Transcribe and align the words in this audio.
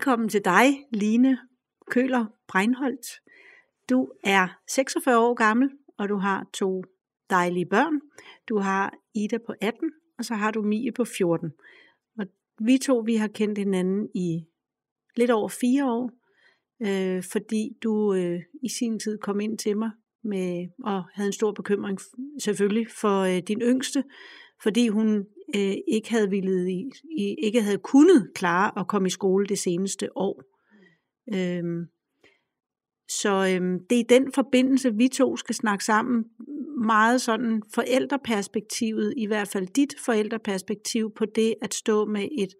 Velkommen 0.00 0.28
til 0.28 0.44
dig, 0.44 0.86
Line 0.92 1.38
Køler 1.90 2.26
Breinholt. 2.48 3.06
Du 3.90 4.08
er 4.24 4.58
46 4.68 5.18
år 5.18 5.34
gammel, 5.34 5.70
og 5.98 6.08
du 6.08 6.16
har 6.16 6.46
to 6.54 6.84
dejlige 7.30 7.66
børn. 7.66 8.00
Du 8.48 8.58
har 8.58 8.94
Ida 9.14 9.38
på 9.46 9.54
18, 9.60 9.90
og 10.18 10.24
så 10.24 10.34
har 10.34 10.50
du 10.50 10.62
Mie 10.62 10.92
på 10.92 11.04
14. 11.04 11.52
Og 12.18 12.26
vi 12.60 12.78
to, 12.78 12.98
vi 12.98 13.16
har 13.16 13.28
kendt 13.28 13.58
hinanden 13.58 14.08
i 14.14 14.44
lidt 15.16 15.30
over 15.30 15.48
fire 15.48 15.92
år, 15.92 16.10
øh, 16.82 17.22
fordi 17.32 17.76
du 17.82 18.14
øh, 18.14 18.40
i 18.62 18.68
sin 18.68 18.98
tid 18.98 19.18
kom 19.18 19.40
ind 19.40 19.58
til 19.58 19.76
mig 19.76 19.90
med, 20.24 20.68
og 20.84 21.04
havde 21.12 21.26
en 21.26 21.32
stor 21.32 21.52
bekymring 21.52 21.98
selvfølgelig 22.38 22.86
for 23.00 23.20
øh, 23.20 23.38
din 23.38 23.60
yngste, 23.60 24.04
fordi 24.62 24.88
hun 24.88 25.26
øh, 25.56 25.76
ikke 25.88 26.10
havde 26.10 26.30
ville, 26.30 26.72
i, 26.72 26.90
i, 27.18 27.34
ikke 27.42 27.62
havde 27.62 27.78
kunnet 27.78 28.30
klare 28.34 28.80
at 28.80 28.88
komme 28.88 29.06
i 29.06 29.10
skole 29.10 29.46
det 29.46 29.58
seneste 29.58 30.16
år. 30.16 30.42
Øhm, 31.34 31.86
så 33.08 33.54
øhm, 33.54 33.78
det 33.90 33.96
er 33.96 34.00
i 34.00 34.18
den 34.18 34.32
forbindelse, 34.32 34.94
vi 34.94 35.08
to 35.08 35.36
skal 35.36 35.54
snakke 35.54 35.84
sammen 35.84 36.24
meget 36.84 37.20
sådan 37.20 37.62
forældreperspektivet, 37.74 39.14
i 39.16 39.26
hvert 39.26 39.48
fald 39.48 39.66
dit 39.66 39.94
forældreperspektiv 40.04 41.12
på 41.16 41.24
det 41.24 41.54
at 41.62 41.74
stå 41.74 42.04
med 42.04 42.28
et 42.38 42.54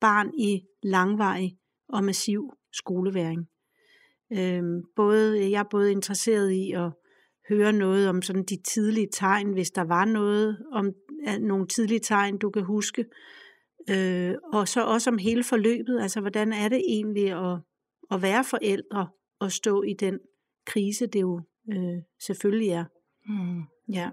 barn 0.00 0.30
i 0.38 0.62
langvarig 0.82 1.56
og 1.88 2.04
massiv 2.04 2.52
skoleværing. 2.72 3.48
Øhm, 4.32 4.82
både, 4.96 5.50
jeg 5.50 5.58
er 5.58 5.68
både 5.70 5.92
interesseret 5.92 6.52
i 6.52 6.72
at 6.72 6.92
høre 7.48 7.72
noget 7.72 8.08
om 8.08 8.22
sådan 8.22 8.44
de 8.44 8.62
tidlige 8.62 9.08
tegn, 9.12 9.52
hvis 9.52 9.70
der 9.70 9.84
var 9.84 10.04
noget 10.04 10.58
om 10.72 10.92
nogle 11.40 11.66
tidlige 11.66 12.00
tegn, 12.00 12.38
du 12.38 12.50
kan 12.50 12.62
huske. 12.62 13.04
Øh, 13.90 14.34
og 14.52 14.68
så 14.68 14.84
også 14.84 15.10
om 15.10 15.18
hele 15.18 15.44
forløbet, 15.44 16.00
altså 16.00 16.20
hvordan 16.20 16.52
er 16.52 16.68
det 16.68 16.82
egentlig 16.88 17.30
at, 17.30 17.58
at 18.10 18.22
være 18.22 18.44
forældre 18.44 19.08
og 19.40 19.52
stå 19.52 19.82
i 19.82 19.92
den 19.92 20.18
krise, 20.66 21.06
det 21.06 21.20
jo 21.20 21.40
øh, 21.72 22.02
selvfølgelig 22.26 22.68
er. 22.68 22.84
Mm. 23.26 23.62
Ja. 23.94 24.10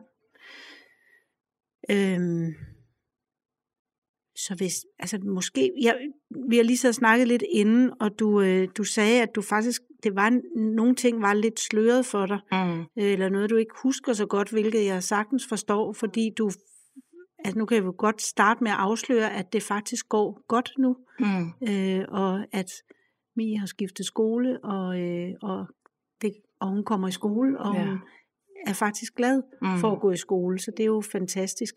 Øhm, 1.90 2.54
så 4.36 4.56
hvis, 4.56 4.86
altså 5.00 5.20
måske, 5.20 5.72
jeg, 5.82 5.98
vi 6.50 6.58
har 6.58 6.64
lige 6.64 6.78
så 6.78 6.94
snakket 6.94 7.28
lidt 7.28 7.44
inden, 7.54 7.92
og 8.00 8.20
du, 8.20 8.42
øh, 8.42 8.68
du 8.78 8.84
sagde, 8.84 9.22
at 9.22 9.36
du 9.36 9.42
faktisk, 9.42 9.82
det 10.04 10.16
var, 10.16 10.42
nogle 10.76 10.96
ting 10.96 11.22
var 11.22 11.34
lidt 11.34 11.60
sløret 11.60 12.06
for 12.06 12.26
dig, 12.26 12.40
mm. 12.52 12.84
eller 12.96 13.30
noget, 13.30 13.50
du 13.50 13.56
ikke 13.56 13.76
husker 13.84 14.14
så 14.14 14.26
godt, 14.26 14.50
hvilket 14.50 14.86
jeg 14.86 15.04
sagtens 15.04 15.48
forstår, 15.48 15.94
fordi 15.94 16.30
du, 16.38 16.52
altså 17.46 17.58
nu 17.58 17.66
kan 17.66 17.84
jo 17.84 17.94
godt 17.98 18.22
starte 18.22 18.64
med 18.64 18.72
at 18.72 18.78
afsløre, 18.78 19.34
at 19.34 19.54
det 19.54 19.64
faktisk 19.64 20.10
går 20.10 20.42
godt 20.48 20.72
nu, 20.78 20.98
mm. 21.20 21.70
øh, 21.70 22.06
og 22.08 22.46
at 22.52 22.72
Mie 23.36 23.60
har 23.60 23.68
skiftet 23.68 24.06
skole, 24.06 24.60
og, 24.64 25.00
øh, 25.00 25.30
og, 25.42 25.68
det, 26.22 26.34
og 26.60 26.68
hun 26.68 26.84
kommer 26.84 27.08
i 27.08 27.12
skole, 27.12 27.60
og 27.60 27.76
ja. 27.76 27.86
hun 27.86 28.00
er 28.68 28.74
faktisk 28.74 29.16
glad 29.16 29.42
mm. 29.62 29.80
for 29.80 29.92
at 29.92 30.02
gå 30.02 30.12
i 30.12 30.18
skole, 30.18 30.60
så 30.60 30.72
det 30.78 30.84
er 30.84 30.88
jo 30.88 31.04
fantastisk. 31.12 31.76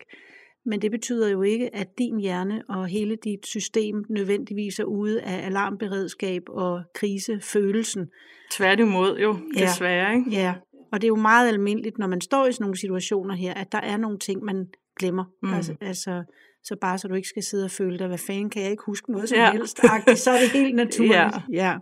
Men 0.65 0.81
det 0.81 0.91
betyder 0.91 1.29
jo 1.29 1.41
ikke, 1.41 1.75
at 1.75 1.97
din 1.97 2.19
hjerne 2.19 2.63
og 2.69 2.87
hele 2.87 3.15
dit 3.15 3.45
system 3.45 4.05
nødvendigvis 4.09 4.79
er 4.79 4.83
ude 4.83 5.21
af 5.21 5.45
alarmberedskab 5.45 6.41
og 6.49 6.83
krisefølelsen. 6.95 8.07
Tværtimod 8.51 9.17
jo, 9.17 9.35
desværre. 9.57 10.09
Ja, 10.09 10.15
ikke? 10.15 10.31
ja, 10.31 10.53
og 10.91 11.01
det 11.01 11.07
er 11.07 11.09
jo 11.09 11.15
meget 11.15 11.47
almindeligt, 11.47 11.97
når 11.97 12.07
man 12.07 12.21
står 12.21 12.45
i 12.45 12.51
sådan 12.51 12.63
nogle 12.63 12.77
situationer 12.77 13.35
her, 13.35 13.53
at 13.53 13.71
der 13.71 13.77
er 13.77 13.97
nogle 13.97 14.19
ting, 14.19 14.43
man 14.43 14.67
glemmer. 14.95 15.25
Mm. 15.43 15.53
Altså, 15.53 15.75
altså, 15.81 16.23
så 16.63 16.75
bare 16.81 16.97
så 16.97 17.07
du 17.07 17.13
ikke 17.13 17.27
skal 17.27 17.43
sidde 17.43 17.65
og 17.65 17.71
føle 17.71 17.99
dig, 17.99 18.07
hvad 18.07 18.17
fanden 18.17 18.49
kan 18.49 18.61
jeg 18.61 18.71
ikke 18.71 18.83
huske 18.85 19.11
noget 19.11 19.29
som 19.29 19.37
ja. 19.37 19.51
helst, 19.51 19.77
så 20.23 20.31
er 20.31 20.39
det 20.39 20.51
helt 20.51 20.75
naturligt. 20.83 21.13
ja. 21.13 21.29
ja. 21.49 21.77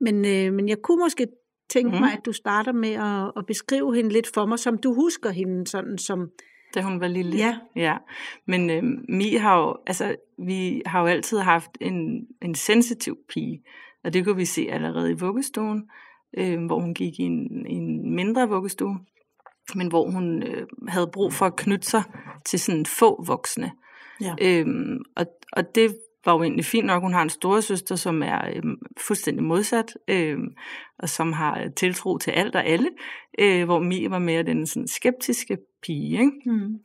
Men, 0.00 0.24
øh, 0.24 0.52
men 0.52 0.68
jeg 0.68 0.78
kunne 0.82 1.02
måske 1.04 1.26
tænke 1.70 1.94
mm. 1.94 2.00
mig, 2.00 2.12
at 2.12 2.20
du 2.26 2.32
starter 2.32 2.72
med 2.72 2.92
at, 2.92 3.32
at 3.36 3.46
beskrive 3.46 3.94
hende 3.94 4.10
lidt 4.10 4.26
for 4.34 4.46
mig, 4.46 4.58
som 4.58 4.78
du 4.78 4.94
husker 4.94 5.30
hende 5.30 5.66
sådan 5.66 5.98
som 5.98 6.30
da 6.74 6.82
hun 6.82 7.00
var 7.00 7.08
lille. 7.08 7.36
Ja. 7.36 7.58
ja. 7.76 7.96
Men 8.46 8.70
øh, 8.70 8.82
Mie 9.08 9.38
har 9.38 9.58
jo, 9.58 9.76
altså, 9.86 10.16
vi 10.38 10.82
har 10.86 11.00
jo 11.00 11.06
altid 11.06 11.38
haft 11.38 11.70
en, 11.80 12.26
en 12.42 12.54
sensitiv 12.54 13.16
pige, 13.28 13.62
og 14.04 14.12
det 14.12 14.24
kunne 14.24 14.36
vi 14.36 14.44
se 14.44 14.68
allerede 14.70 15.10
i 15.10 15.14
vuggestuen, 15.14 15.90
øh, 16.38 16.64
hvor 16.66 16.80
hun 16.80 16.94
gik 16.94 17.20
i 17.20 17.22
en, 17.22 17.66
en 17.66 18.14
mindre 18.14 18.48
vuggestue, 18.48 18.98
men 19.74 19.88
hvor 19.88 20.10
hun 20.10 20.42
øh, 20.42 20.66
havde 20.88 21.10
brug 21.12 21.32
for 21.32 21.46
at 21.46 21.56
knytte 21.56 21.86
sig 21.86 22.02
til 22.44 22.60
sådan 22.60 22.86
få 22.86 23.24
voksne. 23.26 23.72
Ja. 24.20 24.34
Øhm, 24.40 24.98
og, 25.16 25.26
og 25.52 25.74
det 25.74 25.96
var 26.24 26.32
jo 26.32 26.42
egentlig 26.42 26.64
fint 26.64 26.86
nok. 26.86 27.02
Hun 27.02 27.12
har 27.12 27.22
en 27.22 27.30
store 27.30 27.62
søster, 27.62 27.96
som 27.96 28.22
er 28.22 28.48
øh, 28.48 28.62
fuldstændig 29.00 29.44
modsat, 29.44 29.96
øh, 30.08 30.38
og 30.98 31.08
som 31.08 31.32
har 31.32 31.68
tiltro 31.76 32.18
til 32.18 32.30
alt 32.30 32.56
og 32.56 32.66
alle, 32.66 32.88
øh, 33.38 33.64
hvor 33.64 33.78
Mie 33.78 34.10
var 34.10 34.18
mere 34.18 34.42
den 34.42 34.66
sådan, 34.66 34.88
skeptiske 34.88 35.58
pige. 35.82 36.12
Ikke? 36.12 36.32
Mm. 36.46 36.78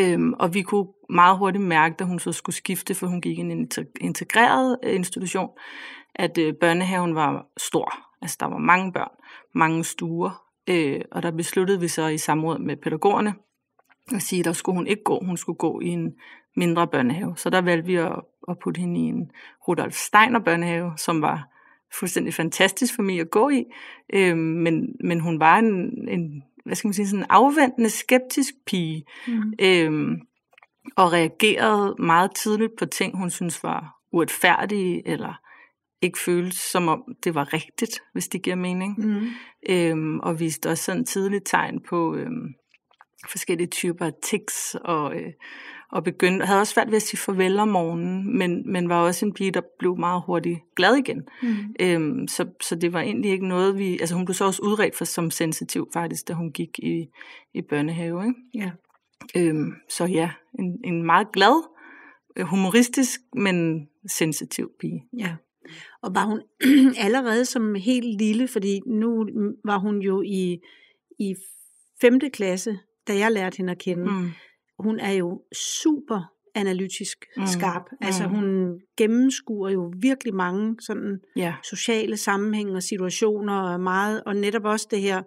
Øhm, 0.00 0.32
og 0.32 0.54
vi 0.54 0.62
kunne 0.62 0.86
meget 1.10 1.38
hurtigt 1.38 1.64
mærke, 1.64 1.94
da 1.98 2.04
hun 2.04 2.18
så 2.18 2.32
skulle 2.32 2.56
skifte, 2.56 2.94
for 2.94 3.06
hun 3.06 3.20
gik 3.20 3.38
i 3.38 3.40
en 3.40 3.70
integreret 4.00 4.78
øh, 4.82 4.94
institution, 4.94 5.48
at 6.14 6.38
øh, 6.38 6.54
børnehaven 6.60 7.14
var 7.14 7.46
stor. 7.56 7.92
Altså 8.22 8.36
der 8.40 8.46
var 8.46 8.58
mange 8.58 8.92
børn, 8.92 9.10
mange 9.54 9.84
stuer, 9.84 10.47
øh, 10.68 11.00
og 11.10 11.22
der 11.22 11.30
besluttede 11.30 11.80
vi 11.80 11.88
så 11.88 12.06
i 12.06 12.18
samråd 12.18 12.58
med 12.58 12.76
pædagogerne 12.76 13.34
at 14.14 14.22
sige, 14.22 14.40
at 14.40 14.44
der 14.44 14.52
skulle 14.52 14.76
hun 14.76 14.86
ikke 14.86 15.02
gå. 15.02 15.24
Hun 15.24 15.36
skulle 15.36 15.56
gå 15.56 15.80
i 15.80 15.88
en 15.88 16.14
mindre 16.56 16.86
børnehave. 16.86 17.36
Så 17.36 17.50
der 17.50 17.60
valgte 17.60 17.86
vi 17.86 17.96
at, 17.96 18.20
at 18.48 18.58
putte 18.58 18.80
hende 18.80 19.00
i 19.00 19.02
en 19.02 19.30
Rudolf 19.68 19.94
Steiner 19.94 20.38
børnehave, 20.40 20.92
som 20.96 21.22
var 21.22 21.48
fuldstændig 21.98 22.34
fantastisk 22.34 22.94
for 22.94 23.02
mig 23.02 23.20
at 23.20 23.30
gå 23.30 23.48
i. 23.48 23.64
Øh, 24.12 24.36
men, 24.36 24.96
men 25.04 25.20
hun 25.20 25.40
var 25.40 25.58
en, 25.58 26.08
en, 26.08 26.42
hvad 26.64 26.76
skal 26.76 26.88
man 26.88 26.94
sige, 26.94 27.08
sådan 27.08 27.22
en 27.22 27.30
afventende, 27.30 27.90
skeptisk 27.90 28.54
pige. 28.66 29.04
Mm. 29.26 29.52
Øh, 29.60 30.18
og 30.96 31.12
reagerede 31.12 31.94
meget 31.98 32.34
tidligt 32.34 32.72
på 32.78 32.86
ting, 32.86 33.16
hun 33.16 33.30
synes 33.30 33.62
var 33.62 33.98
uretfærdige, 34.12 35.08
eller 35.08 35.40
ikke 36.02 36.18
føles 36.18 36.54
som 36.54 36.88
om 36.88 37.04
det 37.24 37.34
var 37.34 37.52
rigtigt, 37.52 38.00
hvis 38.12 38.28
det 38.28 38.42
giver 38.42 38.56
mening. 38.56 38.94
Mm. 38.98 39.26
Øhm, 39.68 40.20
og 40.20 40.40
viste 40.40 40.70
også 40.70 40.84
sådan 40.84 41.04
tidligt 41.04 41.46
tegn 41.46 41.80
på 41.88 42.14
øhm, 42.14 42.54
forskellige 43.30 43.66
typer 43.66 44.06
af 44.06 44.12
tics, 44.22 44.76
og, 44.84 45.16
øh, 45.16 45.32
og 45.92 46.04
begyndte, 46.04 46.46
havde 46.46 46.60
også 46.60 46.72
svært 46.72 46.88
ved 46.88 46.96
at 46.96 47.02
sige 47.02 47.18
farvel 47.18 47.58
om 47.58 47.68
morgenen, 47.68 48.38
men, 48.38 48.72
men 48.72 48.88
var 48.88 49.02
også 49.02 49.26
en 49.26 49.34
pige, 49.34 49.50
der 49.50 49.60
blev 49.78 49.96
meget 49.98 50.22
hurtigt 50.26 50.60
glad 50.76 50.94
igen. 50.96 51.22
Mm. 51.42 51.74
Øhm, 51.80 52.28
så, 52.28 52.46
så 52.62 52.74
det 52.74 52.92
var 52.92 53.00
egentlig 53.00 53.30
ikke 53.30 53.48
noget, 53.48 53.78
vi... 53.78 53.98
Altså 53.98 54.14
hun 54.14 54.24
blev 54.24 54.34
så 54.34 54.44
også 54.44 54.62
udredt 54.62 54.96
for 54.96 55.04
som 55.04 55.30
sensitiv 55.30 55.88
faktisk, 55.92 56.28
da 56.28 56.32
hun 56.32 56.52
gik 56.52 56.78
i, 56.78 57.06
i 57.54 57.62
børnehave. 57.62 58.26
Ikke? 58.26 58.40
Ja. 58.54 58.70
Øhm, 59.36 59.72
så 59.88 60.04
ja, 60.04 60.30
en, 60.58 60.80
en 60.84 61.02
meget 61.02 61.32
glad, 61.32 61.68
øh, 62.36 62.46
humoristisk, 62.46 63.20
men 63.34 63.88
sensitiv 64.08 64.70
pige. 64.80 65.04
Ja. 65.18 65.36
Og 66.02 66.14
var 66.14 66.24
hun 66.24 66.42
allerede 67.06 67.44
som 67.44 67.74
helt 67.74 68.18
lille, 68.18 68.48
fordi 68.48 68.80
nu 68.86 69.26
var 69.64 69.78
hun 69.78 69.98
jo 69.98 70.22
i, 70.22 70.58
i 71.18 71.34
5. 72.00 72.20
klasse, 72.32 72.78
da 73.08 73.18
jeg 73.18 73.32
lærte 73.32 73.56
hende 73.56 73.70
at 73.70 73.78
kende. 73.78 74.04
Mm 74.04 74.30
hun 74.78 75.00
er 75.00 75.12
jo 75.12 75.42
super 75.76 76.32
analytisk 76.54 77.24
mm. 77.36 77.46
skarp. 77.46 77.82
Mm. 77.92 78.06
Altså 78.06 78.24
hun 78.24 78.78
gennemskuer 78.96 79.70
jo 79.70 79.92
virkelig 80.00 80.34
mange 80.34 80.76
sådan 80.80 81.18
ja. 81.36 81.54
sociale 81.64 82.16
sammenhænge 82.16 82.74
og 82.74 82.82
situationer 82.82 83.54
og 83.54 83.80
meget, 83.80 84.22
og 84.26 84.36
netop 84.36 84.64
også 84.64 84.88
det 84.90 85.00
her 85.00 85.22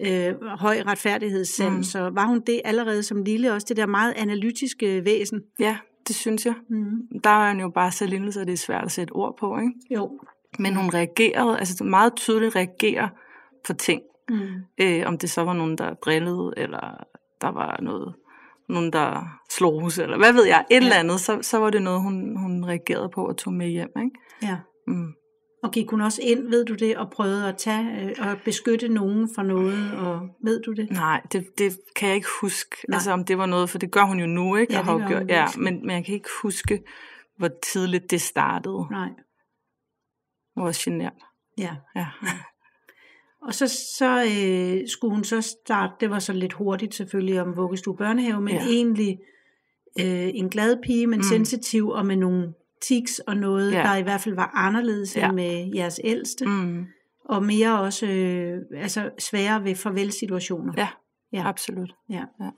øh, 0.00 0.34
høj 0.42 0.82
retfærdighedssand. 0.86 1.76
Mm. 1.76 1.82
Så 1.82 2.10
var 2.14 2.26
hun 2.26 2.42
det 2.46 2.60
allerede 2.64 3.02
som 3.02 3.22
lille, 3.22 3.52
også 3.52 3.66
det 3.68 3.76
der 3.76 3.86
meget 3.86 4.12
analytiske 4.16 5.04
væsen? 5.04 5.42
Ja, 5.60 5.78
det 6.08 6.16
synes 6.16 6.46
jeg. 6.46 6.54
Mm. 6.68 7.20
Der 7.24 7.30
er 7.30 7.52
hun 7.52 7.60
jo 7.60 7.68
bare 7.68 7.92
så 7.92 8.06
lille, 8.06 8.32
så 8.32 8.40
det 8.40 8.52
er 8.52 8.56
svært 8.56 8.84
at 8.84 8.92
sætte 8.92 9.12
ord 9.12 9.36
på, 9.38 9.58
ikke? 9.58 9.72
Jo. 9.90 10.20
Men 10.58 10.74
hun 10.74 10.94
reagerede, 10.94 11.58
altså 11.58 11.84
meget 11.84 12.14
tydeligt 12.16 12.56
reagerer 12.56 13.08
på 13.66 13.72
ting. 13.72 14.02
Mm. 14.28 14.48
Øh, 14.78 15.02
om 15.06 15.18
det 15.18 15.30
så 15.30 15.42
var 15.42 15.52
nogen, 15.52 15.78
der 15.78 15.94
drillede, 15.94 16.54
eller 16.56 17.04
der 17.40 17.48
var 17.48 17.80
noget 17.82 18.14
nogen, 18.68 18.92
der 18.92 19.38
slog 19.50 19.80
hus, 19.80 19.98
eller 19.98 20.18
hvad 20.18 20.32
ved 20.32 20.46
jeg, 20.46 20.64
et 20.70 20.74
ja. 20.74 20.76
eller 20.76 20.96
andet, 20.96 21.20
så, 21.20 21.38
så 21.42 21.58
var 21.58 21.70
det 21.70 21.82
noget, 21.82 22.02
hun, 22.02 22.36
hun 22.36 22.64
reagerede 22.64 23.08
på 23.08 23.26
og 23.26 23.36
tog 23.36 23.52
med 23.52 23.68
hjem. 23.68 23.92
Ikke? 23.98 24.10
Ja. 24.42 24.56
Mm. 24.86 25.12
Og 25.66 25.72
gik 25.72 25.90
hun 25.90 26.00
også 26.00 26.20
ind, 26.22 26.48
ved 26.48 26.64
du 26.64 26.74
det, 26.74 26.96
og 26.96 27.10
prøvede 27.10 27.48
at 27.48 27.56
tage 27.56 28.04
øh, 28.04 28.28
og 28.28 28.36
beskytte 28.44 28.88
nogen 28.88 29.28
for 29.34 29.42
noget, 29.42 29.92
og 29.98 30.28
ved 30.44 30.62
du 30.62 30.72
det? 30.72 30.90
Nej, 30.90 31.22
det, 31.32 31.46
det 31.58 31.78
kan 31.96 32.08
jeg 32.08 32.16
ikke 32.16 32.28
huske, 32.40 32.76
Nej. 32.88 32.96
altså 32.96 33.10
om 33.10 33.24
det 33.24 33.38
var 33.38 33.46
noget, 33.46 33.70
for 33.70 33.78
det 33.78 33.90
gør 33.90 34.02
hun 34.04 34.18
jo 34.20 34.26
nu, 34.26 34.56
ikke? 34.56 34.72
Ja, 34.72 34.78
Og 34.78 34.84
har 34.84 34.92
det 34.92 35.02
gør 35.02 35.08
gjort, 35.08 35.20
hun 35.22 35.28
ja, 35.30 35.46
men, 35.56 35.86
men 35.86 35.90
jeg 35.96 36.04
kan 36.04 36.14
ikke 36.14 36.28
huske, 36.42 36.82
hvor 37.38 37.50
tidligt 37.72 38.10
det 38.10 38.20
startede. 38.20 38.86
Nej, 38.90 39.08
Det 40.54 40.62
var 40.62 40.84
genert. 40.84 41.12
ja. 41.58 41.76
Ja. 41.96 42.06
Og 43.42 43.54
så, 43.54 43.68
så 43.98 44.22
øh, 44.22 44.88
skulle 44.88 45.14
hun 45.14 45.24
så 45.24 45.40
starte, 45.40 45.92
det 46.00 46.10
var 46.10 46.18
så 46.18 46.32
lidt 46.32 46.52
hurtigt 46.52 46.94
selvfølgelig 46.94 47.40
om 47.40 47.56
vuggestue 47.56 47.96
børnehave, 47.96 48.40
men 48.40 48.54
Ja. 48.54 48.62
egentlig 48.66 49.18
øh, 50.00 50.30
en 50.34 50.48
glad 50.48 50.76
pige, 50.82 51.06
men 51.06 51.18
mm. 51.18 51.22
sensitiv 51.22 51.88
og 51.88 52.06
med 52.06 52.16
nogle 52.16 52.52
tics 52.82 53.18
og 53.18 53.36
noget, 53.36 53.72
Ja. 53.72 53.82
der 53.82 53.96
i 53.96 54.02
hvert 54.02 54.20
fald 54.20 54.34
var 54.34 54.50
anderledes 54.54 55.16
Ja. 55.16 55.26
end 55.26 55.34
med 55.34 55.70
jeres 55.74 56.00
ældste. 56.04 56.46
Mm, 56.46 56.86
og 57.24 57.42
mere 57.44 57.80
også 57.80 58.06
øh, 58.06 58.58
altså 58.76 59.10
sværere 59.18 59.64
ved 59.64 59.74
farvelsituationer. 59.74 60.72
ja, 60.76 60.88
Ja. 61.32 61.48
absolut. 61.48 61.94
Ja. 62.10 62.22
Ja. 62.40 62.50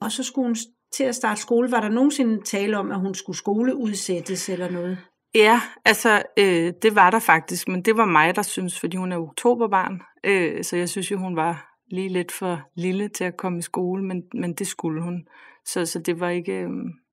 Og 0.00 0.12
så 0.12 0.22
skulle 0.22 0.46
hun 0.48 0.56
til 0.92 1.04
at 1.04 1.14
starte 1.14 1.40
skole. 1.40 1.70
Var 1.70 1.80
der 1.80 1.88
nogensinde 1.88 2.42
tale 2.42 2.78
om, 2.78 2.90
at 2.90 3.00
hun 3.00 3.14
skulle 3.14 3.36
skoleudsættes 3.36 4.48
eller 4.48 4.70
noget? 4.70 4.98
Ja, 5.34 5.60
altså 5.84 6.22
øh, 6.38 6.72
det 6.82 6.94
var 6.94 7.10
der 7.10 7.18
faktisk, 7.18 7.68
men 7.68 7.82
det 7.82 7.96
var 7.96 8.04
mig, 8.04 8.36
der 8.36 8.42
synes, 8.42 8.80
fordi 8.80 8.96
hun 8.96 9.12
er 9.12 9.16
oktoberbarn, 9.18 10.00
øh, 10.24 10.64
så 10.64 10.76
jeg 10.76 10.88
synes 10.88 11.10
jo, 11.10 11.18
hun 11.18 11.36
var 11.36 11.70
lige 11.90 12.08
lidt 12.08 12.32
for 12.32 12.60
lille 12.76 13.08
til 13.08 13.24
at 13.24 13.36
komme 13.36 13.58
i 13.58 13.62
skole, 13.62 14.04
men, 14.04 14.22
men 14.34 14.52
det 14.54 14.66
skulle 14.66 15.02
hun. 15.02 15.26
Så, 15.66 15.86
så 15.86 15.98
det, 15.98 16.20
var 16.20 16.28
ikke, 16.28 16.52
øh, 16.52 16.68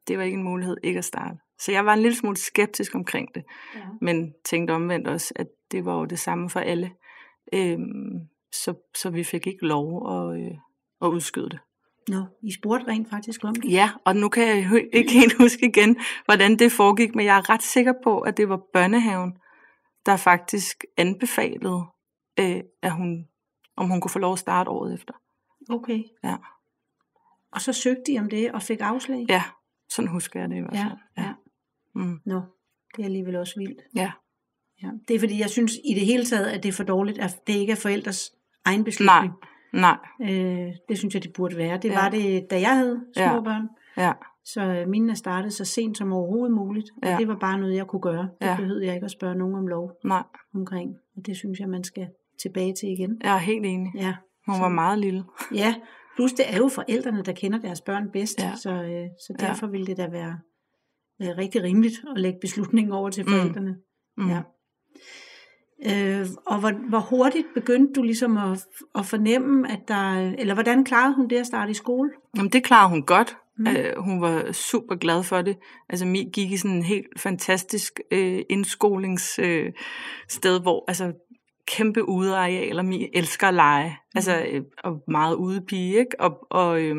det 0.07 0.18
var 0.18 0.24
ikke 0.24 0.38
en 0.38 0.44
mulighed 0.44 0.77
ikke 0.83 0.98
at 0.98 1.06
starte. 1.06 1.36
Så 1.65 1.71
jeg 1.71 1.85
var 1.85 1.93
en 1.93 2.01
lille 2.01 2.15
smule 2.17 2.37
skeptisk 2.37 2.95
omkring 2.95 3.27
det, 3.35 3.43
Ja. 3.75 3.79
men 4.01 4.33
tænkte 4.45 4.71
omvendt 4.71 5.07
også, 5.07 5.33
at 5.35 5.47
det 5.71 5.85
var 5.85 5.93
jo 5.95 6.05
det 6.05 6.19
samme 6.19 6.49
for 6.49 6.59
alle. 6.59 6.91
Øh, 7.53 7.77
så, 8.53 8.73
så 8.97 9.09
vi 9.09 9.23
fik 9.23 9.47
ikke 9.47 9.65
lov 9.65 10.11
at, 10.11 10.39
øh, 10.41 10.51
at 11.01 11.07
udskyde 11.07 11.49
det. 11.49 11.59
Nå, 12.07 12.25
I 12.43 12.51
spurgte 12.51 12.87
rent 12.87 13.09
faktisk 13.09 13.43
om 13.43 13.55
det? 13.55 13.71
Ja, 13.71 13.89
og 14.05 14.15
nu 14.15 14.29
kan 14.29 14.47
jeg 14.47 14.57
ikke 14.99 15.11
helt 15.11 15.37
huske 15.37 15.65
igen, 15.67 15.97
hvordan 16.25 16.59
det 16.59 16.71
foregik, 16.71 17.15
men 17.15 17.25
jeg 17.25 17.37
er 17.37 17.49
ret 17.49 17.63
sikker 17.63 17.93
på, 18.03 18.19
at 18.19 18.37
det 18.37 18.49
var 18.49 18.59
børnehaven, 18.73 19.33
der 20.05 20.17
faktisk 20.17 20.83
anbefalede, 20.97 21.83
øh, 22.39 22.61
at 22.81 22.91
hun, 22.91 23.27
om 23.77 23.89
hun 23.89 24.01
kunne 24.01 24.11
få 24.11 24.19
lov 24.19 24.33
at 24.33 24.39
starte 24.39 24.69
året 24.69 24.93
efter. 24.93 25.13
Okay. 25.69 26.03
Ja. 26.23 26.35
Og 27.51 27.61
så 27.61 27.73
søgte 27.73 28.11
I 28.11 28.19
om 28.19 28.29
det 28.29 28.51
og 28.51 28.61
fik 28.61 28.77
afslag? 28.81 29.25
Ja, 29.29 29.43
sådan 29.89 30.11
husker 30.11 30.39
jeg 30.39 30.49
det 30.49 30.55
i 30.55 30.59
hvert 30.59 30.73
ja. 30.73 30.83
fald. 30.83 30.97
ja. 31.17 31.30
Mm. 31.95 32.19
Nå, 32.25 32.41
det 32.95 33.01
er 33.01 33.05
alligevel 33.05 33.35
også 33.35 33.59
vildt. 33.59 33.81
ja. 33.95 34.11
Ja. 34.83 34.89
Det 35.07 35.15
er 35.15 35.19
fordi, 35.19 35.39
jeg 35.39 35.49
synes 35.49 35.73
i 35.73 35.93
det 35.93 36.05
hele 36.05 36.25
taget, 36.25 36.45
at 36.47 36.63
det 36.63 36.69
er 36.69 36.73
for 36.73 36.83
dårligt, 36.83 37.19
at 37.19 37.39
det 37.47 37.53
ikke 37.53 37.71
er 37.71 37.75
forældres 37.75 38.31
egen 38.65 38.83
beslutning. 38.83 39.33
Nej, 39.73 39.97
Øh, 40.21 40.71
det 40.89 40.97
synes 40.97 41.13
jeg, 41.13 41.23
det 41.23 41.33
burde 41.33 41.57
være. 41.57 41.77
Det 41.77 41.89
Ja. 41.89 42.01
var 42.01 42.09
det, 42.09 42.47
da 42.49 42.59
jeg 42.61 42.77
havde 42.77 43.01
små 43.15 43.23
Ja. 43.23 43.41
børn. 43.41 43.67
ja, 43.97 44.13
Så 44.45 44.61
øh, 44.61 44.88
mine 44.88 45.11
er 45.11 45.15
startet 45.15 45.53
så 45.53 45.65
sent 45.65 45.97
som 45.97 46.13
overhovedet 46.13 46.55
muligt. 46.55 46.89
Og 47.03 47.07
Ja. 47.09 47.17
det 47.17 47.27
var 47.27 47.35
bare 47.35 47.59
noget, 47.59 47.75
jeg 47.75 47.88
kunne 47.88 48.01
gøre. 48.01 48.29
Det 48.41 48.47
Ja. 48.47 48.55
behøvede 48.55 48.85
jeg 48.85 48.95
ikke 48.95 49.05
at 49.05 49.11
spørge 49.11 49.35
nogen 49.35 49.55
om 49.55 49.67
lov 49.67 49.91
nej, 50.05 50.23
omkring. 50.55 50.95
Og 51.17 51.25
det 51.25 51.38
synes 51.38 51.59
jeg, 51.59 51.69
man 51.69 51.83
skal 51.83 52.07
tilbage 52.41 52.73
til 52.73 52.89
igen. 52.89 53.21
jeg 53.23 53.33
er 53.33 53.38
helt 53.39 53.65
enig. 53.65 53.91
Ja, 53.95 54.15
Hun 54.47 54.55
Så- 54.55 54.61
var 54.61 54.69
meget 54.69 54.99
lille. 54.99 55.23
ja. 55.53 55.75
plus 56.15 56.33
det 56.33 56.45
er 56.53 56.57
jo 56.57 56.67
forældrene, 56.67 57.23
der 57.23 57.31
kender 57.33 57.59
deres 57.59 57.81
børn 57.81 58.09
bedst. 58.11 58.39
Ja. 58.43 58.55
Så, 58.55 58.69
øh, 58.69 59.07
så 59.27 59.33
Ja. 59.39 59.47
derfor 59.47 59.67
ville 59.67 59.85
det 59.88 59.97
da 59.97 60.07
være 60.07 60.39
øh, 61.21 61.38
rigtig 61.38 61.63
rimeligt 61.63 61.95
at 62.15 62.21
lægge 62.21 62.39
beslutningen 62.41 62.94
over 62.94 63.09
til 63.09 63.23
Mm. 63.25 63.31
forældrene. 63.31 63.75
Mm. 64.18 64.29
Ja. 64.29 64.41
Øh, 65.85 66.27
og 66.45 66.59
hvor, 66.59 66.89
hvor 66.89 67.00
hurtigt 67.00 67.47
begyndte 67.53 67.94
du 67.94 68.03
ligesom 68.03 68.38
at, 68.38 68.65
at 68.95 69.06
fornemme, 69.06 69.71
at 69.71 69.79
der, 69.88 70.33
eller 70.38 70.53
hvordan 70.53 70.83
klarede 70.85 71.15
hun 71.15 71.27
det 71.29 71.35
at 71.35 71.45
starte 71.45 71.71
i 71.71 71.73
skole? 71.73 72.09
Jamen, 72.38 72.51
det 72.51 72.63
klarede 72.63 72.89
hun 72.89 73.03
godt. 73.03 73.38
Mm. 73.57 73.63
Mm. 73.63 73.75
Øh, 73.77 73.94
hun 73.97 74.21
var 74.21 74.51
super 74.51 74.95
glad 74.95 75.23
for 75.23 75.41
det. 75.41 75.57
Altså, 75.89 76.06
Mi 76.06 76.29
gik 76.33 76.51
i 76.51 76.57
sådan 76.57 76.77
en 76.77 76.83
helt 76.83 77.19
fantastisk 77.19 78.00
øh, 78.12 78.41
indskolingssted, 78.50 79.45
øh, 79.45 79.74
sted, 80.29 80.62
hvor 80.62 80.85
altså 80.88 81.13
kæmpe 81.67 82.09
udearealer. 82.09 82.83
Mi 82.83 83.09
elsker 83.13 83.47
at 83.47 83.53
lege. 83.53 83.97
Altså, 84.15 84.45
øh, 84.51 84.62
og 84.83 85.03
meget 85.07 85.35
udepige, 85.35 86.00
ikke? 86.00 86.19
Og, 86.19 86.47
og, 86.50 86.81
øh, 86.81 86.95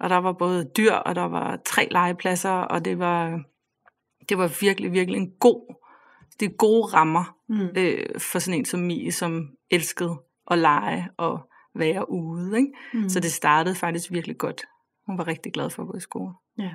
og 0.00 0.10
der 0.10 0.16
var 0.16 0.32
både 0.32 0.70
dyr, 0.76 0.92
og 0.92 1.14
der 1.14 1.22
var 1.24 1.58
tre 1.66 1.88
legepladser, 1.90 2.50
og 2.50 2.84
det 2.84 2.98
var, 2.98 3.42
det 4.28 4.38
var 4.38 4.58
virkelig, 4.60 4.92
virkelig 4.92 5.18
en 5.20 5.30
god, 5.40 5.74
det 6.40 6.46
er 6.46 6.56
gode 6.56 6.86
rammer 6.86 7.32
Mm. 7.48 7.68
øh, 7.78 8.20
for 8.20 8.38
sådan 8.38 8.58
en 8.60 8.64
som 8.64 8.80
Mi, 8.80 9.10
som 9.10 9.48
elskede 9.70 10.16
at 10.50 10.58
lege 10.58 11.08
og 11.16 11.50
være 11.74 12.10
ude, 12.10 12.56
ikke? 12.58 12.72
Mm. 12.94 13.08
Så 13.08 13.20
det 13.20 13.32
startede 13.32 13.74
faktisk 13.74 14.12
virkelig 14.12 14.38
godt. 14.38 14.62
Hun 15.06 15.18
var 15.18 15.26
rigtig 15.26 15.52
glad 15.52 15.70
for 15.70 15.82
at 15.82 15.88
gå 15.88 15.96
i 15.96 16.00
skole. 16.00 16.32
Ja. 16.58 16.74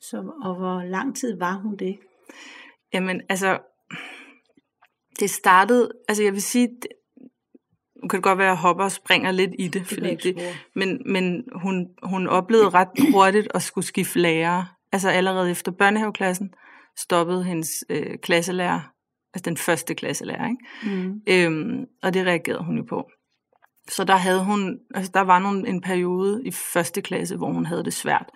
Så, 0.00 0.32
og 0.42 0.54
hvor 0.54 0.82
lang 0.84 1.16
tid 1.16 1.38
var 1.38 1.52
hun 1.52 1.76
det? 1.76 1.98
Jamen, 2.92 3.22
altså, 3.28 3.58
det 5.20 5.30
startede, 5.30 5.92
altså 6.08 6.22
jeg 6.22 6.32
vil 6.32 6.42
sige, 6.42 6.68
nu 8.02 8.08
kan 8.08 8.16
det 8.16 8.24
godt 8.24 8.38
være, 8.38 8.50
at 8.50 8.56
hopper 8.56 8.84
og 8.84 8.92
springer 8.92 9.30
lidt 9.30 9.50
i 9.58 9.68
det, 9.68 9.74
Det 9.74 9.86
fordi 9.86 10.14
det, 10.14 10.36
men, 10.74 11.02
men 11.06 11.44
hun, 11.52 11.86
hun 12.02 12.26
oplevede 12.26 12.68
ret 12.68 13.12
hurtigt 13.12 13.48
at 13.54 13.62
skulle 13.62 13.86
skifte 13.86 14.18
lærer. 14.18 14.64
Altså 14.92 15.10
allerede 15.10 15.50
efter 15.50 15.72
børnehaveklassen 15.72 16.50
stoppede 16.98 17.44
hendes 17.44 17.84
øh, 17.88 18.18
klasselærer, 18.22 18.80
altså 19.34 19.50
den 19.50 19.56
første 19.56 19.94
klasselærer, 19.94 20.48
ikke? 20.48 20.96
Mm. 20.96 21.20
Øhm, 21.28 21.84
og 22.02 22.14
det 22.14 22.26
reagerede 22.26 22.64
hun 22.64 22.76
jo 22.76 22.84
på. 22.88 23.10
Så 23.88 24.04
der 24.04 24.16
havde 24.16 24.44
hun, 24.44 24.78
altså 24.94 25.10
der 25.14 25.20
var 25.20 25.38
nogle, 25.38 25.68
en 25.68 25.80
periode 25.80 26.42
i 26.44 26.50
første 26.50 27.02
klasse, 27.02 27.36
hvor 27.36 27.52
hun 27.52 27.66
havde 27.66 27.84
det 27.84 27.92
svært, 27.92 28.30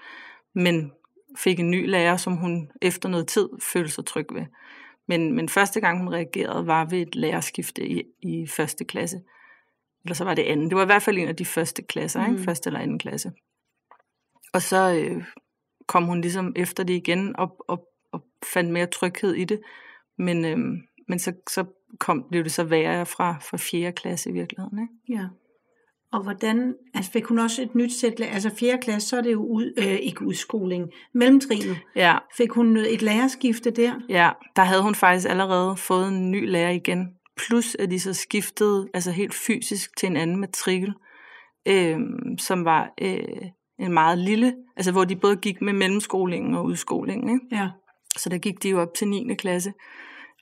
men 0.54 0.92
fik 1.38 1.60
en 1.60 1.70
ny 1.70 1.88
lærer, 1.88 2.16
som 2.16 2.36
hun 2.36 2.70
efter 2.82 3.08
noget 3.08 3.26
tid 3.26 3.48
følte 3.72 3.90
sig 3.90 4.06
tryg 4.06 4.26
ved. 4.34 4.42
Men, 5.08 5.32
men 5.32 5.48
første 5.48 5.80
gang 5.80 5.98
hun 5.98 6.14
reagerede, 6.14 6.66
var 6.66 6.84
ved 6.84 6.98
et 6.98 7.14
lærerskifte 7.14 7.88
i, 7.88 8.02
i 8.22 8.46
første 8.46 8.84
klasse. 8.84 9.20
Eller 10.04 10.14
så 10.14 10.24
var 10.24 10.34
det 10.34 10.42
anden. 10.42 10.68
Det 10.68 10.76
var 10.76 10.82
i 10.82 10.86
hvert 10.86 11.02
fald 11.02 11.18
en 11.18 11.28
af 11.28 11.36
de 11.36 11.44
første 11.44 11.82
klasser, 11.82 12.26
mm. 12.26 12.32
Ikke? 12.32 12.44
første 12.44 12.68
eller 12.68 12.80
anden 12.80 12.98
klasse. 12.98 13.32
Og 14.54 14.62
så 14.62 14.94
øh, 14.94 15.24
kom 15.86 16.04
hun 16.04 16.20
ligesom 16.20 16.52
efter 16.56 16.84
det 16.84 16.94
igen 16.94 17.36
og, 17.36 17.56
og, 17.68 17.88
og 18.12 18.24
fandt 18.52 18.70
mere 18.70 18.86
tryghed 18.86 19.34
i 19.34 19.44
det. 19.44 19.60
Men, 20.18 20.44
øh, 20.44 20.58
men 21.08 21.18
så, 21.18 21.32
så 21.50 21.64
kom, 22.00 22.24
blev 22.30 22.44
det 22.44 22.52
så 22.52 22.64
værre 22.64 23.06
fra, 23.06 23.36
fra 23.50 23.56
4. 23.56 23.92
klasse 23.92 24.30
i 24.30 24.32
virkeligheden. 24.32 24.78
Ikke? 24.78 25.20
Ja. 25.20 25.28
Og 26.12 26.22
hvordan, 26.22 26.74
altså 26.94 27.10
fik 27.10 27.24
hun 27.24 27.38
også 27.38 27.62
et 27.62 27.74
nyt 27.74 27.92
sæt, 27.92 28.20
altså 28.20 28.50
4. 28.50 28.78
klasse, 28.78 29.08
så 29.08 29.16
er 29.16 29.20
det 29.20 29.32
jo 29.32 29.44
ud, 29.46 29.72
øh, 29.78 29.94
ikke 29.94 30.26
udskoling, 30.26 30.90
mellemtrinet. 31.14 31.76
Ja, 31.96 32.18
Fik 32.36 32.50
hun 32.50 32.76
et 32.76 33.02
lærerskifte 33.02 33.70
der? 33.70 33.94
ja, 34.08 34.30
der 34.56 34.62
havde 34.62 34.82
hun 34.82 34.94
faktisk 34.94 35.28
allerede 35.28 35.76
fået 35.76 36.08
en 36.08 36.30
ny 36.30 36.50
lærer 36.50 36.70
igen. 36.70 37.16
Plus 37.36 37.76
at 37.78 37.90
de 37.90 38.00
så 38.00 38.12
skiftede 38.12 38.88
altså 38.94 39.10
helt 39.10 39.34
fysisk 39.34 39.96
til 39.96 40.06
en 40.06 40.16
anden 40.16 40.40
matrikel, 40.40 40.94
øh, 41.68 41.98
som 42.38 42.64
var 42.64 42.92
øh, 43.02 43.48
en 43.78 43.92
meget 43.92 44.18
lille, 44.18 44.54
altså 44.76 44.92
hvor 44.92 45.04
de 45.04 45.16
både 45.16 45.36
gik 45.36 45.62
med 45.62 45.72
mellemskolingen 45.72 46.54
og 46.54 46.64
udskolingen. 46.64 47.34
Ikke? 47.34 47.62
Ja. 47.62 47.70
Så 48.16 48.28
der 48.28 48.38
gik 48.38 48.62
de 48.62 48.68
jo 48.68 48.80
op 48.80 48.94
til 48.94 49.08
9. 49.08 49.34
klasse. 49.34 49.72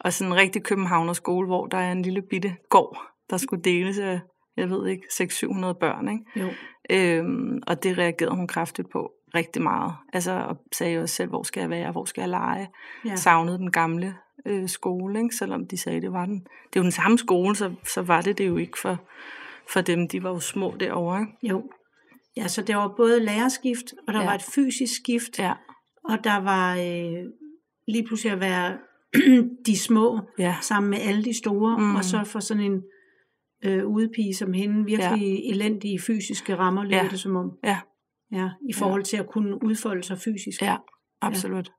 Og 0.00 0.12
sådan 0.12 0.32
en 0.32 0.38
rigtig 0.38 0.62
københavnerskole, 0.62 1.46
hvor 1.46 1.66
der 1.66 1.78
er 1.78 1.92
en 1.92 2.02
lille 2.02 2.22
bitte 2.22 2.56
gård, 2.70 2.98
der 3.30 3.36
skulle 3.36 3.62
deles 3.62 3.98
af, 3.98 4.20
jeg 4.56 4.70
ved 4.70 4.86
ikke, 4.86 5.02
600-700 5.12 5.72
børn. 5.72 6.08
Ikke? 6.08 6.24
Jo. 6.36 6.48
Øhm, 6.90 7.62
og 7.66 7.82
det 7.82 7.98
reagerede 7.98 8.36
hun 8.36 8.46
kraftigt 8.46 8.90
på 8.92 9.12
rigtig 9.34 9.62
meget. 9.62 9.92
Altså, 10.12 10.32
og 10.32 10.56
sagde 10.72 10.94
jo 10.94 11.00
også 11.00 11.14
selv, 11.14 11.28
hvor 11.28 11.42
skal 11.42 11.60
jeg 11.60 11.70
være, 11.70 11.92
hvor 11.92 12.04
skal 12.04 12.22
jeg 12.22 12.28
lege. 12.28 12.68
Ja. 13.04 13.16
Savnede 13.16 13.58
den 13.58 13.70
gamle 13.70 14.14
øh, 14.46 14.68
skole, 14.68 15.22
ikke? 15.22 15.34
selvom 15.36 15.66
de 15.66 15.76
sagde, 15.76 16.00
det 16.00 16.12
var 16.12 16.26
den. 16.26 16.40
Det 16.40 16.76
er 16.76 16.80
jo 16.80 16.82
den 16.82 16.92
samme 16.92 17.18
skole, 17.18 17.56
så, 17.56 17.74
så 17.94 18.02
var 18.02 18.20
det 18.22 18.38
det 18.38 18.46
jo 18.46 18.56
ikke 18.56 18.78
for, 18.78 19.04
for 19.72 19.80
dem. 19.80 20.08
De 20.08 20.22
var 20.22 20.30
jo 20.30 20.40
små 20.40 20.74
derovre. 20.80 21.20
Ikke? 21.20 21.32
Jo. 21.54 21.70
Ja, 22.36 22.48
så 22.48 22.62
der 22.62 22.76
var 22.76 22.94
både 22.96 23.20
lærerskift, 23.24 23.94
og 24.06 24.12
der 24.14 24.18
ja. 24.20 24.24
Ja. 24.24 24.30
var 24.30 24.34
et 24.34 24.42
fysisk 24.54 24.92
skift, 25.02 25.38
Ja, 25.38 25.52
og 26.04 26.24
der 26.24 26.36
var 26.36 26.76
øh, 26.76 27.24
lige 27.88 28.06
pludselig 28.06 28.32
at 28.32 28.40
være 28.40 28.78
de 29.66 29.78
små 29.78 30.20
ja, 30.38 30.56
sammen 30.60 30.90
med 30.90 30.98
alle 31.00 31.24
de 31.24 31.38
store, 31.38 31.78
mm. 31.78 31.96
Og 31.96 32.04
så 32.04 32.24
for 32.24 32.40
sådan 32.40 32.62
en 32.62 32.82
øh, 33.64 33.86
udepige 33.86 34.34
som 34.34 34.52
hende, 34.52 34.84
virkelig 34.84 35.38
ja. 35.44 35.50
elendige 35.54 36.00
fysiske 36.06 36.56
rammer, 36.56 36.84
lyder 36.84 36.96
Ja. 37.02 37.08
det 37.08 37.20
som 37.20 37.36
om. 37.36 37.50
ja, 37.64 37.80
Ja, 38.32 38.48
i 38.68 38.72
forhold 38.72 39.02
til 39.02 39.16
at 39.16 39.26
kunne 39.28 39.64
udfolde 39.64 40.02
sig 40.02 40.18
fysisk. 40.18 40.62
ja, 40.62 40.76
absolut. 41.20 41.72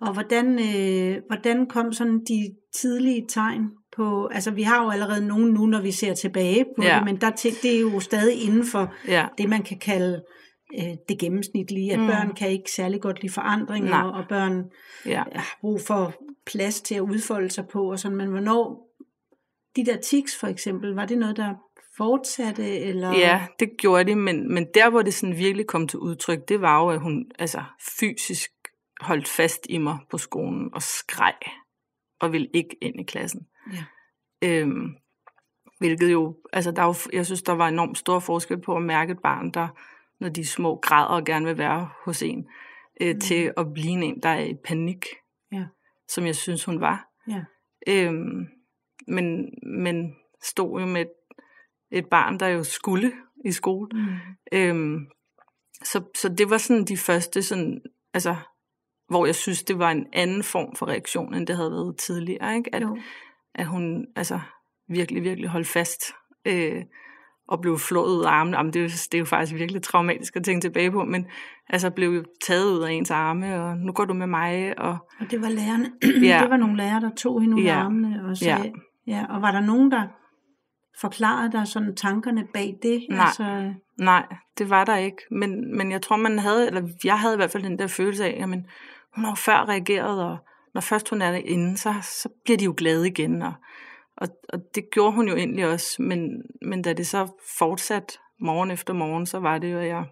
Og 0.00 0.12
hvordan, 0.12 0.46
øh, 0.58 1.22
hvordan 1.26 1.66
kom 1.66 1.92
sådan 1.92 2.18
de 2.18 2.54
tidlige 2.80 3.26
tegn 3.28 3.70
på, 3.96 4.26
altså 4.26 4.50
vi 4.50 4.62
har 4.62 4.84
jo 4.84 4.90
allerede 4.90 5.26
nogen 5.26 5.52
nu, 5.52 5.66
når 5.66 5.80
vi 5.80 5.92
ser 5.92 6.14
tilbage 6.14 6.64
på 6.76 6.82
Ja. 6.82 6.96
det, 6.96 7.04
men 7.04 7.16
der, 7.16 7.30
det 7.62 7.76
er 7.76 7.80
jo 7.80 8.00
stadig 8.00 8.42
inden 8.42 8.66
for 8.66 8.94
Ja, 9.08 9.26
det, 9.38 9.48
man 9.48 9.62
kan 9.62 9.78
kalde 9.78 10.22
øh, 10.78 10.94
det 11.08 11.18
gennemsnitlige, 11.18 11.92
at 11.92 12.00
mm. 12.00 12.06
Børn 12.06 12.34
kan 12.34 12.50
ikke 12.50 12.70
særlig 12.70 13.00
godt 13.00 13.22
lide 13.22 13.32
forandringer, 13.32 13.90
Nej. 13.90 14.20
og 14.20 14.24
børn 14.28 14.64
ja, 15.06 15.22
har 15.34 15.58
brug 15.60 15.80
for 15.80 16.14
plads 16.46 16.80
til 16.80 16.94
at 16.94 17.00
udfolde 17.00 17.50
sig 17.50 17.64
på, 17.72 17.90
og 17.90 17.98
sådan, 17.98 18.16
men 18.16 18.28
hvornår, 18.28 18.88
de 19.76 19.86
der 19.86 19.96
tics 19.96 20.36
for 20.40 20.46
eksempel, 20.46 20.94
var 20.94 21.06
det 21.06 21.18
noget, 21.18 21.36
der 21.36 21.54
fortsatte? 21.96 22.78
Eller? 22.78 23.10
Ja, 23.10 23.46
det 23.60 23.68
gjorde 23.78 24.04
de, 24.04 24.16
men, 24.16 24.54
men 24.54 24.66
der, 24.74 24.90
hvor 24.90 25.02
det 25.02 25.14
sådan 25.14 25.36
virkelig 25.36 25.66
kom 25.66 25.88
til 25.88 25.98
udtryk, 25.98 26.48
det 26.48 26.60
var 26.60 26.82
jo, 26.82 26.88
at 26.88 27.00
hun 27.00 27.24
altså, 27.38 27.62
fysisk 28.00 28.50
holdt 29.00 29.28
fast 29.28 29.66
i 29.68 29.78
mig 29.78 29.98
på 30.10 30.18
skolen 30.18 30.74
og 30.74 30.82
skreg, 30.82 31.34
og 32.20 32.32
ville 32.32 32.48
ikke 32.54 32.76
ind 32.82 33.00
i 33.00 33.04
klassen. 33.04 33.46
Ja. 33.72 33.84
Øhm, 34.44 34.96
hvilket 35.78 36.12
jo, 36.12 36.36
altså 36.52 36.70
der 36.70 36.82
er 36.82 36.86
jo, 36.86 36.94
jeg 37.12 37.26
synes, 37.26 37.42
der 37.42 37.52
var 37.52 37.68
enormt 37.68 37.98
stor 37.98 38.18
forskel 38.18 38.60
på 38.60 38.76
at 38.76 38.82
mærke 38.82 39.12
et 39.12 39.18
barn, 39.22 39.50
der, 39.50 39.68
når 40.20 40.28
de 40.28 40.40
er 40.40 40.44
små, 40.44 40.76
græder 40.76 41.08
og 41.08 41.24
gerne 41.24 41.46
vil 41.46 41.58
være 41.58 41.88
hos 42.04 42.22
en, 42.22 42.48
øh, 43.00 43.14
mm. 43.14 43.20
til 43.20 43.52
at 43.56 43.72
blive 43.74 44.04
en, 44.04 44.22
der 44.22 44.28
er 44.28 44.44
i 44.44 44.54
panik, 44.64 45.06
Ja. 45.52 45.64
som 46.08 46.26
jeg 46.26 46.36
synes, 46.36 46.64
hun 46.64 46.80
var. 46.80 47.08
Ja. 47.28 47.44
Øhm, 47.88 48.46
men, 49.08 49.54
men 49.62 50.16
stod 50.42 50.80
jo 50.80 50.86
med 50.86 51.00
et, 51.00 51.12
et 51.90 52.06
barn, 52.06 52.40
der 52.40 52.48
jo 52.48 52.64
skulle 52.64 53.12
i 53.44 53.52
skole. 53.52 53.88
Mm. 53.92 54.16
Øhm, 54.52 55.06
så, 55.84 56.04
så 56.16 56.28
det 56.28 56.50
var 56.50 56.58
sådan 56.58 56.84
de 56.84 56.96
første, 56.96 57.42
sådan, 57.42 57.82
altså, 58.14 58.36
hvor 59.10 59.26
jeg 59.26 59.34
synes, 59.34 59.62
det 59.62 59.78
var 59.78 59.90
en 59.90 60.06
anden 60.12 60.42
form 60.42 60.76
for 60.76 60.88
reaktion, 60.88 61.34
end 61.34 61.46
det 61.46 61.56
havde 61.56 61.70
været 61.70 61.96
tidligere. 61.96 62.56
Ikke? 62.56 62.74
At, 62.74 62.82
Jo. 62.82 62.98
at 63.54 63.66
hun 63.66 64.06
altså, 64.16 64.40
virkelig, 64.88 65.22
virkelig 65.24 65.50
holdt 65.50 65.66
fast 65.66 66.02
øh, 66.44 66.82
og 67.48 67.60
blev 67.60 67.78
flået 67.78 68.18
ud 68.18 68.24
af 68.24 68.30
armene. 68.30 68.56
Jamen, 68.56 68.72
det, 68.72 68.78
er, 68.80 68.84
jo- 68.84 68.88
det 68.88 69.14
er 69.14 69.18
jo 69.18 69.24
faktisk 69.24 69.54
virkelig 69.58 69.82
traumatisk 69.82 70.36
at 70.36 70.44
tænke 70.44 70.60
tilbage 70.64 70.90
på, 70.90 71.04
men 71.04 71.26
altså 71.68 71.90
blev 71.90 72.10
jo 72.10 72.24
taget 72.42 72.72
ud 72.72 72.82
af 72.82 72.92
ens 72.92 73.10
arme, 73.10 73.62
og 73.62 73.76
nu 73.76 73.92
går 73.92 74.04
du 74.04 74.14
med 74.14 74.26
mig, 74.26 74.78
og 74.78 74.98
Og 75.20 75.30
det 75.30 75.42
var 75.42 75.48
lærerne, 75.48 75.92
Ja. 76.28 76.40
det 76.42 76.50
var 76.50 76.56
nogle 76.56 76.76
lærere, 76.76 77.00
der 77.00 77.10
tog 77.16 77.40
hende 77.40 77.56
ud 77.56 77.60
af 77.62 77.64
Ja. 77.66 77.74
armene 77.78 78.24
og 78.30 78.36
sagde, 78.36 78.72
ja. 79.06 79.16
ja. 79.16 79.26
Og 79.34 79.42
var 79.42 79.50
der 79.50 79.60
nogen, 79.60 79.90
der 79.90 80.02
forklarede 81.00 81.52
dig 81.52 81.66
sådan 81.68 81.96
tankerne 81.96 82.44
bag 82.54 82.76
det? 82.82 83.06
Nej. 83.10 83.20
Altså, 83.26 83.72
Nej, 83.98 84.26
det 84.58 84.70
var 84.70 84.84
der 84.84 84.96
ikke. 84.96 85.16
Men, 85.30 85.76
men 85.76 85.92
jeg 85.92 86.02
tror, 86.02 86.16
man 86.16 86.38
havde, 86.38 86.66
eller 86.66 86.82
jeg 87.04 87.18
havde 87.18 87.34
i 87.34 87.36
hvert 87.36 87.50
fald 87.50 87.62
den 87.62 87.78
der 87.78 87.86
følelse 87.86 88.24
af, 88.24 88.36
jamen, 88.40 88.66
hun 89.14 89.24
har 89.24 89.30
jo 89.30 89.34
før 89.34 89.68
reageret, 89.68 90.24
og 90.24 90.36
når 90.74 90.80
først 90.80 91.08
hun 91.08 91.22
er 91.22 91.30
derinde, 91.32 91.76
så, 91.76 91.94
så 92.02 92.28
bliver 92.44 92.58
de 92.58 92.64
jo 92.64 92.74
glade 92.76 93.08
igen. 93.08 93.42
Og, 93.42 93.52
og, 94.16 94.28
og 94.48 94.60
det 94.74 94.84
gjorde 94.92 95.12
hun 95.12 95.28
jo 95.28 95.36
egentlig 95.36 95.66
også. 95.66 96.02
Men, 96.02 96.42
men 96.62 96.82
da 96.82 96.92
det 96.92 97.06
så 97.06 97.28
fortsat 97.58 98.18
morgen 98.40 98.70
efter 98.70 98.92
morgen, 98.94 99.26
så 99.26 99.38
var 99.38 99.58
det 99.58 99.72
jo, 99.72 99.78
at 99.78 99.86
jeg 99.88 100.04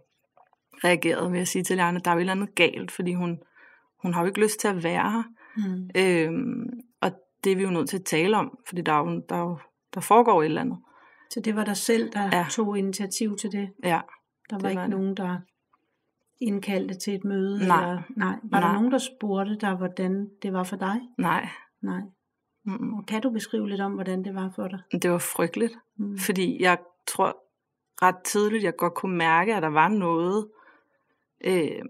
reagerede 0.84 1.32
ved 1.32 1.40
at 1.40 1.48
sige 1.48 1.64
til 1.64 1.76
lærerne, 1.76 2.00
der 2.04 2.10
er 2.10 2.14
jo 2.14 2.18
et 2.18 2.22
eller 2.22 2.32
andet 2.32 2.54
galt, 2.54 2.90
fordi 2.90 3.14
hun, 3.14 3.38
hun 4.02 4.14
har 4.14 4.20
jo 4.20 4.26
ikke 4.26 4.40
lyst 4.40 4.60
til 4.60 4.68
at 4.68 4.84
være 4.84 5.10
her. 5.10 5.22
mm, 5.56 5.90
Øhm, 5.96 6.70
og 7.00 7.10
det 7.44 7.52
er 7.52 7.56
vi 7.56 7.62
jo 7.62 7.70
nødt 7.70 7.88
til 7.88 7.98
at 7.98 8.04
tale 8.04 8.36
om, 8.36 8.58
fordi 8.68 8.82
der, 8.82 8.92
er 8.92 8.98
jo, 8.98 9.22
der, 9.28 9.36
er 9.36 9.40
jo, 9.40 9.58
der 9.94 10.00
foregår 10.00 10.42
et 10.42 10.46
eller 10.46 10.60
andet. 10.60 10.78
så 11.30 11.40
det 11.40 11.56
var 11.56 11.64
dig 11.64 11.76
selv, 11.76 12.12
der 12.12 12.36
ja. 12.36 12.46
Tog 12.50 12.78
initiativ 12.78 13.36
til 13.36 13.52
det? 13.52 13.68
Ja, 13.84 14.00
Der 14.50 14.56
var 14.56 14.58
Det 14.58 14.70
ikke 14.70 14.80
var 14.80 14.86
det. 14.86 14.90
nogen, 14.90 15.16
der 15.16 15.38
indkaldte 16.40 16.94
til 16.94 17.14
et 17.14 17.24
møde? 17.24 17.66
Nej. 17.66 17.82
Eller, 17.82 18.02
nej. 18.16 18.36
Var 18.42 18.60
Nej. 18.60 18.60
der 18.60 18.72
nogen, 18.72 18.92
der 18.92 18.98
spurgte 18.98 19.56
dig, 19.56 19.74
hvordan 19.74 20.30
det 20.42 20.52
var 20.52 20.64
for 20.64 20.76
dig? 20.76 21.00
nej. 21.18 21.48
Nej. 21.82 22.00
Mm-mm. 22.64 22.94
Og 22.94 23.06
kan 23.06 23.22
du 23.22 23.30
beskrive 23.30 23.68
lidt 23.68 23.80
om, 23.80 23.92
hvordan 23.92 24.24
det 24.24 24.34
var 24.34 24.52
for 24.56 24.68
dig? 24.68 25.02
Det 25.02 25.10
var 25.10 25.18
frygteligt. 25.18 25.72
Mm. 25.98 26.18
Fordi 26.18 26.62
jeg 26.62 26.78
tror 27.06 27.36
ret 28.02 28.16
tidligt, 28.24 28.64
jeg 28.64 28.76
godt 28.76 28.94
kunne 28.94 29.16
mærke, 29.16 29.54
at 29.54 29.62
der 29.62 29.68
var 29.68 29.88
noget, 29.88 30.48
øh, 31.44 31.82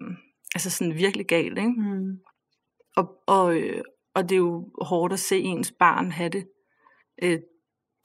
altså 0.55 0.71
sådan 0.71 0.95
virkelig 0.95 1.27
galt, 1.27 1.59
ikke? 1.59 1.71
Mm. 1.71 2.19
Og, 2.97 3.23
og, 3.27 3.57
øh, 3.57 3.83
og 4.15 4.23
det 4.29 4.33
er 4.33 4.39
jo 4.39 4.69
hårdt 4.83 5.13
at 5.13 5.19
se 5.19 5.39
ens 5.39 5.73
barn 5.79 6.11
have 6.11 6.29
det 6.29 6.49
øh, 7.23 7.39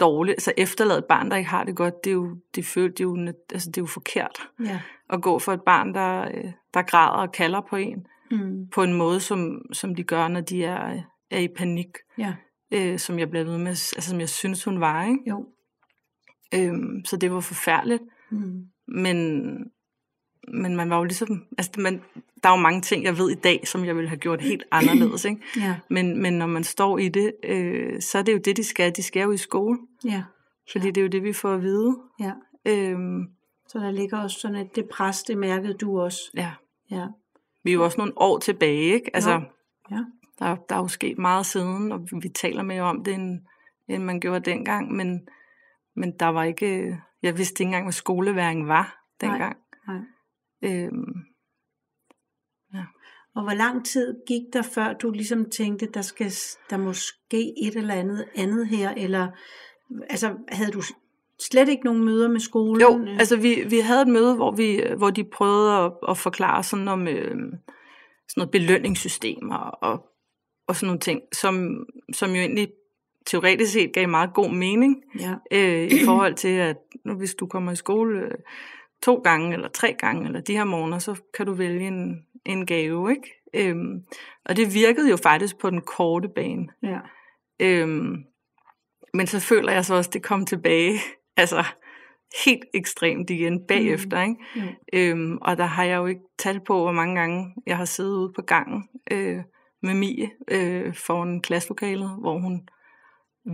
dårligt. 0.03 0.35
Altså 0.35 0.53
efterlade 0.57 0.99
et 0.99 1.05
barn, 1.05 1.31
der 1.31 1.37
ikke 1.37 1.49
har 1.49 1.63
det 1.63 1.75
godt, 1.75 2.03
det 2.03 2.09
er 2.09 2.13
jo, 2.13 2.37
det 2.55 2.65
føler, 2.65 2.89
det 2.89 2.99
er 2.99 3.03
jo, 3.03 3.33
altså, 3.51 3.69
det 3.69 3.77
er 3.77 3.81
jo 3.81 3.85
forkert 3.85 4.39
Ja. 4.65 4.79
at 5.09 5.21
gå 5.21 5.39
for 5.39 5.53
et 5.53 5.61
barn, 5.61 5.93
der, 5.93 6.21
øh, 6.33 6.51
der 6.73 6.81
græder 6.81 7.11
og 7.21 7.31
kalder 7.31 7.61
på 7.69 7.75
en, 7.75 8.07
Mm. 8.31 8.67
på 8.67 8.83
en 8.83 8.93
måde, 8.93 9.19
som, 9.19 9.61
som 9.73 9.95
de 9.95 10.03
gør, 10.03 10.27
når 10.27 10.41
de 10.41 10.63
er, 10.65 11.01
er 11.31 11.39
i 11.39 11.47
panik, 11.47 11.87
Ja. 12.17 12.33
øh, 12.71 12.99
som 12.99 13.19
jeg 13.19 13.29
blev 13.29 13.45
ved 13.45 13.57
med, 13.57 13.67
altså 13.69 14.09
som 14.09 14.19
jeg 14.19 14.29
synes, 14.29 14.63
hun 14.63 14.79
var, 14.79 15.03
ikke? 15.05 15.19
Jo. 15.29 15.45
Øhm, 16.55 17.05
så 17.05 17.17
det 17.17 17.31
var 17.31 17.39
forfærdeligt. 17.39 18.03
Mm. 18.31 18.65
Men, 18.87 19.17
men 20.47 20.75
man 20.75 20.89
var 20.89 20.97
jo 20.97 21.03
ligesom, 21.03 21.45
altså 21.57 21.71
man, 21.77 22.01
der 22.43 22.49
er 22.49 22.53
jo 22.53 22.61
mange 22.61 22.81
ting, 22.81 23.03
jeg 23.03 23.17
ved 23.17 23.29
i 23.31 23.35
dag, 23.35 23.67
som 23.67 23.85
jeg 23.85 23.95
ville 23.95 24.09
have 24.09 24.19
gjort 24.19 24.41
helt 24.41 24.63
anderledes, 24.71 25.25
ikke? 25.25 25.41
Ja. 25.57 25.75
Men, 25.89 26.21
men 26.21 26.33
når 26.33 26.47
man 26.47 26.63
står 26.63 26.97
i 26.97 27.09
det, 27.09 27.33
øh, 27.43 28.01
så 28.01 28.17
er 28.17 28.21
det 28.23 28.33
jo 28.33 28.37
det, 28.45 28.57
de 28.57 28.63
skal. 28.63 28.95
De 28.95 29.03
skal 29.03 29.21
jo 29.23 29.31
i 29.31 29.37
skole, 29.37 29.77
Ja. 30.05 30.23
fordi 30.71 30.87
det 30.87 30.97
er 30.97 31.01
jo 31.01 31.07
det, 31.07 31.23
vi 31.23 31.33
får 31.33 31.53
at 31.53 31.61
vide. 31.61 31.97
Ja. 32.19 32.31
Øhm, 32.65 33.25
Så 33.67 33.79
der 33.79 33.91
ligger 33.91 34.17
også 34.23 34.39
sådan 34.39 34.57
et, 34.57 34.75
det 34.75 34.89
pres, 34.91 35.23
det 35.23 35.37
mærkede 35.37 35.73
du 35.73 35.99
også. 36.01 36.19
ja, 36.35 36.51
Ja. 36.91 37.07
vi 37.63 37.69
er 37.69 37.73
jo 37.73 37.83
også 37.83 37.97
nogle 37.97 38.13
år 38.15 38.39
tilbage, 38.39 38.93
ikke? 38.93 39.15
Altså. 39.15 39.41
Ja. 39.91 39.99
der, 40.39 40.55
der 40.69 40.75
er 40.75 40.79
jo 40.79 40.87
sket 40.87 41.17
meget 41.17 41.45
siden, 41.45 41.91
og 41.91 42.07
vi 42.21 42.29
taler 42.29 42.63
mere 42.63 42.81
om 42.81 43.03
det, 43.03 43.13
end, 43.13 43.39
end 43.87 44.03
man 44.03 44.19
gjorde 44.19 44.51
dengang, 44.51 44.91
men, 44.91 45.27
men 45.95 46.11
der 46.19 46.25
var 46.27 46.43
ikke, 46.43 46.97
jeg 47.23 47.37
vidste 47.37 47.61
ikke 47.63 47.67
engang, 47.67 47.85
hvad 47.85 47.93
skoleværing 47.93 48.67
var 48.67 49.05
dengang. 49.21 49.57
Nej. 49.87 49.99
Øhm, 50.61 51.13
Og 53.35 53.43
hvor 53.43 53.53
lang 53.53 53.85
tid 53.85 54.15
gik 54.27 54.41
der, 54.53 54.61
før 54.61 54.93
du 54.93 55.11
ligesom 55.11 55.49
tænkte, 55.49 55.85
der 55.85 56.01
skal 56.01 56.31
der 56.69 56.77
måske 56.77 57.53
et 57.63 57.75
eller 57.75 57.93
andet 57.93 58.25
andet 58.35 58.67
her, 58.67 58.93
eller 58.97 59.27
altså 60.09 60.33
havde 60.47 60.71
du 60.71 60.81
slet 61.39 61.69
ikke 61.69 61.85
nogen 61.85 62.03
møder 62.05 62.27
med 62.27 62.39
skolen? 62.39 62.81
Jo, 62.81 63.05
altså 63.19 63.37
vi, 63.37 63.63
vi 63.69 63.79
havde 63.79 64.01
et 64.01 64.07
møde, 64.07 64.35
hvor, 64.35 64.51
vi, 64.51 64.83
hvor 64.97 65.09
de 65.09 65.23
prøvede 65.23 65.71
at, 65.71 65.91
at 66.09 66.17
forklare 66.17 66.63
sådan 66.63 66.87
om 66.87 67.07
øh, 67.07 67.29
sådan 67.29 67.53
noget 68.37 68.51
belønningssystemer 68.51 69.57
og, 69.57 70.05
og 70.67 70.75
sådan 70.75 70.87
nogle 70.87 70.99
ting, 70.99 71.21
som, 71.33 71.85
som 72.13 72.29
jo 72.29 72.35
egentlig 72.35 72.69
teoretisk 73.25 73.73
set 73.73 73.93
gav 73.93 74.09
meget 74.09 74.33
god 74.33 74.49
mening 74.49 75.03
ja. 75.19 75.35
øh, 75.51 75.91
i 75.91 76.05
forhold 76.05 76.35
til, 76.35 76.47
at 76.47 76.77
nu 77.05 77.13
hvis 77.13 77.35
du 77.35 77.47
kommer 77.47 77.71
i 77.71 77.75
skole 77.75 78.19
øh, 78.19 78.31
to 79.01 79.15
gange 79.15 79.53
eller 79.53 79.67
tre 79.67 79.95
gange, 79.99 80.25
eller 80.25 80.41
de 80.41 80.57
her 80.57 80.63
måneder, 80.63 80.99
så 80.99 81.21
kan 81.33 81.45
du 81.45 81.53
vælge 81.53 81.87
en, 81.87 82.25
en 82.45 82.65
gave, 82.65 83.11
ikke? 83.11 83.33
Øhm, 83.53 84.03
og 84.45 84.57
det 84.57 84.73
virkede 84.73 85.09
jo 85.09 85.17
faktisk 85.17 85.57
på 85.57 85.69
den 85.69 85.81
korte 85.81 86.29
bane. 86.35 86.67
ja. 86.83 86.99
Øhm, 87.59 88.23
men 89.13 89.27
så 89.27 89.39
føler 89.39 89.71
jeg 89.71 89.85
så 89.85 89.95
også, 89.95 90.09
at 90.09 90.13
det 90.13 90.23
kom 90.23 90.45
tilbage, 90.45 90.99
altså 91.37 91.63
helt 92.45 92.65
ekstremt 92.73 93.29
igen 93.29 93.67
bagefter, 93.67 94.21
ikke? 94.21 94.35
Jo. 94.55 94.61
Øhm, 94.93 95.37
og 95.41 95.57
der 95.57 95.65
har 95.65 95.83
jeg 95.83 95.97
jo 95.97 96.05
ikke 96.05 96.21
talt 96.39 96.63
på, 96.63 96.81
hvor 96.81 96.91
mange 96.91 97.15
gange 97.19 97.55
jeg 97.67 97.77
har 97.77 97.85
siddet 97.85 98.15
ude 98.15 98.33
på 98.35 98.41
gangen 98.41 98.89
øh, 99.11 99.43
med 99.81 99.93
Mie 99.93 100.31
øh, 100.47 100.95
foran 100.95 101.41
klasselokalet, 101.41 102.17
hvor 102.19 102.39
hun 102.39 102.67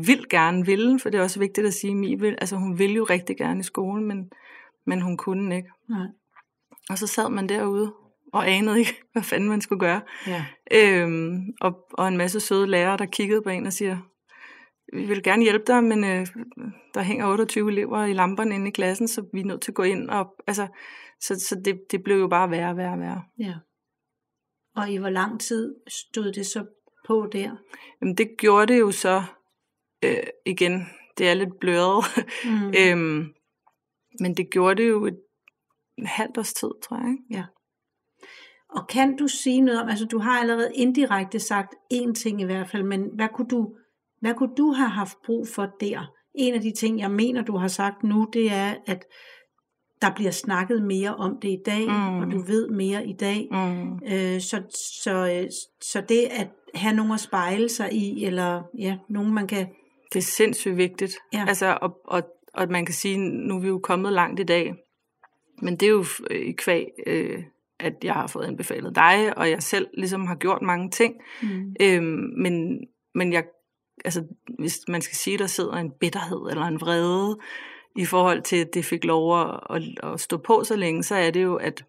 vil 0.05 0.29
gerne 0.29 0.65
ville, 0.65 0.99
for 0.99 1.09
det 1.09 1.17
er 1.17 1.23
også 1.23 1.39
vigtigt 1.39 1.67
at 1.67 1.73
sige, 1.73 1.95
Mie 1.95 2.19
vil, 2.19 2.37
altså 2.41 2.55
hun 2.55 2.79
vil 2.79 2.93
jo 2.93 3.03
rigtig 3.03 3.37
gerne 3.37 3.59
i 3.59 3.63
skole, 3.63 4.03
men, 4.03 4.31
men 4.85 5.01
hun 5.01 5.17
kunne 5.17 5.55
ikke. 5.55 5.69
Nej. 5.89 6.07
Og 6.89 6.97
så 6.97 7.07
sad 7.07 7.29
man 7.29 7.49
derude 7.49 7.93
og 8.33 8.49
anede 8.49 8.79
ikke, 8.79 9.01
hvad 9.13 9.23
fanden 9.23 9.49
man 9.49 9.61
skulle 9.61 9.79
gøre. 9.79 10.01
Ja. 10.27 10.45
Øhm, 10.71 11.53
og, 11.61 11.87
og 11.93 12.07
en 12.07 12.17
masse 12.17 12.39
søde 12.39 12.67
lærere, 12.67 12.97
der 12.97 13.05
kiggede 13.05 13.41
på 13.41 13.49
en 13.49 13.65
og 13.65 13.73
siger, 13.73 13.97
vi 14.93 15.05
vil 15.05 15.23
gerne 15.23 15.43
hjælpe 15.43 15.65
dig, 15.67 15.83
men 15.83 16.03
øh, 16.03 16.27
der 16.93 17.01
hænger 17.01 17.27
28 17.27 17.71
elever 17.71 18.05
i 18.05 18.13
lamperne 18.13 18.55
inde 18.55 18.67
i 18.67 18.71
klassen, 18.71 19.07
så 19.07 19.25
vi 19.33 19.39
er 19.39 19.45
nødt 19.45 19.61
til 19.61 19.71
at 19.71 19.75
gå 19.75 19.83
ind. 19.83 20.09
Og, 20.09 20.35
altså, 20.47 20.67
så 21.19 21.39
så 21.39 21.61
det, 21.65 21.79
det 21.91 22.03
blev 22.03 22.19
jo 22.19 22.27
bare 22.27 22.51
værre 22.51 22.69
og 22.69 22.77
værre 22.77 22.93
og 22.93 22.99
værre. 22.99 23.23
ja. 23.39 23.53
Og 24.75 24.89
i 24.89 24.97
hvor 24.97 25.09
lang 25.09 25.39
tid 25.39 25.75
stod 25.87 26.31
det 26.31 26.45
så 26.45 26.65
på 27.07 27.29
der? 27.31 27.55
Jamen, 28.01 28.17
det 28.17 28.29
gjorde 28.37 28.73
det 28.73 28.79
jo 28.79 28.91
så 28.91 29.23
øh, 30.03 30.23
igen. 30.45 30.87
Det 31.17 31.29
er 31.29 31.33
lidt 31.33 31.59
bløret. 31.59 32.05
Mm. 32.45 32.73
øhm, 32.81 33.33
men 34.19 34.37
det 34.37 34.49
gjorde 34.51 34.83
det 34.83 34.89
jo 34.89 35.05
et, 35.05 35.19
halvt 36.05 36.37
års 36.37 36.53
tid, 36.53 36.69
tror 36.83 36.97
jeg. 36.97 37.09
Ikke? 37.11 37.23
Og 38.69 38.87
kan 38.87 39.17
du 39.17 39.27
sige 39.27 39.61
noget 39.61 39.81
om, 39.81 39.89
altså 39.89 40.05
du 40.05 40.19
har 40.19 40.39
allerede 40.39 40.71
indirekte 40.75 41.39
sagt 41.39 41.75
én 41.93 42.13
ting 42.13 42.41
i 42.41 42.45
hvert 42.45 42.69
fald, 42.69 42.83
men 42.83 43.09
hvad 43.15 43.27
kunne 43.33 43.47
du, 43.47 43.75
hvad 44.21 44.33
kunne 44.33 44.55
du 44.57 44.71
have 44.71 44.89
haft 44.89 45.17
brug 45.25 45.47
for 45.47 45.67
der? 45.79 46.11
En 46.35 46.53
af 46.53 46.61
de 46.61 46.71
ting, 46.71 46.99
jeg 46.99 47.11
mener, 47.11 47.41
du 47.41 47.57
har 47.57 47.67
sagt 47.67 48.03
nu, 48.03 48.27
det 48.33 48.51
er, 48.51 48.73
at 48.85 49.05
der 50.01 50.15
bliver 50.15 50.31
snakket 50.31 50.83
mere 50.83 51.15
om 51.15 51.37
det 51.41 51.49
i 51.49 51.61
dag, 51.65 51.87
Mm. 51.87 52.19
og 52.19 52.31
du 52.31 52.41
ved 52.41 52.69
mere 52.69 53.07
i 53.07 53.13
dag. 53.13 53.47
Mm. 53.51 53.93
Øh, 53.93 54.41
så, 54.41 54.61
så, 55.03 55.39
øh, 55.41 55.49
så 55.81 56.01
det 56.09 56.27
at 56.31 56.47
have 56.73 56.95
nogen 56.95 57.11
at 57.11 57.19
spejle 57.19 57.69
sig 57.69 57.93
i, 57.93 58.25
eller 58.25 58.63
ja, 58.77 58.97
nogen 59.09 59.33
man 59.33 59.47
kan... 59.47 59.67
Det 60.13 60.19
er 60.19 60.23
sindssygt 60.23 60.77
vigtigt. 60.77 61.17
Ja. 61.33 61.45
Altså, 61.47 61.77
og, 61.81 61.97
og, 62.05 62.23
og 62.53 62.67
man 62.69 62.85
kan 62.85 62.93
sige, 62.95 63.17
nu 63.17 63.55
er 63.55 63.59
vi 63.59 63.67
jo 63.67 63.79
kommet 63.79 64.13
langt 64.13 64.39
i 64.39 64.43
dag, 64.43 64.73
men 65.61 65.75
det 65.75 65.85
er 65.85 65.89
jo 65.89 66.05
i 66.31 66.51
kvæg 66.51 66.85
øh, 67.07 67.43
at 67.79 67.93
jeg 68.03 68.13
har 68.13 68.27
fået 68.27 68.45
anbefalet 68.45 68.95
dig, 68.95 69.37
og 69.37 69.49
jeg 69.49 69.63
selv 69.63 69.87
ligesom 69.93 70.27
har 70.27 70.35
gjort 70.35 70.61
mange 70.61 70.89
ting. 70.89 71.15
Mm. 71.41 71.75
Øhm, 71.81 72.33
men, 72.37 72.79
men 73.15 73.33
jeg, 73.33 73.43
altså, 74.05 74.23
hvis 74.59 74.79
man 74.87 75.01
skal 75.01 75.15
sige, 75.15 75.37
der 75.37 75.47
sidder 75.47 75.73
en 75.73 75.91
bitterhed 75.99 76.49
eller 76.49 76.65
en 76.65 76.81
vrede 76.81 77.39
i 77.95 78.05
forhold 78.05 78.41
til, 78.41 78.55
at 78.55 78.73
det 78.73 78.85
fik 78.85 79.03
lov 79.03 79.41
at, 79.41 79.59
at, 79.69 79.83
at 80.03 80.19
stå 80.19 80.37
på 80.37 80.63
så 80.63 80.75
længe, 80.75 81.03
så 81.03 81.15
er 81.15 81.31
det 81.31 81.43
jo, 81.43 81.55
at 81.55 81.85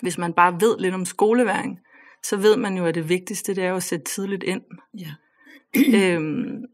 hvis 0.00 0.18
man 0.18 0.32
bare 0.32 0.52
ved 0.60 0.78
lidt 0.78 0.94
om 0.94 1.04
skoleværing, 1.04 1.80
så 2.22 2.36
ved 2.36 2.56
man 2.56 2.76
jo, 2.76 2.84
at 2.84 2.94
det 2.94 3.08
vigtigste 3.08 3.54
det 3.54 3.64
er 3.64 3.74
at 3.74 3.82
sætte 3.82 4.04
tidligt 4.04 4.42
ind. 4.42 4.62
Ja. 4.98 5.10
øhm, 5.98 6.64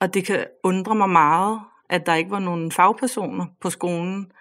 og 0.00 0.14
det 0.14 0.24
kan 0.24 0.46
undre 0.64 0.94
mig 0.94 1.08
meget, 1.08 1.60
at 1.88 2.06
der 2.06 2.14
ikke 2.14 2.30
var 2.30 2.38
nogen 2.38 2.72
fagpersoner 2.72 3.46
på 3.60 3.70
skolen, 3.70 4.32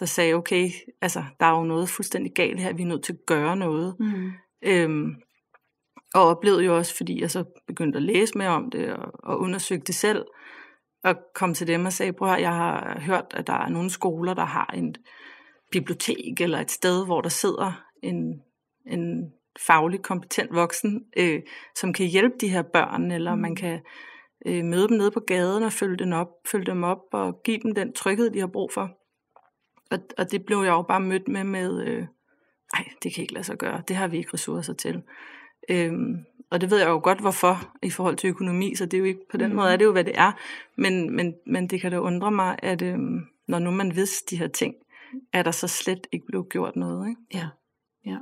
der 0.00 0.06
sagde, 0.06 0.34
okay, 0.34 0.70
altså, 1.00 1.24
der 1.40 1.46
er 1.46 1.58
jo 1.58 1.64
noget 1.64 1.88
fuldstændig 1.88 2.32
galt 2.32 2.60
her, 2.60 2.72
vi 2.72 2.82
er 2.82 2.86
nødt 2.86 3.04
til 3.04 3.12
at 3.12 3.26
gøre 3.26 3.56
noget. 3.56 3.96
Mm. 4.00 4.30
Øhm, 4.62 5.14
og 6.14 6.22
oplevede 6.22 6.64
jo 6.64 6.76
også, 6.76 6.96
fordi 6.96 7.20
jeg 7.20 7.30
så 7.30 7.44
begyndte 7.66 7.96
at 7.96 8.02
læse 8.02 8.38
mere 8.38 8.48
om 8.48 8.70
det, 8.70 8.92
og, 8.92 9.12
og 9.22 9.40
undersøgte 9.40 9.86
det 9.86 9.94
selv, 9.94 10.24
og 11.04 11.14
kom 11.34 11.54
til 11.54 11.66
dem 11.66 11.86
og 11.86 11.92
sagde, 11.92 12.12
prøv 12.12 12.32
at 12.32 12.40
jeg 12.40 12.54
har 12.54 13.00
hørt, 13.00 13.26
at 13.30 13.46
der 13.46 13.52
er 13.52 13.68
nogle 13.68 13.90
skoler, 13.90 14.34
der 14.34 14.44
har 14.44 14.70
en 14.74 14.94
bibliotek, 15.70 16.40
eller 16.40 16.58
et 16.58 16.70
sted, 16.70 17.04
hvor 17.04 17.20
der 17.20 17.28
sidder 17.28 17.84
en, 18.02 18.42
en 18.86 19.32
faglig 19.66 20.02
kompetent 20.02 20.54
voksen, 20.54 21.04
øh, 21.16 21.42
som 21.76 21.92
kan 21.92 22.06
hjælpe 22.06 22.36
de 22.40 22.48
her 22.48 22.62
børn, 22.62 23.10
eller 23.10 23.34
mm. 23.34 23.40
man 23.40 23.56
kan 23.56 23.80
øh, 24.46 24.64
møde 24.64 24.88
dem 24.88 24.96
nede 24.96 25.10
på 25.10 25.20
gaden 25.20 25.62
og 25.62 25.72
følge 25.72 25.96
dem 25.96 26.12
op, 26.12 26.28
følge 26.50 26.66
dem 26.66 26.84
op 26.84 27.02
og 27.12 27.42
give 27.44 27.58
dem 27.58 27.74
den 27.74 27.92
tryghed, 27.92 28.30
de 28.30 28.40
har 28.40 28.46
brug 28.46 28.72
for. 28.72 28.97
Og, 29.90 29.98
og 30.18 30.30
det 30.30 30.44
blev 30.44 30.58
jeg 30.58 30.70
jo 30.70 30.82
bare 30.82 31.00
mødt 31.00 31.28
med 31.28 31.44
med, 31.44 31.86
øh, 31.86 32.06
nej, 32.74 32.88
det 33.02 33.14
kan 33.14 33.22
ikke 33.22 33.34
lade 33.34 33.44
sig 33.44 33.56
gøre, 33.56 33.82
det 33.88 33.96
har 33.96 34.08
vi 34.08 34.16
ikke 34.16 34.34
ressourcer 34.34 34.72
til. 34.72 35.02
Øhm, 35.68 36.24
og 36.50 36.60
det 36.60 36.70
ved 36.70 36.78
jeg 36.78 36.88
jo 36.88 37.00
godt, 37.02 37.20
hvorfor 37.20 37.74
i 37.82 37.90
forhold 37.90 38.16
til 38.16 38.30
økonomi, 38.30 38.74
så 38.74 38.86
det 38.86 38.94
er 38.94 38.98
jo 38.98 39.04
ikke, 39.04 39.20
på 39.30 39.36
den 39.36 39.50
mm. 39.50 39.56
måde 39.56 39.72
er 39.72 39.76
det 39.76 39.84
jo, 39.84 39.92
hvad 39.92 40.04
det 40.04 40.18
er. 40.18 40.32
Men, 40.76 41.16
men, 41.16 41.34
men 41.46 41.66
det 41.66 41.80
kan 41.80 41.92
da 41.92 41.98
undre 41.98 42.30
mig, 42.30 42.58
at 42.62 42.82
øhm, 42.82 43.26
når 43.48 43.58
nu 43.58 43.70
man 43.70 43.96
vidste 43.96 44.36
de 44.36 44.38
her 44.38 44.48
ting, 44.48 44.74
er 45.32 45.42
der 45.42 45.50
så 45.50 45.68
slet 45.68 46.06
ikke 46.12 46.26
blevet 46.26 46.48
gjort 46.48 46.76
noget. 46.76 47.08
Ikke? 47.08 47.20
Ja, 47.34 47.48
ja. 48.06 48.18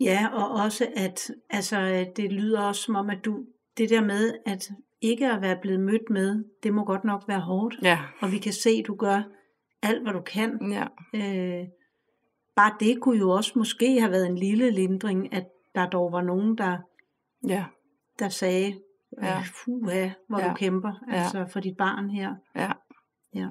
Ja, 0.00 0.28
og 0.32 0.64
også 0.64 0.86
at 0.96 1.30
altså, 1.50 2.06
det 2.16 2.32
lyder 2.32 2.60
også 2.60 2.82
som 2.82 2.96
om, 2.96 3.10
at 3.10 3.18
du, 3.24 3.44
det 3.76 3.90
der 3.90 4.00
med, 4.00 4.34
at 4.46 4.70
ikke 5.00 5.32
at 5.32 5.42
være 5.42 5.58
blevet 5.62 5.80
mødt 5.80 6.10
med, 6.10 6.44
det 6.62 6.74
må 6.74 6.84
godt 6.84 7.04
nok 7.04 7.28
være 7.28 7.40
hårdt. 7.40 7.76
Ja. 7.82 7.98
Og 8.20 8.32
vi 8.32 8.38
kan 8.38 8.52
se, 8.52 8.70
at 8.70 8.86
du 8.86 8.94
gør 8.94 9.22
alt, 9.82 10.02
hvad 10.02 10.12
du 10.12 10.20
kan. 10.20 10.72
Ja. 10.72 10.84
Øh, 11.14 11.66
bare 12.56 12.72
det 12.80 13.00
kunne 13.00 13.18
jo 13.18 13.30
også 13.30 13.52
måske 13.56 14.00
have 14.00 14.10
været 14.12 14.26
en 14.26 14.38
lille 14.38 14.70
lindring, 14.70 15.32
at 15.34 15.44
der 15.74 15.88
dog 15.88 16.12
var 16.12 16.22
nogen, 16.22 16.58
der, 16.58 16.78
ja. 17.48 17.64
der 18.18 18.28
sagde, 18.28 18.74
Ja. 19.22 19.42
fuha, 19.64 20.08
hvor 20.28 20.40
Ja. 20.40 20.48
du 20.48 20.54
kæmper 20.54 20.92
Ja. 21.12 21.16
altså 21.16 21.46
for 21.52 21.60
dit 21.60 21.76
barn 21.76 22.10
her. 22.10 22.34
Ja. 22.56 22.72
Ja. 23.34 23.48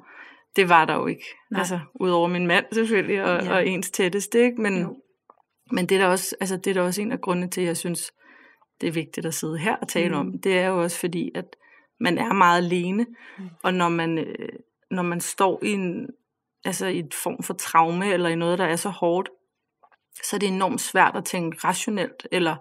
Det 0.55 0.69
var 0.69 0.85
der 0.85 0.95
jo 0.95 1.05
ikke. 1.07 1.23
Nej. 1.51 1.59
Altså, 1.59 1.79
udover 1.95 2.27
min 2.27 2.47
mand 2.47 2.65
selvfølgelig, 2.71 3.23
og, 3.23 3.43
Ja. 3.43 3.45
ja. 3.45 3.55
og 3.55 3.67
ens 3.67 3.91
tætteste, 3.91 4.39
ikke? 4.43 4.61
Men, 4.61 4.81
Jo. 4.81 4.95
men 5.71 5.85
det 5.85 6.01
er 6.01 6.07
også, 6.07 6.35
altså, 6.39 6.57
det 6.57 6.67
er 6.67 6.73
da 6.73 6.81
også 6.81 7.01
en 7.01 7.11
af 7.11 7.21
grundene 7.21 7.49
til, 7.49 7.61
at 7.61 7.67
jeg 7.67 7.77
synes, 7.77 8.11
det 8.81 8.87
er 8.87 8.91
vigtigt 8.93 9.25
at 9.25 9.33
sidde 9.33 9.57
her 9.57 9.75
og 9.75 9.87
tale 9.87 10.09
mm. 10.13 10.19
om. 10.19 10.39
Det 10.39 10.59
er 10.59 10.67
jo 10.67 10.81
også 10.81 10.99
fordi, 10.99 11.31
at 11.35 11.55
man 11.99 12.17
er 12.17 12.33
meget 12.33 12.63
alene, 12.65 13.05
Mm. 13.37 13.49
og 13.63 13.73
når 13.73 13.89
man, 13.89 14.17
øh, 14.17 14.49
når 14.95 15.03
man 15.03 15.21
står 15.21 15.59
i 15.63 15.71
en, 15.71 16.07
altså 16.65 16.85
i 16.85 16.99
et 16.99 17.13
form 17.13 17.43
for 17.43 17.53
traume, 17.53 18.13
eller 18.13 18.29
i 18.29 18.35
noget, 18.35 18.59
der 18.59 18.65
er 18.65 18.75
så 18.75 18.89
hårdt, 18.89 19.29
så 20.23 20.35
er 20.35 20.39
det 20.39 20.47
enormt 20.47 20.81
svært 20.81 21.15
at 21.15 21.25
tænke 21.25 21.57
rationelt, 21.63 22.27
eller 22.31 22.55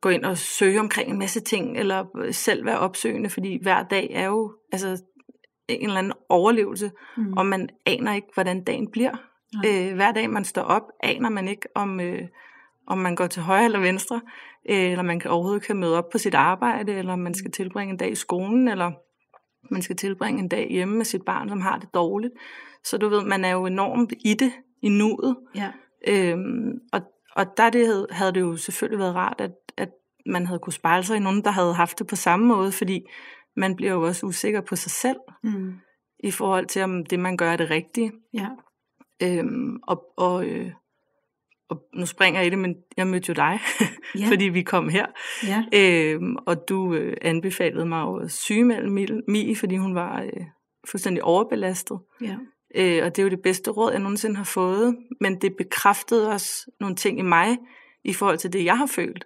gå 0.00 0.08
ind 0.08 0.24
og 0.24 0.38
søge 0.38 0.80
omkring 0.80 1.10
en 1.10 1.18
masse 1.18 1.40
ting, 1.40 1.78
eller 1.78 2.04
selv 2.32 2.64
være 2.66 2.78
opsøgende, 2.78 3.30
fordi 3.30 3.58
hver 3.62 3.82
dag 3.82 4.10
er 4.12 4.26
jo 4.26 4.54
altså, 4.72 5.02
en 5.68 5.86
eller 5.86 5.98
anden 5.98 6.12
overlevelse, 6.28 6.90
Mm. 7.16 7.32
og 7.32 7.46
man 7.46 7.68
aner 7.86 8.14
ikke, 8.14 8.28
hvordan 8.34 8.64
dagen 8.64 8.90
bliver. 8.90 9.16
Nej. 9.54 9.88
Øh, 9.90 9.94
hver 9.94 10.12
dag 10.12 10.30
man 10.30 10.44
står 10.44 10.62
op, 10.62 10.82
aner 11.02 11.28
man 11.30 11.48
ikke, 11.48 11.68
om, 11.74 12.00
øh, 12.00 12.22
om 12.86 12.98
man 12.98 13.14
går 13.16 13.26
til 13.26 13.42
højre 13.42 13.64
eller 13.64 13.80
venstre, 13.80 14.20
øh, 14.70 14.90
eller 14.90 15.02
man 15.02 15.20
kan 15.20 15.30
overhovedet 15.30 15.62
kan 15.62 15.76
møde 15.76 15.98
op 15.98 16.08
på 16.12 16.18
sit 16.18 16.34
arbejde, 16.34 16.92
eller 16.94 17.16
man 17.16 17.34
skal 17.34 17.50
tilbringe 17.50 17.92
en 17.92 17.96
dag 17.98 18.10
i 18.10 18.14
skolen, 18.14 18.68
eller 18.68 18.92
man 19.70 19.82
skal 19.82 19.96
tilbringe 19.96 20.40
en 20.42 20.48
dag 20.48 20.68
hjemme 20.70 20.96
med 20.96 21.04
sit 21.04 21.22
barn, 21.26 21.48
som 21.48 21.60
har 21.60 21.78
det 21.78 21.94
dårligt. 21.94 22.32
Så 22.84 22.98
du 22.98 23.08
ved, 23.08 23.24
man 23.24 23.44
er 23.44 23.50
jo 23.50 23.66
enormt 23.66 24.12
i 24.24 24.34
det, 24.34 24.52
i 24.82 24.88
nuet. 24.88 25.36
Ja. 25.54 25.72
Øhm, 26.08 26.72
og, 26.92 27.00
og 27.36 27.46
der 27.56 27.70
det 27.70 27.86
havde, 27.86 28.06
havde 28.10 28.32
det 28.32 28.40
jo 28.40 28.56
selvfølgelig 28.56 28.98
været 28.98 29.14
rart, 29.14 29.40
at, 29.40 29.52
at 29.76 29.88
man 30.26 30.46
havde 30.46 30.58
kunne 30.58 30.72
spejle 30.72 31.04
sig 31.04 31.16
i 31.16 31.20
nogen, 31.20 31.44
der 31.44 31.50
havde 31.50 31.74
haft 31.74 31.98
det 31.98 32.06
på 32.06 32.16
samme 32.16 32.46
måde, 32.46 32.72
fordi 32.72 33.00
man 33.56 33.76
bliver 33.76 33.92
jo 33.92 34.02
også 34.02 34.26
usikker 34.26 34.60
på 34.60 34.76
sig 34.76 34.90
selv, 34.90 35.18
Mm. 35.42 35.72
i 36.24 36.30
forhold 36.30 36.66
til, 36.66 36.82
om 36.82 37.06
det, 37.06 37.20
man 37.20 37.36
gør, 37.36 37.50
er 37.52 37.56
det 37.56 37.70
rigtige. 37.70 38.12
Ja. 38.34 38.48
Øhm, 39.22 39.76
og, 39.82 40.04
og, 40.16 40.46
øh, 40.46 40.72
og 41.68 41.82
nu 41.94 42.06
springer 42.06 42.40
jeg 42.40 42.46
i 42.46 42.50
det, 42.50 42.58
men 42.58 42.74
jeg 42.96 43.06
mødte 43.06 43.28
jo 43.28 43.34
dig, 43.34 43.60
Ja. 44.18 44.26
fordi 44.30 44.44
vi 44.44 44.62
kom 44.62 44.88
her. 44.88 45.06
Ja. 45.46 45.64
Øhm, 45.74 46.36
og 46.36 46.68
du 46.68 46.94
øh, 46.94 47.16
anbefalede 47.22 47.86
mig 47.86 48.22
at 48.22 48.30
sygemelde 48.30 49.22
Mie, 49.28 49.56
fordi 49.56 49.76
hun 49.76 49.94
var 49.94 50.22
øh, 50.22 50.46
fuldstændig 50.90 51.24
overbelastet. 51.24 51.98
Ja. 52.20 52.36
Øh, 52.74 53.04
og 53.04 53.16
det 53.16 53.18
er 53.18 53.22
jo 53.22 53.28
det 53.28 53.42
bedste 53.42 53.70
råd, 53.70 53.90
jeg 53.92 54.00
nogensinde 54.00 54.36
har 54.36 54.44
fået. 54.44 54.96
Men 55.20 55.40
det 55.40 55.56
bekræftede 55.58 56.32
også 56.32 56.70
nogle 56.80 56.96
ting 56.96 57.18
i 57.18 57.22
mig, 57.22 57.58
i 58.04 58.12
forhold 58.12 58.38
til 58.38 58.52
det, 58.52 58.64
jeg 58.64 58.78
har 58.78 58.86
følt. 58.86 59.24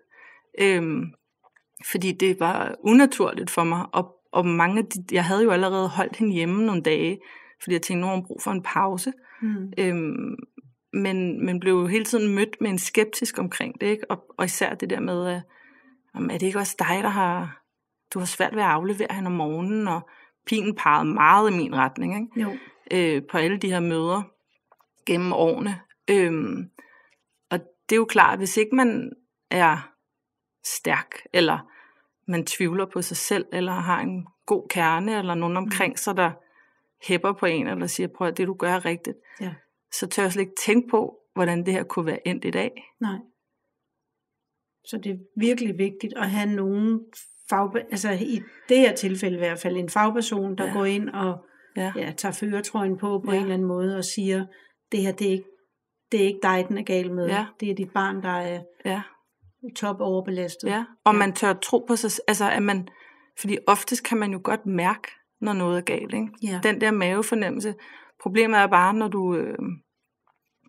Øhm, 0.60 1.04
fordi 1.90 2.12
det 2.12 2.40
var 2.40 2.74
unaturligt 2.84 3.50
for 3.50 3.64
mig. 3.64 3.86
Og, 3.92 4.14
og 4.32 4.46
mange 4.46 4.78
af 4.78 4.84
de, 4.84 5.04
jeg 5.12 5.24
havde 5.24 5.42
jo 5.42 5.50
allerede 5.50 5.88
holdt 5.88 6.16
hende 6.16 6.32
hjemme 6.32 6.66
nogle 6.66 6.82
dage, 6.82 7.18
fordi 7.62 7.72
jeg 7.74 7.82
tænkte, 7.82 8.00
nu 8.00 8.06
har 8.06 8.14
hun 8.14 8.26
brug 8.26 8.42
for 8.42 8.50
en 8.50 8.62
pause. 8.62 9.12
Mm. 9.42 9.72
Øhm, 9.78 10.36
men, 10.92 11.46
men 11.46 11.60
blev 11.60 11.72
jo 11.72 11.86
hele 11.86 12.04
tiden 12.04 12.34
mødt 12.34 12.60
med 12.60 12.70
en 12.70 12.78
skeptisk 12.78 13.38
omkring 13.38 13.80
det, 13.80 13.86
ikke? 13.86 14.10
Og, 14.10 14.34
og 14.36 14.44
især 14.44 14.74
det 14.74 14.90
der 14.90 15.00
med, 15.00 15.26
at, 15.26 15.42
jamen, 16.14 16.30
er 16.30 16.38
det 16.38 16.46
ikke 16.46 16.58
også 16.58 16.76
dig, 16.78 17.02
der 17.02 17.08
har, 17.08 17.62
du 18.14 18.18
har 18.18 18.26
svært 18.26 18.54
ved 18.54 18.62
at 18.62 18.68
aflevere 18.68 19.08
hende 19.10 19.26
om 19.26 19.32
morgenen, 19.32 19.88
og 19.88 20.08
pigen 20.46 20.74
pegede 20.74 21.04
meget 21.04 21.50
i 21.50 21.56
min 21.56 21.76
retning, 21.76 22.14
ikke? 22.14 22.40
Jo. 22.40 22.58
øh, 22.90 23.22
på 23.30 23.38
alle 23.38 23.56
de 23.56 23.70
her 23.70 23.80
møder 23.80 24.22
gennem 25.06 25.32
årene. 25.32 25.80
Øhm, 26.10 26.70
og 27.50 27.58
det 27.88 27.94
er 27.94 28.00
jo 28.00 28.04
klart, 28.04 28.32
at 28.32 28.38
hvis 28.38 28.56
ikke 28.56 28.76
man 28.76 29.12
er 29.50 29.92
stærk, 30.64 31.14
eller 31.32 31.58
man 32.26 32.46
tvivler 32.46 32.86
på 32.86 33.02
sig 33.02 33.16
selv, 33.16 33.46
eller 33.52 33.72
har 33.72 34.00
en 34.00 34.26
god 34.46 34.68
kerne, 34.70 35.18
eller 35.18 35.34
nogen 35.34 35.56
omkring 35.56 35.98
sig, 35.98 36.16
der 36.16 36.30
hæpper 37.06 37.32
på 37.32 37.46
en, 37.46 37.66
eller 37.66 37.86
siger, 37.86 38.06
prøv 38.06 38.28
at 38.28 38.38
det 38.38 38.46
du 38.46 38.54
gør 38.54 38.72
er 38.72 38.84
rigtigt, 38.84 39.16
Ja. 39.40 39.54
Så 39.94 40.06
tør 40.06 40.22
jeg 40.22 40.32
slet 40.32 40.42
ikke 40.42 40.60
tænke 40.66 40.88
på, 40.90 41.16
hvordan 41.34 41.66
det 41.66 41.74
her 41.74 41.82
kunne 41.82 42.06
være 42.06 42.28
endt 42.28 42.44
i 42.44 42.50
dag. 42.50 42.70
Nej. 43.00 43.18
Så 44.84 44.98
det 45.04 45.12
er 45.12 45.16
virkelig 45.36 45.78
vigtigt 45.78 46.12
at 46.16 46.30
have 46.30 46.50
nogen 46.54 47.00
fag, 47.50 47.68
altså 47.90 48.10
i 48.10 48.40
det 48.68 48.78
her 48.78 48.94
tilfælde 48.94 49.34
i 49.36 49.38
hvert 49.38 49.58
fald 49.58 49.76
en 49.76 49.88
fagperson, 49.88 50.56
der 50.58 50.66
Ja. 50.66 50.72
går 50.72 50.84
ind 50.84 51.08
og 51.08 51.44
Ja, 51.76 51.92
ja, 51.96 52.12
tager 52.16 52.32
føretrøjen 52.32 52.98
på 52.98 53.18
på 53.24 53.30
Ja. 53.32 53.36
en 53.36 53.42
eller 53.42 53.54
anden 53.54 53.68
måde 53.68 53.96
og 53.96 54.04
siger, 54.04 54.46
det 54.92 55.00
her 55.00 55.12
det 55.12 55.26
er 55.26 55.30
ikke, 55.30 55.44
det 56.12 56.22
er 56.22 56.26
ikke 56.26 56.40
dig, 56.42 56.64
den 56.68 56.78
er 56.78 56.82
gal 56.82 57.12
med. 57.12 57.26
Ja. 57.28 57.46
Det 57.60 57.70
er 57.70 57.74
dit 57.74 57.92
barn, 57.92 58.22
der 58.22 58.28
er 58.28 58.62
ja, 58.84 59.02
top 59.76 60.00
overbelastet. 60.00 60.68
ja. 60.68 60.84
Og 61.04 61.12
Ja. 61.12 61.18
man 61.18 61.32
tør 61.32 61.52
tro 61.52 61.78
på 61.88 61.96
sig, 61.96 62.10
altså 62.28 62.50
at 62.50 62.62
man, 62.62 62.88
fordi 63.40 63.58
oftest 63.66 64.04
kan 64.04 64.18
man 64.18 64.32
jo 64.32 64.40
godt 64.44 64.66
mærke, 64.66 65.08
når 65.40 65.52
noget 65.52 65.76
er 65.78 65.82
galt, 65.82 66.14
ikke? 66.14 66.28
Ja. 66.42 66.60
den 66.62 66.80
der 66.80 66.90
mavefornemmelse. 66.90 67.74
Problemet 68.22 68.58
er 68.60 68.66
bare, 68.66 68.94
når 68.94 69.08
du, 69.08 69.36
øh, 69.36 69.58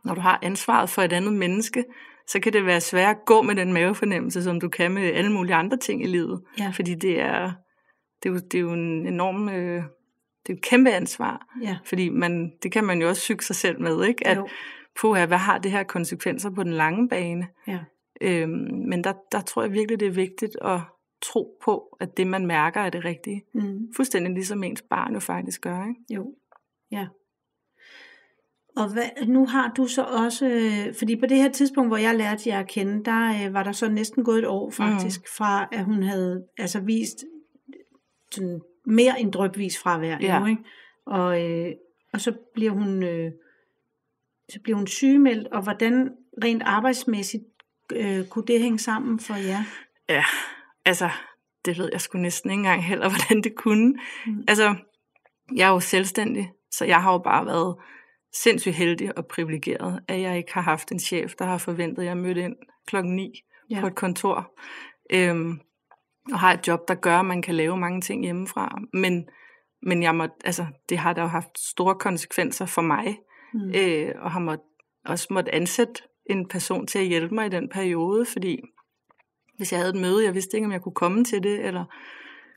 når 0.06 0.16
du 0.16 0.22
har 0.22 0.40
ansvaret 0.42 0.90
for 0.90 1.02
et 1.02 1.14
andet 1.14 1.34
menneske, 1.34 1.86
så 2.28 2.40
kan 2.40 2.54
det 2.54 2.66
være 2.66 2.82
svært 2.82 3.16
at 3.16 3.26
gå 3.26 3.42
med 3.42 3.56
den 3.56 3.74
mavefornemmelse, 3.74 4.44
som 4.44 4.60
du 4.60 4.70
kan 4.70 4.92
med 4.92 5.04
alle 5.04 5.32
mulige 5.32 5.56
andre 5.56 5.78
ting 5.78 6.04
i 6.04 6.08
livet. 6.08 6.42
Ja. 6.60 6.72
Fordi 6.76 6.96
det 6.96 7.20
er, 7.20 7.52
det 8.24 8.30
er, 8.30 8.34
jo, 8.34 8.36
det 8.36 8.56
er 8.56 8.62
jo 8.62 8.74
en 8.74 9.08
enorm, 9.08 9.50
øh, 9.50 9.84
det 10.46 10.50
er 10.50 10.54
et 10.54 10.62
kæmpe 10.62 10.92
ansvar. 10.92 11.48
Ja. 11.62 11.78
Fordi 11.86 12.10
man, 12.10 12.52
det 12.64 12.72
kan 12.72 12.84
man 12.84 13.02
jo 13.02 13.10
også 13.10 13.22
syge 13.22 13.42
sig 13.42 13.56
selv 13.56 13.82
med, 13.82 14.04
ikke? 14.04 14.28
At, 14.28 14.38
Jo. 14.38 14.48
puha, 15.02 15.26
hvad 15.26 15.38
har 15.38 15.58
det 15.58 15.72
her 15.72 15.84
konsekvenser 15.84 16.50
på 16.50 16.64
den 16.64 16.74
lange 16.74 17.10
bane? 17.10 17.48
Ja. 17.68 17.80
Øhm, 18.22 18.88
men 18.90 19.04
der, 19.04 19.14
der 19.32 19.42
tror 19.42 19.62
jeg 19.62 19.72
virkelig, 19.72 20.00
det 20.00 20.08
er 20.08 20.12
vigtigt 20.12 20.58
at 20.62 20.80
tro 21.22 21.58
på, 21.66 21.98
at 22.00 22.18
det, 22.18 22.28
man 22.28 22.46
mærker, 22.46 22.82
er 22.82 22.90
det 22.90 23.06
rigtige. 23.06 23.44
Mm. 23.54 23.94
Fuldstændig 23.96 24.34
ligesom 24.34 24.64
ens 24.64 24.84
barn 24.90 25.14
jo 25.14 25.20
faktisk 25.20 25.62
gør, 25.62 25.88
ikke? 25.88 26.14
Jo, 26.14 26.36
ja. 26.92 27.08
Og 28.76 28.94
hvad, 28.94 29.26
nu 29.28 29.46
har 29.46 29.74
du 29.78 29.88
så 29.88 30.04
også, 30.04 30.48
øh, 30.48 30.96
fordi 30.96 31.16
på 31.16 31.26
det 31.26 31.38
her 31.38 31.52
tidspunkt, 31.52 31.90
hvor 31.90 31.98
jeg 31.98 32.16
lærte 32.16 32.50
jer 32.50 32.60
at 32.60 32.68
kende, 32.68 33.04
der 33.06 33.46
øh, 33.48 33.54
var 33.54 33.64
der 33.64 33.72
så 33.72 33.90
næsten 33.90 34.24
gået 34.24 34.40
et 34.40 34.48
år 34.48 34.70
faktisk, 34.70 35.20
mm. 35.22 35.28
fra 35.38 35.68
at 35.72 35.86
hun 35.86 36.04
havde 36.04 36.44
altså 36.58 36.80
vist 36.80 37.24
sådan 38.32 38.62
mere 38.86 39.20
end 39.20 39.32
drøbvis 39.32 39.80
fravær 39.80 40.18
Ja. 40.22 40.40
nu, 40.40 40.46
ikke? 40.46 40.64
Og, 41.06 41.42
øh, 41.42 41.72
og 42.14 42.22
så 42.22 42.34
bliver 42.54 42.72
hun, 42.72 43.04
øh, 43.04 43.32
så 44.50 44.60
bliver 44.64 44.78
hun 44.78 44.88
sygemeldt, 44.88 45.48
og 45.48 45.62
hvordan, 45.62 46.12
rent 46.44 46.64
arbejdsmæssigt, 46.66 47.44
øh, 47.92 48.28
kunne 48.28 48.46
det 48.46 48.62
hænge 48.62 48.80
sammen 48.80 49.20
for 49.20 49.36
jer? 49.36 49.64
Ja, 50.10 50.24
altså, 50.86 51.10
det 51.66 51.78
ved 51.78 51.90
jeg 51.92 52.02
sgu 52.02 52.18
næsten 52.18 52.52
ikke 52.52 52.60
engang 52.60 52.84
heller, 52.84 53.10
hvordan 53.14 53.44
det 53.44 53.56
kunne. 53.56 53.96
Mm. 54.26 54.44
Altså, 54.48 54.76
jeg 55.56 55.68
er 55.68 55.72
jo 55.72 55.80
selvstændig, 55.80 56.52
så 56.72 56.86
jeg 56.86 57.02
har 57.02 57.12
jo 57.12 57.18
bare 57.18 57.46
været 57.46 57.76
sindssygt 58.34 58.76
heldig 58.76 59.18
og 59.18 59.28
privilegeret, 59.28 60.00
at 60.08 60.22
jeg 60.22 60.38
ikke 60.38 60.54
har 60.54 60.62
haft 60.62 60.92
en 60.92 61.00
chef, 61.00 61.34
der 61.40 61.46
har 61.46 61.58
forventet, 61.58 62.04
at 62.04 62.08
jeg 62.08 62.18
mødte 62.18 62.42
ind 62.42 62.56
klokken 62.88 63.16
9 63.16 63.44
ja. 63.70 63.80
på 63.82 63.88
et 63.88 63.96
kontor. 63.96 64.54
Øhm, 65.14 65.60
og 66.32 66.40
har 66.40 66.54
et 66.54 66.68
job, 66.68 66.88
der 66.88 66.96
gør, 66.96 67.20
at 67.20 67.26
man 67.26 67.42
kan 67.42 67.56
lave 67.56 67.78
mange 67.78 68.02
ting 68.02 68.24
hjemmefra. 68.24 68.80
Men, 68.94 69.30
men 69.82 70.04
jeg 70.04 70.16
må, 70.16 70.28
altså, 70.46 70.66
det 70.90 70.98
har 70.98 71.14
da 71.14 71.22
jo 71.22 71.28
haft 71.28 71.60
store 71.60 71.96
konsekvenser 71.96 72.66
for 72.66 72.82
mig, 72.82 73.18
mm. 73.54 73.72
øh, 73.76 74.12
og 74.22 74.32
har 74.32 74.40
måtte, 74.40 74.64
også 75.06 75.28
måtte 75.32 75.56
ansætte 75.56 76.04
en 76.30 76.48
person 76.48 76.88
til 76.88 77.00
at 77.00 77.06
hjælpe 77.06 77.36
mig 77.36 77.46
i 77.46 77.50
den 77.50 77.70
periode, 77.70 78.26
fordi 78.26 78.62
hvis 79.58 79.72
jeg 79.72 79.80
havde 79.80 79.94
et 79.94 80.02
møde, 80.02 80.26
jeg 80.26 80.34
vidste 80.34 80.58
ikke, 80.58 80.66
om 80.66 80.72
jeg 80.72 80.82
kunne 80.82 80.96
komme 80.96 81.24
til 81.24 81.44
det, 81.44 81.66
eller 81.66 81.86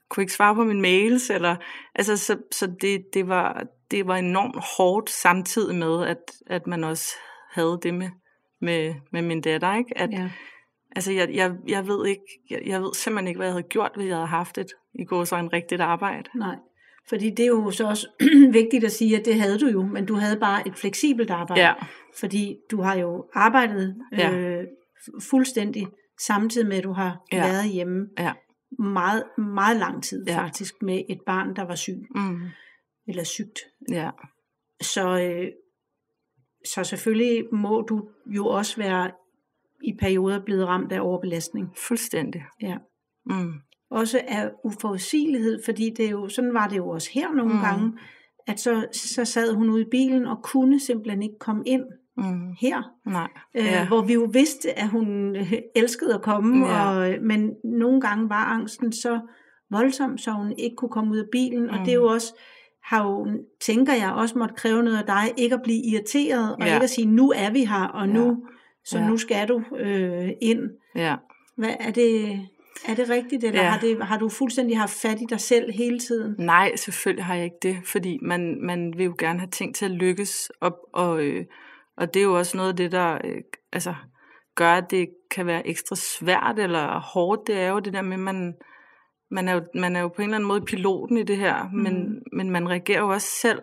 kunne 0.09 0.23
ikke 0.23 0.33
svare 0.33 0.55
på 0.55 0.65
mine 0.65 0.81
mails, 0.81 1.31
eller, 1.31 1.57
altså, 1.95 2.17
så, 2.17 2.37
så 2.53 2.67
det, 2.81 3.15
det, 3.15 3.29
var, 3.29 3.67
det 3.91 4.07
var 4.07 4.17
enormt 4.17 4.65
hårdt 4.77 5.11
samtidig 5.11 5.75
med, 5.75 6.07
at, 6.07 6.19
at 6.47 6.67
man 6.67 6.85
også 6.85 7.09
havde 7.53 7.79
det 7.83 7.95
med, 7.95 8.09
med, 8.61 8.95
med 9.13 9.23
min 9.23 9.41
datter, 9.41 9.75
ikke? 9.75 9.99
At, 9.99 10.11
ja. 10.13 10.31
Altså, 10.97 11.13
jeg, 11.13 11.31
jeg, 11.35 11.53
jeg 11.69 11.87
ved 11.87 12.07
ikke, 12.07 12.41
jeg, 12.51 12.63
jeg 12.67 12.83
ved 12.83 12.95
simpelthen 12.95 13.29
ikke, 13.29 13.39
hvad 13.39 13.47
jeg 13.47 13.53
havde 13.53 13.69
gjort, 13.69 13.93
hvis 13.97 14.07
jeg 14.07 14.17
havde 14.17 14.27
haft 14.27 14.59
et, 14.59 14.73
i 14.95 15.05
går 15.05 15.25
så 15.25 15.37
en 15.37 15.53
rigtigt 15.53 15.81
arbejde. 15.81 16.31
Nej, 16.35 16.57
fordi 17.09 17.31
det 17.31 17.43
er 17.43 17.47
jo 17.47 17.71
så 17.71 17.89
også 17.89 18.09
vigtigt 18.61 18.85
at 18.85 18.93
sige, 18.93 19.19
at 19.19 19.25
det 19.25 19.41
havde 19.41 19.59
du 19.59 19.67
jo, 19.67 19.83
men 19.83 20.07
du 20.07 20.15
havde 20.15 20.37
bare 20.37 20.69
et 20.69 20.75
fleksibelt 20.77 21.31
arbejde. 21.31 21.63
Ja. 21.63 21.73
Fordi 22.19 22.57
du 22.71 22.83
har 22.83 22.97
jo 22.97 23.27
arbejdet 23.35 23.97
ja. 24.13 24.33
øh, 24.33 24.65
fuldstændig 25.31 25.87
samtidig 26.21 26.69
med, 26.69 26.77
at 26.77 26.85
du 26.85 26.93
har 26.93 27.17
ja. 27.33 27.39
været 27.39 27.69
hjemme. 27.69 28.09
Ja 28.19 28.33
meget, 28.79 29.25
meget 29.39 29.77
lang 29.77 30.03
tid 30.03 30.25
ja. 30.27 30.39
faktisk 30.39 30.75
med 30.83 31.03
et 31.09 31.21
barn, 31.27 31.57
der 31.57 31.63
var 31.63 31.75
syg. 31.75 32.07
Mm. 32.15 32.41
Eller 33.09 33.25
sygt. 33.25 33.59
Ja. 33.91 34.11
Så, 34.81 35.21
øh, 35.21 35.49
så 36.65 36.85
selvfølgelig 36.85 37.45
må 37.55 37.83
du 37.83 38.09
jo 38.27 38.47
også 38.47 38.77
være 38.77 39.11
i 39.85 39.97
perioder 40.01 40.45
blevet 40.45 40.67
ramt 40.69 40.93
af 40.93 41.01
overbelastning. 41.01 41.69
Fuldstændig. 41.89 42.45
Ja. 42.63 42.77
Mm. 43.27 43.53
Også 43.91 44.21
af 44.29 44.51
uforudsigelighed, 44.65 45.63
fordi 45.65 45.91
det 45.97 46.07
er 46.07 46.11
jo, 46.11 46.29
sådan 46.29 46.55
var 46.55 46.69
det 46.69 46.77
jo 46.77 46.89
også 46.89 47.11
her 47.13 47.33
nogle 47.33 47.55
mm. 47.55 47.61
gange, 47.61 47.99
at 48.47 48.61
så, 48.61 48.87
så 48.93 49.25
sad 49.25 49.55
hun 49.55 49.71
ude 49.71 49.83
i 49.83 49.91
bilen 49.91 50.27
og 50.27 50.43
kunne 50.43 50.81
simpelthen 50.81 51.23
ikke 51.23 51.39
komme 51.39 51.63
ind 51.67 51.85
mm. 52.17 52.55
her. 52.61 52.83
Nej. 53.07 53.29
Øh, 53.55 53.65
ja. 53.65 53.87
Hvor 53.87 54.03
vi 54.03 54.13
jo 54.13 54.29
vidste, 54.33 54.79
at 54.79 54.89
hun 54.89 55.37
øh, 55.37 55.53
elskede 55.75 56.15
at 56.15 56.23
komme, 56.23 56.67
ja. 56.67 56.89
og, 56.89 57.13
øh, 57.13 57.23
men 57.23 57.51
nogle 57.65 58.01
gange 58.01 58.29
var 58.29 58.45
angsten 58.45 58.93
så 58.93 59.21
voldsom, 59.71 60.19
så 60.19 60.31
hun 60.31 60.55
ikke 60.59 60.77
kunne 60.77 60.89
komme 60.89 61.13
ud 61.13 61.19
af 61.19 61.27
bilen, 61.33 61.63
mm. 61.63 61.69
og 61.69 61.79
det 61.79 61.89
er 61.89 61.95
jo 61.95 62.09
mm. 62.09 62.15
også 62.15 62.35
har 62.87 63.05
jo, 63.05 63.27
tænker 63.61 63.93
jeg, 63.93 64.13
også 64.13 64.39
måtte 64.39 64.55
kræve 64.55 64.83
noget 64.83 64.99
af 64.99 65.05
dig, 65.05 65.33
ikke 65.37 65.55
at 65.55 65.63
blive 65.63 65.83
irriteret, 65.83 66.57
og 66.57 66.67
ja. 66.67 66.75
ikke 66.75 66.85
at 66.85 66.91
sige, 66.91 67.07
nu 67.07 67.33
er 67.37 67.51
vi 67.51 67.65
her, 67.65 67.85
og 67.85 68.09
nu, 68.09 68.27
ja. 68.27 68.35
så 68.85 68.99
ja. 68.99 69.09
nu 69.09 69.17
skal 69.17 69.49
du 69.49 69.63
øh, 69.77 70.29
ind. 70.43 70.61
Ja. 70.95 71.17
Hvad 71.57 71.75
er 71.81 71.91
det, 71.91 72.41
er 72.89 72.95
det 72.95 73.09
rigtigt, 73.09 73.45
eller 73.45 73.63
ja. 73.63 73.69
har, 73.69 73.81
det, 73.81 74.03
har 74.03 74.19
du 74.19 74.29
fuldstændig 74.29 74.79
haft 74.79 74.93
fat 74.93 75.21
i 75.21 75.25
dig 75.31 75.41
selv 75.41 75.73
hele 75.73 75.99
tiden? 75.99 76.35
Nej, 76.39 76.77
selvfølgelig 76.77 77.25
har 77.25 77.35
jeg 77.35 77.45
ikke 77.45 77.59
det, 77.63 77.77
fordi 77.85 78.19
man, 78.23 78.59
man 78.63 78.93
vil 78.97 79.05
jo 79.05 79.15
gerne 79.19 79.39
have 79.39 79.51
ting 79.51 79.75
til 79.75 79.85
at 79.85 79.91
lykkes, 79.91 80.53
og, 80.61 80.89
og 80.93 81.25
øh, 81.25 81.45
og 81.97 82.15
det 82.15 82.21
er 82.21 82.25
jo 82.25 82.39
også 82.39 82.57
noget 82.57 82.71
af 82.71 82.77
det, 82.77 82.93
der 82.93 83.15
øh, 83.25 83.43
altså, 83.73 83.95
gør, 84.55 84.73
at 84.73 84.91
det 84.91 85.09
kan 85.31 85.47
være 85.47 85.67
ekstra 85.67 85.97
svært 85.97 86.59
eller 86.59 87.01
hårdt. 87.01 87.47
Det 87.47 87.61
er 87.61 87.69
jo 87.69 87.79
det 87.79 87.93
der 87.93 88.03
med, 88.03 88.13
at 88.13 88.21
man, 88.21 88.55
man, 89.31 89.49
er, 89.49 89.55
jo, 89.55 89.63
man 89.75 89.97
er 89.97 90.01
jo 90.01 90.09
på 90.09 90.23
en 90.23 90.29
eller 90.29 90.37
anden 90.37 90.49
måde 90.49 90.61
piloten 90.61 91.17
i 91.17 91.23
det 91.23 91.37
her, 91.37 91.69
mm. 91.69 91.79
men, 91.79 92.23
men 92.33 92.51
man 92.51 92.69
reagerer 92.69 93.01
jo 93.01 93.09
også 93.09 93.29
selv. 93.41 93.63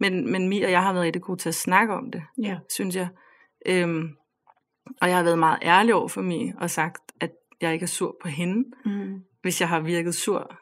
Men, 0.00 0.32
men 0.32 0.48
Mi 0.48 0.62
og 0.62 0.70
jeg 0.70 0.82
har 0.82 0.92
været 0.92 1.04
rigtig 1.04 1.22
gode 1.22 1.40
til 1.40 1.48
at 1.48 1.54
snakke 1.54 1.94
om 1.94 2.10
det, 2.10 2.22
ja. 2.42 2.58
synes 2.74 2.96
jeg. 2.96 3.08
Øhm, 3.66 4.08
og 5.00 5.08
jeg 5.08 5.16
har 5.16 5.24
været 5.24 5.38
meget 5.38 5.58
ærlig 5.62 5.94
over 5.94 6.08
for 6.08 6.22
Mi 6.22 6.52
og 6.60 6.70
sagt, 6.70 7.02
at 7.20 7.30
jeg 7.60 7.72
ikke 7.72 7.84
er 7.84 7.88
sur 7.88 8.16
på 8.22 8.28
hende. 8.28 8.64
Mm. 8.84 9.22
Hvis 9.42 9.60
jeg 9.60 9.68
har 9.68 9.80
virket 9.80 10.14
sur, 10.14 10.56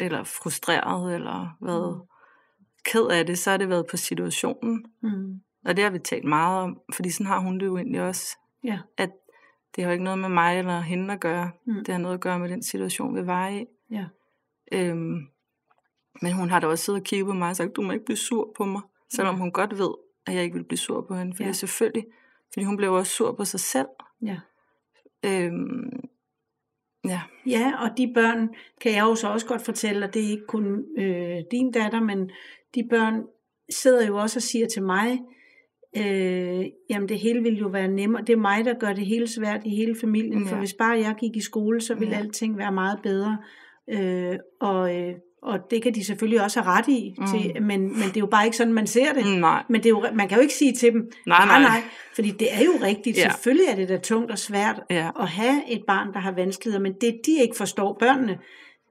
eller 0.00 0.24
frustreret, 0.24 1.14
eller 1.14 1.56
været 1.62 1.96
mm. 1.96 2.06
ked 2.92 3.06
af 3.06 3.26
det, 3.26 3.38
så 3.38 3.50
har 3.50 3.56
det 3.56 3.68
været 3.68 3.86
på 3.90 3.96
situationen. 3.96 4.84
Mm. 5.02 5.40
Og 5.66 5.76
det 5.76 5.84
har 5.84 5.90
vi 5.90 5.98
talt 5.98 6.24
meget 6.24 6.62
om, 6.62 6.80
fordi 6.94 7.10
sådan 7.10 7.26
har 7.26 7.38
hun 7.38 7.60
det 7.60 7.66
jo 7.66 7.76
egentlig 7.76 8.02
også. 8.02 8.38
Ja. 8.64 8.78
At 8.98 9.10
det 9.76 9.84
har 9.84 9.90
jo 9.90 9.92
ikke 9.92 10.04
noget 10.04 10.18
med 10.18 10.28
mig 10.28 10.58
eller 10.58 10.80
hende 10.80 11.14
at 11.14 11.20
gøre. 11.20 11.50
Mm. 11.66 11.74
Det 11.74 11.88
har 11.88 11.98
noget 11.98 12.14
at 12.14 12.20
gøre 12.20 12.38
med 12.38 12.48
den 12.48 12.62
situation, 12.62 13.16
vi 13.16 13.26
var 13.26 13.48
i. 13.48 13.66
Ja. 13.90 14.04
Øhm, 14.72 15.26
men 16.22 16.32
hun 16.32 16.50
har 16.50 16.60
da 16.60 16.66
også 16.66 16.84
siddet 16.84 17.00
og 17.00 17.04
kigget 17.04 17.26
på 17.26 17.32
mig 17.32 17.50
og 17.50 17.56
sagt, 17.56 17.76
du 17.76 17.82
må 17.82 17.92
ikke 17.92 18.04
blive 18.04 18.16
sur 18.16 18.52
på 18.56 18.64
mig. 18.64 18.82
Selvom 19.12 19.34
ja. 19.34 19.40
hun 19.40 19.52
godt 19.52 19.78
ved, 19.78 19.94
at 20.26 20.34
jeg 20.34 20.44
ikke 20.44 20.56
vil 20.56 20.64
blive 20.64 20.78
sur 20.78 21.00
på 21.08 21.14
hende. 21.14 21.36
For 21.36 21.44
ja. 21.44 21.52
selvfølgelig, 21.52 22.04
fordi 22.52 22.64
hun 22.64 22.76
blev 22.76 22.92
også 22.92 23.12
sur 23.12 23.32
på 23.32 23.44
sig 23.44 23.60
selv. 23.60 23.88
Ja. 24.22 24.38
Øhm, 25.24 26.00
ja. 27.04 27.22
ja, 27.46 27.72
og 27.82 27.90
de 27.96 28.12
børn 28.14 28.48
kan 28.80 28.92
jeg 28.92 29.02
jo 29.02 29.14
så 29.14 29.28
også 29.28 29.46
godt 29.46 29.64
fortælle, 29.64 30.06
at 30.06 30.14
det 30.14 30.24
er 30.24 30.30
ikke 30.30 30.46
kun 30.46 30.84
øh, 30.98 31.38
din 31.50 31.72
datter, 31.72 32.00
men 32.00 32.30
de 32.74 32.88
børn 32.90 33.22
sidder 33.70 34.06
jo 34.06 34.16
også 34.16 34.38
og 34.38 34.42
siger 34.42 34.68
til 34.68 34.82
mig, 34.82 35.20
øh, 35.96 36.64
jamen 36.90 37.08
det 37.08 37.18
hele 37.18 37.42
ville 37.42 37.58
jo 37.58 37.68
være 37.68 37.88
nemmere. 37.88 38.22
Det 38.22 38.32
er 38.32 38.36
mig, 38.36 38.64
der 38.64 38.74
gør 38.74 38.92
det 38.92 39.06
hele 39.06 39.28
svært 39.28 39.60
i 39.64 39.76
hele 39.76 39.96
familien, 40.00 40.42
ja. 40.42 40.50
for 40.50 40.56
hvis 40.56 40.74
bare 40.74 40.98
jeg 40.98 41.14
gik 41.18 41.36
i 41.36 41.40
skole, 41.40 41.80
så 41.80 41.94
ville 41.94 42.14
ja. 42.14 42.20
alting 42.20 42.58
være 42.58 42.72
meget 42.72 42.98
bedre. 43.02 43.38
Øh, 43.90 44.36
og, 44.60 44.96
øh, 44.96 45.14
og 45.42 45.58
det 45.70 45.82
kan 45.82 45.94
de 45.94 46.04
selvfølgelig 46.04 46.42
også 46.42 46.60
have 46.60 46.78
ret 46.78 46.88
i, 46.88 47.14
mm. 47.18 47.26
til, 47.26 47.62
men, 47.62 47.80
men 47.80 48.08
det 48.08 48.16
er 48.16 48.20
jo 48.20 48.26
bare 48.26 48.44
ikke 48.44 48.56
sådan, 48.56 48.72
man 48.72 48.86
ser 48.86 49.12
det. 49.12 49.40
Nej. 49.40 49.62
Men 49.68 49.80
det 49.80 49.86
er 49.86 49.90
jo, 49.90 50.04
man 50.14 50.28
kan 50.28 50.38
jo 50.38 50.42
ikke 50.42 50.54
sige 50.54 50.72
til 50.72 50.92
dem, 50.92 51.10
nej, 51.26 51.46
nej, 51.46 51.60
nej, 51.62 51.82
fordi 52.14 52.30
det 52.30 52.48
er 52.54 52.64
jo 52.64 52.72
rigtigt. 52.82 53.18
Ja. 53.18 53.30
Selvfølgelig 53.30 53.66
er 53.70 53.74
det 53.74 53.88
da 53.88 53.96
tungt 53.96 54.30
og 54.30 54.38
svært 54.38 54.80
ja. 54.90 55.10
at 55.20 55.28
have 55.28 55.72
et 55.72 55.82
barn, 55.86 56.12
der 56.12 56.18
har 56.18 56.32
vanskeligheder, 56.32 56.82
men 56.82 56.92
det 56.92 57.20
de 57.26 57.42
ikke 57.42 57.56
forstår, 57.56 57.96
børnene, 58.00 58.38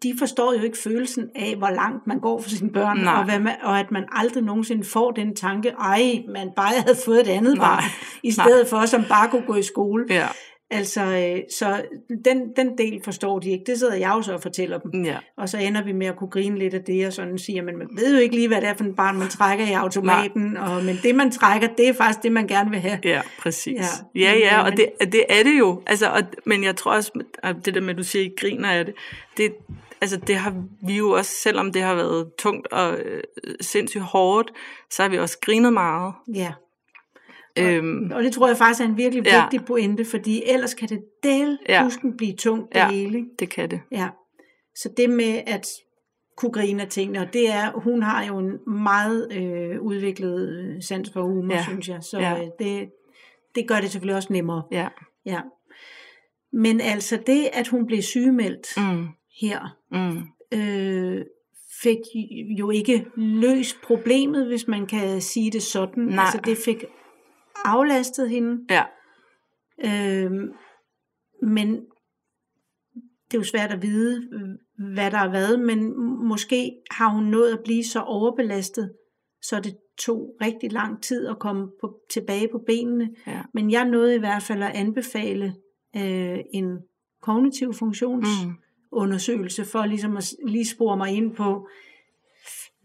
de 0.04 0.16
forstår 0.20 0.54
jo 0.54 0.62
ikke 0.62 0.78
følelsen 0.78 1.30
af, 1.36 1.56
hvor 1.56 1.70
langt 1.70 2.08
man 2.08 2.20
går 2.20 2.42
for 2.42 2.50
sine 2.50 2.70
børn, 2.72 2.98
og, 3.08 3.26
hvad 3.26 3.40
man, 3.40 3.56
og 3.64 3.80
at 3.80 3.92
man 3.92 4.04
aldrig 4.12 4.44
nogensinde 4.44 4.84
får 4.84 5.12
den 5.12 5.36
tanke, 5.36 5.70
ej, 5.70 6.24
man 6.34 6.52
bare 6.56 6.74
havde 6.86 6.98
fået 7.06 7.20
et 7.20 7.28
andet 7.28 7.58
Nej. 7.58 7.66
barn, 7.68 7.84
i 8.24 8.32
stedet 8.32 8.62
Nej. 8.62 8.70
for, 8.70 8.86
som 8.86 9.04
bare 9.10 9.30
kunne 9.30 9.46
gå 9.48 9.56
i 9.56 9.64
skole. 9.64 10.06
Ja. 10.10 10.28
Altså, 10.70 11.02
øh, 11.02 11.40
så 11.60 11.82
den, 12.26 12.54
den 12.56 12.78
del 12.78 13.02
forstår 13.04 13.40
de 13.40 13.52
ikke. 13.52 13.64
Det 13.68 13.80
sidder 13.80 13.96
jeg 13.96 14.12
jo 14.16 14.22
så 14.22 14.34
og 14.34 14.42
fortæller 14.42 14.78
dem. 14.78 15.06
Ja. 15.06 15.18
Og 15.38 15.50
så 15.50 15.58
ender 15.58 15.84
vi 15.84 15.92
med 15.92 16.08
at 16.08 16.16
kunne 16.16 16.30
grine 16.30 16.60
lidt 16.60 16.74
af 16.74 16.84
det, 16.84 17.08
og 17.08 17.14
sådan 17.14 17.38
sige, 17.38 17.62
men 17.62 17.78
man 17.78 17.88
ved 17.92 18.16
jo 18.16 18.20
ikke 18.20 18.36
lige, 18.36 18.48
hvad 18.48 18.62
det 18.62 18.70
er 18.70 18.74
for 18.74 18.84
en 18.84 18.96
barn, 18.96 19.20
man 19.20 19.28
trækker 19.28 19.66
i 19.66 19.72
automaten, 19.72 20.58
og, 20.58 20.84
men 20.84 21.00
det, 21.04 21.16
man 21.16 21.32
trækker, 21.32 21.68
det 21.68 21.90
er 21.90 21.94
faktisk 21.94 22.24
det, 22.24 22.32
man 22.32 22.48
gerne 22.48 22.70
vil 22.70 22.80
have. 22.80 23.00
Ja, 23.04 23.22
præcis. 23.40 23.82
Ja, 24.16 24.22
ja, 24.22 24.38
ja 24.38 24.64
og 24.64 24.72
det, 24.72 24.90
det 25.00 25.24
er 25.30 25.44
det 25.44 25.60
jo. 25.60 25.82
Altså, 25.88 26.10
og, 26.10 26.22
men 26.46 26.64
jeg 26.64 26.76
tror 26.76 26.92
også, 26.92 27.12
at 27.44 27.56
det 27.66 27.74
der 27.74 27.82
med, 27.82 27.90
at 27.90 27.98
du 27.98 28.04
siger, 28.04 28.26
at 28.26 28.32
I 28.32 28.36
griner 28.38 28.70
af 28.70 28.86
det, 28.86 28.96
det, 29.38 29.54
altså 30.02 30.18
det 30.18 30.36
har 30.36 30.64
vi 30.88 30.98
jo 30.98 31.10
også, 31.10 31.32
selvom 31.32 31.72
det 31.72 31.82
har 31.82 31.96
været 31.96 32.28
tungt 32.40 32.68
og 32.68 32.98
øh, 33.00 33.24
sindssygt 33.62 34.04
hårdt, 34.04 34.52
så 34.90 35.02
har 35.02 35.10
vi 35.10 35.18
også 35.18 35.38
grinet 35.42 35.74
meget. 35.74 36.14
Ja. 36.36 36.52
Øhm, 37.60 38.12
og, 38.12 38.24
det 38.24 38.34
tror 38.34 38.48
jeg 38.48 38.58
faktisk 38.58 38.82
er 38.82 38.86
en 38.86 38.98
virkelig 38.98 39.26
ja. 39.26 39.42
vigtig 39.42 39.66
pointe, 39.66 40.06
fordi 40.06 40.44
ellers 40.46 40.74
kan 40.74 40.90
det 40.90 41.00
del 41.24 41.58
ja. 41.70 41.90
blive 42.18 42.34
tungt 42.34 42.74
det 42.74 42.80
ja, 42.80 42.90
hele. 42.90 43.26
det 43.40 43.50
kan 43.50 43.72
det. 43.72 43.82
Ja. 43.92 44.10
Så 44.76 44.90
det 44.98 45.10
med 45.10 45.42
at 45.48 45.68
kunne 46.38 46.52
grine 46.52 46.82
af 46.82 46.88
tingene, 46.88 47.20
og 47.20 47.34
det 47.34 47.52
er, 47.52 47.72
hun 47.72 48.04
har 48.04 48.26
jo 48.26 48.38
en 48.38 48.74
meget 48.74 49.28
øh, 49.32 49.82
udviklet 49.82 50.50
øh, 50.50 50.82
sans 50.84 51.10
for 51.14 51.22
humor, 51.22 51.56
ja. 51.56 51.64
synes 51.64 51.90
jeg, 51.90 52.04
så 52.04 52.20
ja. 52.20 52.42
øh, 52.42 52.48
det, 52.60 52.90
det 53.56 53.68
gør 53.68 53.80
det 53.80 53.92
selvfølgelig 53.92 54.16
også 54.16 54.34
nemmere. 54.34 54.64
Ja. 54.72 54.88
ja. 55.26 55.42
Men 56.54 56.82
altså 56.82 57.20
det, 57.28 57.50
at 57.54 57.68
hun 57.68 57.86
blev 57.86 58.02
sygemeldt, 58.02 58.68
mm 58.78 59.08
her, 59.42 59.78
mm. 59.92 60.22
øh, 60.60 61.26
fik 61.84 62.00
jo 62.60 62.70
ikke 62.70 63.06
løst 63.16 63.82
problemet, 63.84 64.48
hvis 64.48 64.68
man 64.68 64.88
kan 64.88 65.22
sige 65.22 65.52
det 65.52 65.64
sådan. 65.64 66.04
Nej. 66.04 66.24
Altså 66.24 66.40
det 66.46 66.58
fik 66.66 66.86
aflastet 67.66 68.30
hende. 68.30 68.66
Ja. 68.70 68.84
Øh, 69.86 70.32
men 71.42 71.70
det 73.26 73.34
er 73.34 73.38
jo 73.38 73.44
svært 73.44 73.72
at 73.72 73.82
vide, 73.82 74.30
hvad 74.94 75.12
der 75.12 75.18
har 75.18 75.32
været, 75.32 75.60
men 75.60 75.98
måske 76.28 76.72
har 76.92 77.10
hun 77.10 77.24
nået 77.24 77.54
at 77.54 77.64
blive 77.64 77.84
så 77.84 78.00
overbelastet, 78.00 78.94
så 79.42 79.60
det 79.60 79.78
tog 80.00 80.36
rigtig 80.42 80.72
lang 80.72 81.04
tid 81.04 81.28
at 81.28 81.40
komme 81.40 81.68
på, 81.82 82.00
tilbage 82.12 82.48
på 82.52 82.58
benene. 82.68 83.10
Ja. 83.28 83.42
Men 83.54 83.72
jeg 83.72 83.86
nåede 83.86 84.16
i 84.16 84.20
hvert 84.20 84.44
fald 84.44 84.64
at 84.64 84.76
anbefale 84.76 85.56
øh, 85.96 86.40
en 86.54 86.78
kognitiv 87.22 87.74
funktions 87.74 88.28
mm 88.46 88.52
for 89.72 89.86
ligesom 89.86 90.18
at 90.18 90.34
lige 90.48 90.66
spore 90.66 90.98
mig 90.98 91.12
ind 91.12 91.36
på, 91.36 91.68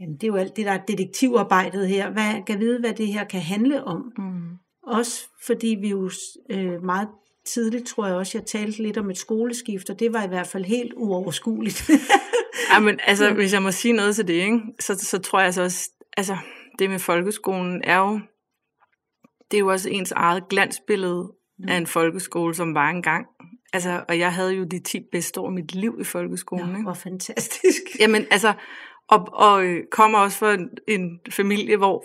jamen 0.01 0.15
det 0.15 0.23
er 0.25 0.29
jo 0.29 0.37
alt 0.37 0.57
det, 0.57 0.67
der 0.67 0.73
er 0.73 0.85
detektivarbejdet 0.89 1.89
her. 1.89 2.11
Hvad 2.11 2.45
kan 2.47 2.61
vide, 2.61 2.81
hvad 2.81 2.95
det 2.95 3.07
her 3.07 3.25
kan 3.25 3.41
handle 3.41 3.85
om? 3.85 4.13
Mm. 4.19 4.49
Også 4.91 5.29
fordi 5.47 5.77
vi 5.81 5.89
jo 5.89 6.11
øh, 6.51 6.83
meget 6.83 7.09
tidligt, 7.47 7.87
tror 7.87 8.07
jeg 8.07 8.17
også, 8.17 8.39
jeg 8.39 8.47
talte 8.47 8.83
lidt 8.83 8.99
om 8.99 9.11
et 9.11 9.19
skoleskift, 9.19 9.91
og 9.91 10.01
det 10.01 10.13
var 10.13 10.25
i 10.25 10.29
hvert 10.29 10.47
fald 10.47 10.65
helt 10.65 10.93
uoverskueligt. 10.97 11.91
ja, 12.73 12.79
men 12.79 13.01
altså, 13.07 13.35
hvis 13.35 13.53
jeg 13.53 13.63
må 13.63 13.71
sige 13.71 13.93
noget 13.93 14.17
til 14.17 14.29
det, 14.29 14.35
ikke, 14.35 14.61
så, 14.81 14.99
så 14.99 15.19
tror 15.19 15.41
jeg 15.41 15.55
så 15.55 15.63
også, 15.63 15.91
altså, 16.17 16.37
det 16.79 16.91
med 16.91 16.99
folkeskolen 16.99 17.83
er 17.85 17.99
jo, 17.99 18.21
det 19.51 19.57
er 19.57 19.61
jo 19.61 19.71
også 19.71 19.91
ens 19.91 20.13
eget 20.13 20.49
glansbillede 20.49 21.33
mm. 21.59 21.69
af 21.69 21.77
en 21.77 21.87
folkeskole, 21.87 22.55
som 22.55 22.75
var 22.75 22.91
engang. 22.91 23.27
Altså, 23.73 24.05
og 24.09 24.19
jeg 24.19 24.35
havde 24.35 24.53
jo 24.53 24.65
de 24.65 24.79
10 24.79 25.01
bedste 25.13 25.41
år 25.41 25.47
af 25.47 25.53
mit 25.53 25.75
liv 25.75 25.99
i 26.01 26.05
folkeskolen. 26.05 26.67
Ja, 26.67 26.73
ikke? 26.73 26.83
hvor 26.83 26.95
fantastisk. 26.95 27.83
Jamen, 28.01 28.27
altså, 28.31 28.53
og, 29.09 29.29
og 29.33 29.65
øh, 29.65 29.85
kommer 29.91 30.19
også 30.19 30.39
fra 30.39 30.55
en, 30.55 30.69
en 30.89 31.21
familie, 31.31 31.77
hvor 31.77 32.05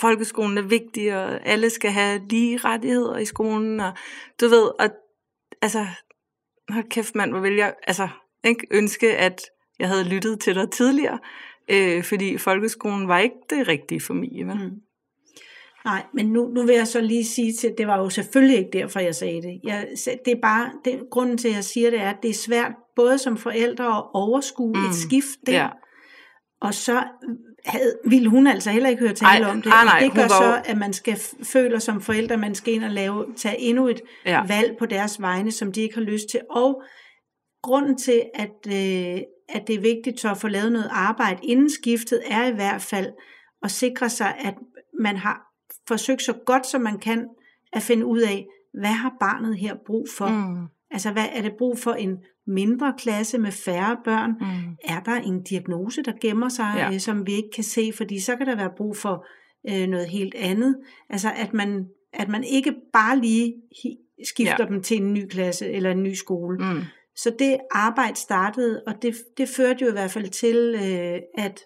folkeskolen 0.00 0.58
er 0.58 0.62
vigtig, 0.62 1.16
og 1.16 1.46
alle 1.46 1.70
skal 1.70 1.90
have 1.90 2.20
lige 2.28 2.56
rettigheder 2.56 3.16
i 3.16 3.24
skolen, 3.24 3.80
og 3.80 3.92
du 4.40 4.48
ved, 4.48 4.70
og 4.80 4.88
altså, 5.62 5.86
hold 6.68 6.90
kæft 6.90 7.14
mand, 7.14 7.30
hvor 7.30 7.40
vil 7.40 7.54
jeg 7.54 7.74
altså, 7.86 8.08
ikke 8.44 8.66
ønske, 8.70 9.16
at 9.16 9.42
jeg 9.78 9.88
havde 9.88 10.04
lyttet 10.04 10.40
til 10.40 10.54
dig 10.54 10.70
tidligere, 10.70 11.18
øh, 11.70 12.04
fordi 12.04 12.38
folkeskolen 12.38 13.08
var 13.08 13.18
ikke 13.18 13.36
det 13.50 13.68
rigtige 13.68 14.00
for 14.00 14.14
mig. 14.14 14.30
Vel? 14.34 14.54
Mm. 14.54 14.80
Nej, 15.84 16.04
men 16.14 16.26
nu, 16.26 16.48
nu 16.48 16.66
vil 16.66 16.74
jeg 16.74 16.88
så 16.88 17.00
lige 17.00 17.24
sige 17.24 17.52
til, 17.52 17.74
det 17.78 17.86
var 17.86 17.98
jo 17.98 18.10
selvfølgelig 18.10 18.58
ikke 18.58 18.70
derfor, 18.72 19.00
jeg 19.00 19.14
sagde 19.14 19.42
det. 19.42 19.60
Jeg, 19.64 19.88
det 20.24 20.32
er 20.32 20.40
bare, 20.42 20.72
det, 20.84 21.02
grunden 21.10 21.38
til, 21.38 21.48
at 21.48 21.54
jeg 21.54 21.64
siger 21.64 21.90
det, 21.90 22.00
er, 22.00 22.10
at 22.10 22.22
det 22.22 22.30
er 22.30 22.34
svært 22.34 22.72
både 22.96 23.18
som 23.18 23.36
forældre 23.36 23.96
at 23.96 24.04
overskue 24.14 24.72
mm. 24.74 24.84
et 24.84 24.94
skift 24.94 25.38
der, 25.46 25.52
ja. 25.52 25.68
og 26.60 26.74
så 26.74 27.04
havde, 27.66 27.98
ville 28.04 28.28
hun 28.28 28.46
altså 28.46 28.70
heller 28.70 28.88
ikke 28.88 29.02
høre 29.02 29.12
tale 29.12 29.46
om 29.48 29.62
det. 29.62 29.70
Nej, 29.70 29.84
nej, 29.84 30.00
det 30.00 30.12
gør 30.14 30.28
så, 30.28 30.62
at 30.64 30.78
man 30.78 30.92
skal 30.92 31.18
føle 31.42 31.80
som 31.80 32.00
forældre, 32.00 32.36
man 32.36 32.54
skal 32.54 32.74
ind 32.74 32.84
og 32.84 32.90
lave, 32.90 33.26
tage 33.36 33.60
endnu 33.60 33.88
et 33.88 34.00
ja. 34.26 34.46
valg 34.46 34.76
på 34.78 34.86
deres 34.86 35.20
vegne, 35.20 35.52
som 35.52 35.72
de 35.72 35.80
ikke 35.80 35.94
har 35.94 36.02
lyst 36.02 36.28
til. 36.28 36.40
Og 36.50 36.82
grunden 37.62 37.98
til, 37.98 38.22
at, 38.34 38.66
øh, 38.66 39.20
at 39.48 39.66
det 39.66 39.74
er 39.74 39.80
vigtigt 39.80 40.20
så 40.20 40.30
at 40.30 40.38
få 40.38 40.48
lavet 40.48 40.72
noget 40.72 40.88
arbejde 40.92 41.40
inden 41.42 41.70
skiftet, 41.70 42.20
er 42.26 42.46
i 42.46 42.52
hvert 42.52 42.82
fald 42.82 43.12
at 43.62 43.70
sikre 43.70 44.10
sig, 44.10 44.34
at 44.38 44.54
man 45.00 45.16
har 45.16 45.40
forsøgt 45.88 46.22
så 46.22 46.32
godt 46.46 46.66
som 46.66 46.80
man 46.80 46.98
kan 46.98 47.28
at 47.72 47.82
finde 47.82 48.06
ud 48.06 48.20
af, 48.20 48.46
hvad 48.80 48.92
har 48.92 49.12
barnet 49.20 49.58
her 49.58 49.74
brug 49.86 50.06
for? 50.16 50.28
Mm. 50.28 50.66
Altså, 50.94 51.12
hvad 51.12 51.26
er 51.32 51.42
det 51.42 51.52
brug 51.58 51.78
for 51.78 51.92
en 51.92 52.18
mindre 52.46 52.94
klasse 52.98 53.38
med 53.38 53.52
færre 53.52 53.96
børn? 54.04 54.30
Mm. 54.30 54.76
Er 54.84 55.00
der 55.00 55.14
en 55.14 55.42
diagnose, 55.42 56.02
der 56.02 56.12
gemmer 56.20 56.48
sig, 56.48 56.74
ja. 56.76 56.92
øh, 56.92 57.00
som 57.00 57.26
vi 57.26 57.32
ikke 57.32 57.50
kan 57.54 57.64
se? 57.64 57.92
Fordi 57.96 58.20
så 58.20 58.36
kan 58.36 58.46
der 58.46 58.56
være 58.56 58.72
brug 58.76 58.96
for 58.96 59.26
øh, 59.70 59.86
noget 59.86 60.08
helt 60.08 60.34
andet. 60.34 60.76
Altså, 61.10 61.32
at 61.36 61.54
man, 61.54 61.86
at 62.12 62.28
man 62.28 62.44
ikke 62.44 62.74
bare 62.92 63.18
lige 63.18 63.54
skifter 64.24 64.56
ja. 64.58 64.66
dem 64.66 64.82
til 64.82 64.96
en 64.96 65.12
ny 65.12 65.26
klasse 65.28 65.70
eller 65.70 65.90
en 65.90 66.02
ny 66.02 66.14
skole. 66.14 66.58
Mm. 66.58 66.80
Så 67.16 67.34
det 67.38 67.58
arbejde 67.70 68.16
startede, 68.16 68.82
og 68.86 69.02
det, 69.02 69.14
det 69.36 69.48
førte 69.48 69.84
jo 69.84 69.88
i 69.88 69.92
hvert 69.92 70.10
fald 70.10 70.28
til, 70.28 70.74
øh, 70.74 71.44
at, 71.44 71.60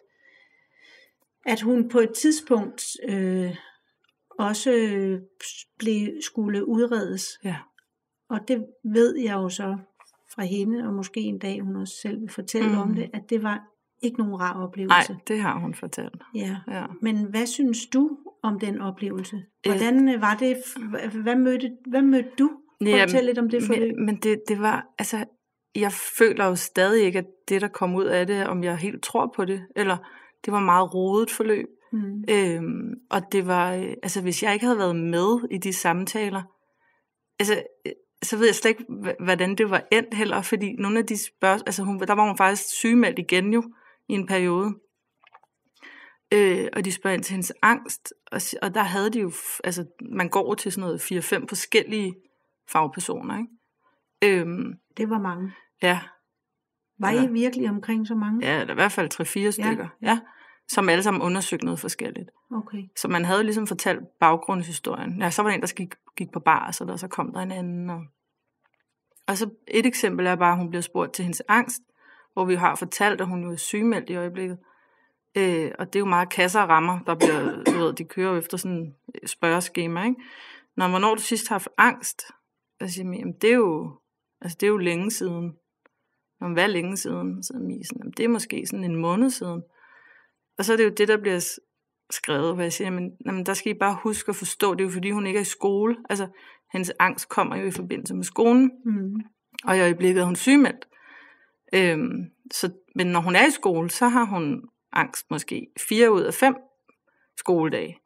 at 1.46 1.60
hun 1.60 1.88
på 1.88 1.98
et 1.98 2.10
tidspunkt 2.10 2.82
øh, 3.08 3.56
også 4.38 4.72
øh, 4.72 5.20
blev, 5.78 6.08
skulle 6.20 6.68
udredes. 6.68 7.38
Ja. 7.44 7.56
Og 8.30 8.48
det 8.48 8.66
ved 8.84 9.18
jeg 9.18 9.34
jo 9.34 9.48
så 9.48 9.76
fra 10.34 10.42
hende, 10.42 10.86
og 10.86 10.94
måske 10.94 11.20
en 11.20 11.38
dag 11.38 11.60
hun 11.60 11.76
også 11.76 11.94
selv 12.02 12.20
vil 12.20 12.30
fortælle 12.30 12.68
mm. 12.68 12.78
om 12.78 12.94
det, 12.94 13.10
at 13.12 13.22
det 13.30 13.42
var 13.42 13.60
ikke 14.02 14.18
nogen 14.18 14.40
rar 14.40 14.62
oplevelse. 14.62 15.12
Nej, 15.12 15.20
det 15.28 15.40
har 15.40 15.58
hun 15.58 15.74
fortalt. 15.74 16.22
Ja. 16.34 16.56
ja. 16.68 16.84
Men 17.02 17.22
hvad 17.24 17.46
synes 17.46 17.86
du 17.86 18.18
om 18.42 18.58
den 18.60 18.80
oplevelse? 18.80 19.42
Hvordan 19.66 20.08
øh, 20.08 20.20
var 20.20 20.34
det? 20.34 20.56
Hvad 21.22 21.36
mødte, 21.36 21.70
hvad 21.86 22.02
mødte 22.02 22.30
du? 22.38 22.50
Ja, 22.80 23.04
fortælle 23.04 23.26
lidt 23.26 23.38
om 23.38 23.50
det 23.50 23.62
forløb. 23.62 23.96
Men, 23.96 24.06
men 24.06 24.16
det, 24.16 24.42
det 24.48 24.60
var, 24.60 24.86
altså, 24.98 25.24
jeg 25.74 25.92
føler 25.92 26.46
jo 26.46 26.54
stadig 26.54 27.04
ikke, 27.04 27.18
at 27.18 27.26
det, 27.48 27.60
der 27.60 27.68
kom 27.68 27.94
ud 27.94 28.04
af 28.04 28.26
det, 28.26 28.46
om 28.46 28.64
jeg 28.64 28.76
helt 28.76 29.02
tror 29.02 29.32
på 29.36 29.44
det, 29.44 29.62
eller 29.76 29.96
det 30.44 30.52
var 30.52 30.60
meget 30.60 30.94
rodet 30.94 31.30
forløb. 31.30 31.66
Mm. 31.92 32.24
Øhm, 32.30 32.94
og 33.10 33.32
det 33.32 33.46
var, 33.46 33.74
øh, 33.74 33.94
altså 34.02 34.22
hvis 34.22 34.42
jeg 34.42 34.52
ikke 34.52 34.66
havde 34.66 34.78
været 34.78 34.96
med 34.96 35.48
i 35.50 35.58
de 35.58 35.72
samtaler, 35.72 36.42
altså 37.40 37.62
så 38.22 38.36
ved 38.36 38.46
jeg 38.46 38.54
slet 38.54 38.70
ikke, 38.70 39.14
hvordan 39.20 39.54
det 39.54 39.70
var 39.70 39.82
endt 39.92 40.14
heller, 40.14 40.42
fordi 40.42 40.72
nogle 40.72 40.98
af 40.98 41.06
de 41.06 41.24
spørgsmål, 41.24 41.62
altså 41.66 41.82
hun, 41.82 42.00
der 42.00 42.14
var 42.14 42.26
hun 42.26 42.36
faktisk 42.36 42.68
sygemeldt 42.68 43.18
igen 43.18 43.52
jo, 43.52 43.62
i 44.08 44.12
en 44.12 44.26
periode. 44.26 44.74
Øh, 46.32 46.68
og 46.72 46.84
de 46.84 46.92
spørger 46.92 47.14
ind 47.14 47.24
til 47.24 47.32
hendes 47.32 47.52
angst, 47.62 48.14
og, 48.32 48.40
og 48.62 48.74
der 48.74 48.82
havde 48.82 49.10
de 49.10 49.20
jo, 49.20 49.32
altså 49.64 49.84
man 50.00 50.28
går 50.28 50.54
til 50.54 50.72
sådan 50.72 50.88
noget 50.88 51.12
4-5 51.42 51.44
forskellige 51.48 52.14
fagpersoner, 52.68 53.38
ikke? 53.38 54.40
Øhm, 54.40 54.74
det 54.96 55.10
var 55.10 55.18
mange. 55.18 55.52
Ja. 55.82 56.00
Var 56.98 57.10
I 57.10 57.32
virkelig 57.32 57.70
omkring 57.70 58.06
så 58.06 58.14
mange? 58.14 58.46
Ja, 58.46 58.64
der 58.64 58.70
i 58.70 58.74
hvert 58.74 58.92
fald 58.92 59.14
3-4 59.14 59.50
stykker, 59.50 59.88
ja. 60.02 60.08
ja. 60.10 60.18
Som 60.68 60.88
alle 60.88 61.02
sammen 61.02 61.22
undersøgte 61.22 61.64
noget 61.64 61.80
forskelligt. 61.80 62.30
Okay. 62.52 62.82
Så 62.96 63.08
man 63.08 63.24
havde 63.24 63.44
ligesom 63.44 63.66
fortalt 63.66 64.00
baggrundshistorien. 64.20 65.22
Ja, 65.22 65.30
så 65.30 65.42
var 65.42 65.48
der 65.48 65.54
en, 65.54 65.60
der 65.60 65.74
gik, 65.76 65.94
gik 66.16 66.32
på 66.32 66.40
bar, 66.40 66.70
så 66.70 66.84
der 66.84 66.96
så 66.96 67.08
kom 67.08 67.32
der 67.32 67.40
en 67.40 67.52
anden. 67.52 67.90
Og, 67.90 68.00
og 69.26 69.36
så 69.36 69.50
et 69.68 69.86
eksempel 69.86 70.26
er 70.26 70.34
bare, 70.34 70.52
at 70.52 70.58
hun 70.58 70.68
bliver 70.70 70.82
spurgt 70.82 71.12
til 71.12 71.22
hendes 71.22 71.42
angst, 71.48 71.82
hvor 72.32 72.44
vi 72.44 72.54
har 72.54 72.74
fortalt, 72.74 73.20
at 73.20 73.26
hun 73.26 73.42
jo 73.42 73.52
er 73.52 73.56
sygemeldt 73.56 74.10
i 74.10 74.16
øjeblikket. 74.16 74.58
Øh, 75.36 75.70
og 75.78 75.86
det 75.86 75.96
er 75.96 76.00
jo 76.00 76.06
meget 76.06 76.28
kasser 76.28 76.60
og 76.60 76.68
rammer, 76.68 76.98
der 77.06 77.14
bliver, 77.14 77.64
du 77.64 77.78
ved, 77.78 77.92
de 77.92 78.04
kører 78.04 78.38
efter 78.38 78.56
sådan 78.56 78.94
et 79.14 79.30
spørgeskema, 79.30 80.04
ikke? 80.04 80.16
Når 80.76 80.88
hvornår 80.88 81.14
du 81.14 81.22
sidst 81.22 81.48
har 81.48 81.54
haft 81.54 81.68
angst, 81.78 82.22
så 82.80 82.88
siger 82.88 83.12
jeg, 83.12 83.42
det 83.42 83.50
er 83.50 83.54
jo, 83.54 83.98
altså 84.40 84.56
det 84.60 84.66
er 84.66 84.70
jo 84.70 84.76
længe 84.76 85.10
siden. 85.10 85.56
Når 86.40 86.52
hvad 86.52 86.62
er 86.62 86.66
længe 86.66 86.96
siden? 86.96 87.42
Så 87.42 87.52
er 87.54 87.84
sådan, 87.84 88.10
det 88.16 88.24
er 88.24 88.28
måske 88.28 88.66
sådan 88.66 88.84
en 88.84 88.96
måned 88.96 89.30
siden. 89.30 89.62
Og 90.58 90.64
så 90.64 90.72
er 90.72 90.76
det 90.76 90.84
jo 90.84 90.88
det, 90.96 91.08
der 91.08 91.16
bliver 91.16 91.58
skrevet, 92.10 92.54
hvor 92.54 92.62
jeg 92.62 92.72
siger, 92.72 92.90
men 92.90 93.10
jamen, 93.26 93.46
der 93.46 93.54
skal 93.54 93.72
I 93.72 93.78
bare 93.78 93.98
huske 94.02 94.28
at 94.28 94.36
forstå, 94.36 94.74
det 94.74 94.80
er 94.80 94.84
jo 94.84 94.90
fordi, 94.90 95.10
hun 95.10 95.26
ikke 95.26 95.36
er 95.36 95.42
i 95.42 95.44
skole. 95.44 95.96
Altså, 96.10 96.26
hendes 96.72 96.92
angst 96.98 97.28
kommer 97.28 97.56
jo 97.56 97.66
i 97.66 97.70
forbindelse 97.70 98.14
med 98.14 98.24
skolen. 98.24 98.70
Mm. 98.84 99.14
Og 99.64 99.76
i 99.76 99.80
øjeblikket 99.80 100.20
er 100.20 100.24
hun 100.24 100.36
sygemeldt. 100.36 100.88
Øhm, 101.74 102.24
så, 102.52 102.70
men 102.94 103.06
når 103.06 103.20
hun 103.20 103.36
er 103.36 103.46
i 103.46 103.50
skole, 103.50 103.90
så 103.90 104.08
har 104.08 104.24
hun 104.24 104.62
angst 104.92 105.30
måske 105.30 105.66
fire 105.88 106.12
ud 106.12 106.22
af 106.22 106.34
fem 106.34 106.54
skoledage. 107.36 107.98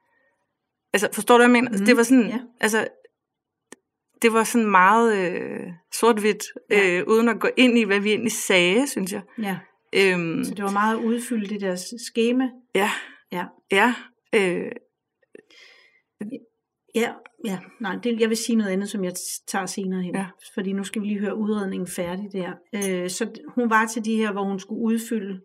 Altså, 0.92 1.08
forstår 1.12 1.34
du, 1.34 1.38
hvad 1.38 1.56
jeg 1.56 1.62
mener? 1.62 1.78
Mm. 1.78 1.84
Det 1.84 1.96
var 1.96 2.02
sådan, 2.02 2.28
ja. 2.28 2.38
altså, 2.60 2.88
det 4.22 4.32
var 4.32 4.44
sådan 4.44 4.70
meget 4.70 5.16
øh, 5.16 5.66
sort-hvidt, 5.92 6.44
ja. 6.70 6.98
øh, 6.98 7.04
uden 7.06 7.28
at 7.28 7.40
gå 7.40 7.48
ind 7.56 7.78
i, 7.78 7.84
hvad 7.84 8.00
vi 8.00 8.10
egentlig 8.10 8.32
sagde, 8.32 8.86
synes 8.86 9.12
jeg. 9.12 9.22
Ja. 9.38 9.58
Øhm, 9.96 10.44
så 10.44 10.55
det 10.55 10.64
var 10.64 10.70
meget 10.70 10.96
udfyldt 10.96 11.52
i 11.52 11.57
deres 11.57 11.94
schema? 12.11 12.48
Ja. 12.74 12.90
Ja. 13.33 13.44
Ja. 13.72 13.94
Øh, 14.35 14.72
ja, 16.94 17.12
ja. 17.44 17.59
Nej, 17.81 17.96
det, 18.02 18.20
jeg 18.20 18.28
vil 18.28 18.37
sige 18.37 18.57
noget 18.57 18.70
andet, 18.70 18.88
som 18.88 19.05
jeg 19.05 19.12
tager 19.48 19.66
senere 19.66 20.02
hen. 20.02 20.14
Ja. 20.14 20.26
Fordi 20.55 20.72
nu 20.72 20.85
skal 20.85 21.02
vi 21.02 21.07
lige 21.07 21.20
høre 21.20 21.37
udredningen 21.37 21.87
færdig 21.87 22.33
der. 22.33 22.52
Øh, 22.74 23.11
så 23.11 23.42
hun 23.55 23.70
var 23.70 23.87
til 23.87 24.05
de 24.05 24.16
her, 24.16 24.33
hvor 24.33 24.44
hun 24.44 24.59
skulle 24.59 24.83
udfylde 24.83 25.40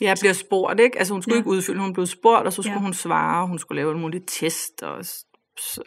Ja, 0.00 0.14
bliver 0.20 0.32
spurgt, 0.32 0.80
ikke? 0.80 0.98
Altså 0.98 1.14
hun 1.14 1.22
skulle 1.22 1.34
ja. 1.34 1.40
ikke 1.40 1.50
udfylde, 1.50 1.80
hun 1.80 1.92
blev 1.92 2.06
spurgt, 2.06 2.46
og 2.46 2.52
så 2.52 2.62
skulle 2.62 2.74
ja. 2.74 2.80
hun 2.80 2.94
svare, 2.94 3.46
hun 3.46 3.58
skulle 3.58 3.76
lave 3.76 3.94
en 3.94 4.00
mulig 4.00 4.22
test, 4.26 4.82
og, 4.82 4.96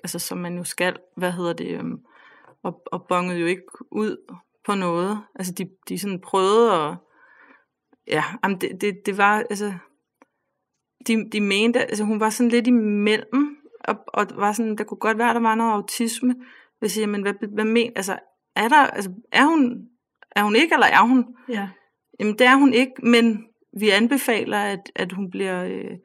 altså 0.04 0.20
som 0.20 0.38
man 0.38 0.58
jo 0.58 0.64
skal, 0.64 0.96
hvad 1.18 1.32
hedder 1.32 1.54
det, 1.54 1.80
um, 1.80 2.00
og, 2.64 2.82
og 2.92 3.06
bongede 3.10 3.40
jo 3.40 3.46
ikke 3.46 3.64
ud 3.92 4.18
på 4.66 4.76
noget. 4.76 5.24
Altså 5.36 5.54
de, 5.54 5.70
de 5.90 6.00
sådan 6.00 6.22
prøvede 6.22 6.74
at, 6.74 6.98
ja, 8.08 8.24
jamen 8.44 8.62
det, 8.62 8.82
det, 8.82 9.06
det 9.06 9.18
var, 9.18 9.38
altså, 9.50 9.74
de, 11.08 11.30
de 11.32 11.42
mente, 11.42 11.80
altså 11.80 12.04
hun 12.04 12.20
var 12.20 12.30
sådan 12.30 12.50
lidt 12.50 12.68
imellem, 12.68 13.58
og, 13.80 13.96
og 14.08 14.28
var 14.36 14.52
sådan, 14.52 14.78
der 14.78 14.84
kunne 14.84 14.98
godt 14.98 15.18
være, 15.18 15.34
der 15.34 15.40
var 15.40 15.56
noget 15.56 15.72
autisme. 15.72 16.36
Jeg 16.82 16.92
siger, 16.92 17.08
men 17.08 17.22
hvad, 17.22 17.34
hvad 17.54 17.66
men, 17.66 17.92
altså, 17.96 18.20
er 18.56 18.68
der, 18.68 18.78
altså, 18.78 19.12
er 19.32 19.46
hun, 19.46 19.88
er 20.32 20.44
hun 20.44 20.56
ikke, 20.56 20.74
eller 20.74 20.88
er 20.88 21.08
hun? 21.08 21.26
Ja. 21.50 21.70
Jamen, 22.20 22.34
det 22.40 22.48
er 22.48 22.56
hun 22.56 22.74
ikke, 22.74 22.94
men 23.04 23.46
vi 23.80 23.90
anbefaler, 23.90 24.58
at, 24.58 24.92
at 24.96 25.12
hun 25.12 25.30
bliver, 25.30 25.64
øh, 25.64 25.98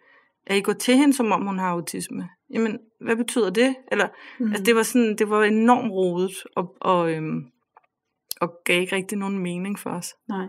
at 0.47 0.57
I 0.57 0.61
går 0.61 0.73
til 0.73 0.97
hende, 0.97 1.15
som 1.15 1.33
om 1.33 1.47
hun 1.47 1.59
har 1.59 1.69
autisme. 1.69 2.29
Jamen, 2.51 2.79
hvad 3.01 3.17
betyder 3.17 3.51
det? 3.51 3.77
Eller, 3.93 4.09
mm. 4.41 4.47
altså, 4.47 4.65
det 4.65 4.77
var 4.77 4.83
sådan, 4.83 5.17
det 5.17 5.31
var 5.31 5.43
enormt 5.43 5.91
rodet, 5.91 6.33
og, 6.57 6.77
og, 6.81 7.12
øhm, 7.12 7.45
og 8.41 8.53
gav 8.65 8.81
ikke 8.81 8.97
rigtig 8.97 9.19
nogen 9.19 9.38
mening 9.38 9.79
for 9.79 9.91
os. 9.91 10.15
Nej. 10.29 10.47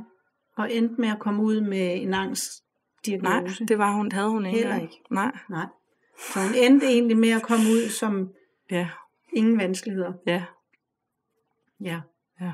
Og 0.57 0.73
endte 0.73 1.01
med 1.01 1.09
at 1.09 1.19
komme 1.19 1.43
ud 1.43 1.61
med 1.61 2.01
en 2.01 2.13
angstdiagnose? 2.13 3.61
Nej, 3.61 3.67
det 3.67 3.77
var 3.77 3.91
hun, 3.91 4.11
havde 4.11 4.29
hun 4.29 4.45
ikke. 4.45 4.57
Heller 4.57 4.81
ikke? 4.81 5.01
Nej. 5.11 5.37
Nej. 5.49 5.65
Så 6.33 6.39
hun 6.39 6.55
endte 6.55 6.85
egentlig 6.85 7.17
med 7.17 7.29
at 7.29 7.41
komme 7.41 7.65
ud 7.65 7.89
som 7.89 8.33
ja. 8.71 8.89
ingen 9.33 9.57
vanskeligheder? 9.57 10.13
Ja. 10.25 10.43
Ja. 11.81 12.01
Ja. 12.41 12.53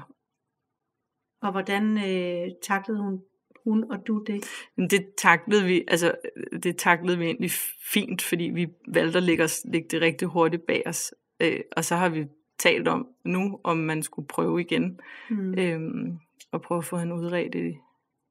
Og 1.42 1.52
hvordan 1.52 1.98
øh, 1.98 2.52
taklede 2.62 3.02
hun 3.02 3.22
hun 3.64 3.92
og 3.92 4.08
du 4.08 4.24
det? 4.28 4.46
Det 4.92 5.08
taklede 5.18 5.66
vi, 5.66 5.84
altså 5.88 6.16
det 6.64 6.78
taklede 6.78 7.18
vi 7.18 7.26
egentlig 7.26 7.52
fint, 7.94 8.22
fordi 8.22 8.44
vi 8.44 8.68
valgte 8.88 9.18
at 9.18 9.24
lægge, 9.24 9.44
os, 9.44 9.62
lægge 9.66 9.88
det 9.92 10.02
rigtig 10.02 10.28
hurtigt 10.28 10.66
bag 10.68 10.84
os. 10.86 11.14
Øh, 11.40 11.60
og 11.72 11.86
så 11.86 11.96
har 11.96 12.10
vi 12.10 12.26
talt 12.58 12.88
om 12.88 13.08
nu, 13.26 13.60
om 13.64 13.78
man 13.78 14.04
skulle 14.04 14.28
prøve 14.28 14.62
igen, 14.62 15.00
mm. 15.30 15.60
øhm, 15.60 16.20
og 16.52 16.62
prøve 16.62 16.78
at 16.78 16.86
få 16.86 16.98
hende 16.98 17.16
udredt 17.16 17.56
i, 17.56 17.78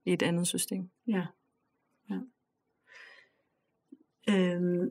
i 0.08 0.12
et 0.12 0.22
andet 0.22 0.46
system. 0.46 0.90
Ja. 1.06 1.22
ja. 2.10 2.18
Øhm, 4.30 4.90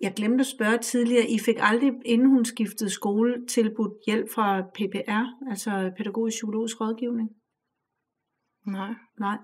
jeg 0.00 0.12
glemte 0.16 0.42
at 0.42 0.46
spørge 0.46 0.78
tidligere, 0.78 1.26
I 1.28 1.38
fik 1.38 1.56
aldrig, 1.58 1.92
inden 2.04 2.28
hun 2.28 2.44
skiftede 2.44 2.90
skole, 2.90 3.46
tilbudt 3.46 3.92
hjælp 4.06 4.30
fra 4.34 4.62
PPR, 4.62 5.50
altså 5.50 5.92
pædagogisk 5.96 6.34
psykologisk 6.34 6.80
rådgivning? 6.80 7.30
Nej. 8.66 8.94
Nej. 9.20 9.38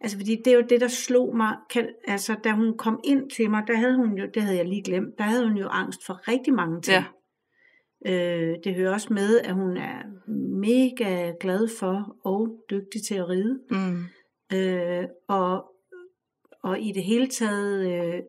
Altså 0.00 0.16
fordi 0.18 0.36
det 0.44 0.52
er 0.52 0.56
jo 0.56 0.66
det, 0.68 0.80
der 0.80 0.88
slog 0.88 1.36
mig, 1.36 1.56
kan, 1.70 1.88
altså 2.08 2.36
da 2.44 2.52
hun 2.52 2.76
kom 2.76 3.00
ind 3.04 3.30
til 3.30 3.50
mig, 3.50 3.64
der 3.66 3.76
havde 3.76 3.96
hun 3.96 4.18
jo, 4.18 4.26
det 4.34 4.42
havde 4.42 4.56
jeg 4.56 4.68
lige 4.68 4.82
glemt, 4.82 5.18
der 5.18 5.24
havde 5.24 5.48
hun 5.48 5.56
jo 5.56 5.68
angst 5.68 6.06
for 6.06 6.28
rigtig 6.28 6.54
mange 6.54 6.80
ting. 6.80 6.94
Ja. 6.94 7.04
Øh, 8.06 8.56
det 8.64 8.74
hører 8.74 8.92
også 8.92 9.12
med, 9.12 9.40
at 9.40 9.54
hun 9.54 9.76
er 9.76 10.02
mega 10.60 11.32
glad 11.40 11.68
for 11.78 12.16
og 12.24 12.64
dygtig 12.70 13.02
til 13.08 13.14
at 13.14 13.28
ride. 13.28 13.60
Mm. 13.70 14.04
Øh, 14.52 15.04
og, 15.28 15.64
og 16.62 16.80
i 16.80 16.92
det 16.92 17.04
hele 17.04 17.26
taget 17.26 17.90
øh, 17.92 18.22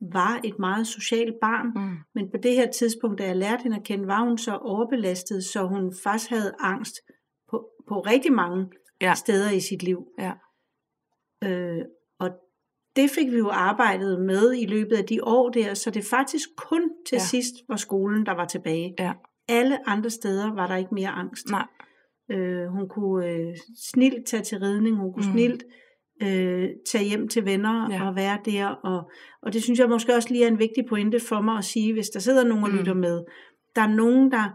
var 0.00 0.40
et 0.44 0.58
meget 0.58 0.86
socialt 0.86 1.34
barn, 1.40 1.66
mm. 1.66 1.96
men 2.14 2.30
på 2.30 2.36
det 2.36 2.54
her 2.54 2.70
tidspunkt, 2.70 3.18
da 3.18 3.26
jeg 3.26 3.36
lærte 3.36 3.62
hende 3.62 3.76
at 3.76 3.84
kende, 3.84 4.06
var 4.06 4.24
hun 4.24 4.38
så 4.38 4.56
overbelastet, 4.56 5.44
så 5.44 5.66
hun 5.66 5.94
faktisk 6.02 6.30
havde 6.30 6.54
angst 6.60 6.94
på, 7.50 7.68
på 7.88 8.00
rigtig 8.00 8.32
mange 8.32 8.70
ja. 9.00 9.14
steder 9.14 9.50
i 9.50 9.60
sit 9.60 9.82
liv. 9.82 10.06
Ja. 10.18 10.32
Øh, 11.44 11.84
og 12.18 12.30
det 12.96 13.10
fik 13.10 13.32
vi 13.32 13.36
jo 13.36 13.48
arbejdet 13.48 14.20
med 14.20 14.54
i 14.54 14.66
løbet 14.66 14.96
af 14.96 15.04
de 15.04 15.24
år 15.24 15.50
der, 15.50 15.74
så 15.74 15.90
det 15.90 16.04
faktisk 16.04 16.48
kun 16.56 16.90
til 17.08 17.16
ja. 17.16 17.22
sidst 17.22 17.54
var 17.68 17.76
skolen, 17.76 18.26
der 18.26 18.32
var 18.32 18.44
tilbage. 18.44 18.94
Ja. 18.98 19.12
Alle 19.48 19.88
andre 19.88 20.10
steder 20.10 20.54
var 20.54 20.66
der 20.66 20.76
ikke 20.76 20.94
mere 20.94 21.08
angst. 21.08 21.50
Nej. 21.50 21.66
Øh, 22.30 22.66
hun 22.66 22.88
kunne 22.88 23.26
øh, 23.26 23.56
snilt 23.82 24.26
tage 24.26 24.42
til 24.42 24.58
ridning, 24.58 24.96
hun 24.96 25.12
kunne 25.12 25.26
mm. 25.26 25.32
snilt 25.32 25.64
øh, 26.22 26.68
tage 26.92 27.04
hjem 27.04 27.28
til 27.28 27.44
venner 27.44 27.92
ja. 27.92 28.08
og 28.08 28.16
være 28.16 28.38
der. 28.44 28.66
Og, 28.66 29.10
og 29.42 29.52
det 29.52 29.62
synes 29.62 29.78
jeg 29.78 29.88
måske 29.88 30.14
også 30.14 30.28
lige 30.30 30.44
er 30.44 30.48
en 30.48 30.58
vigtig 30.58 30.84
pointe 30.88 31.20
for 31.20 31.40
mig 31.40 31.58
at 31.58 31.64
sige, 31.64 31.92
hvis 31.92 32.08
der 32.08 32.20
sidder 32.20 32.44
nogen 32.44 32.64
og 32.64 32.70
mm. 32.70 32.76
lytter 32.76 32.94
med. 32.94 33.24
Der 33.76 33.82
er 33.82 33.94
nogen, 33.94 34.32
der 34.32 34.50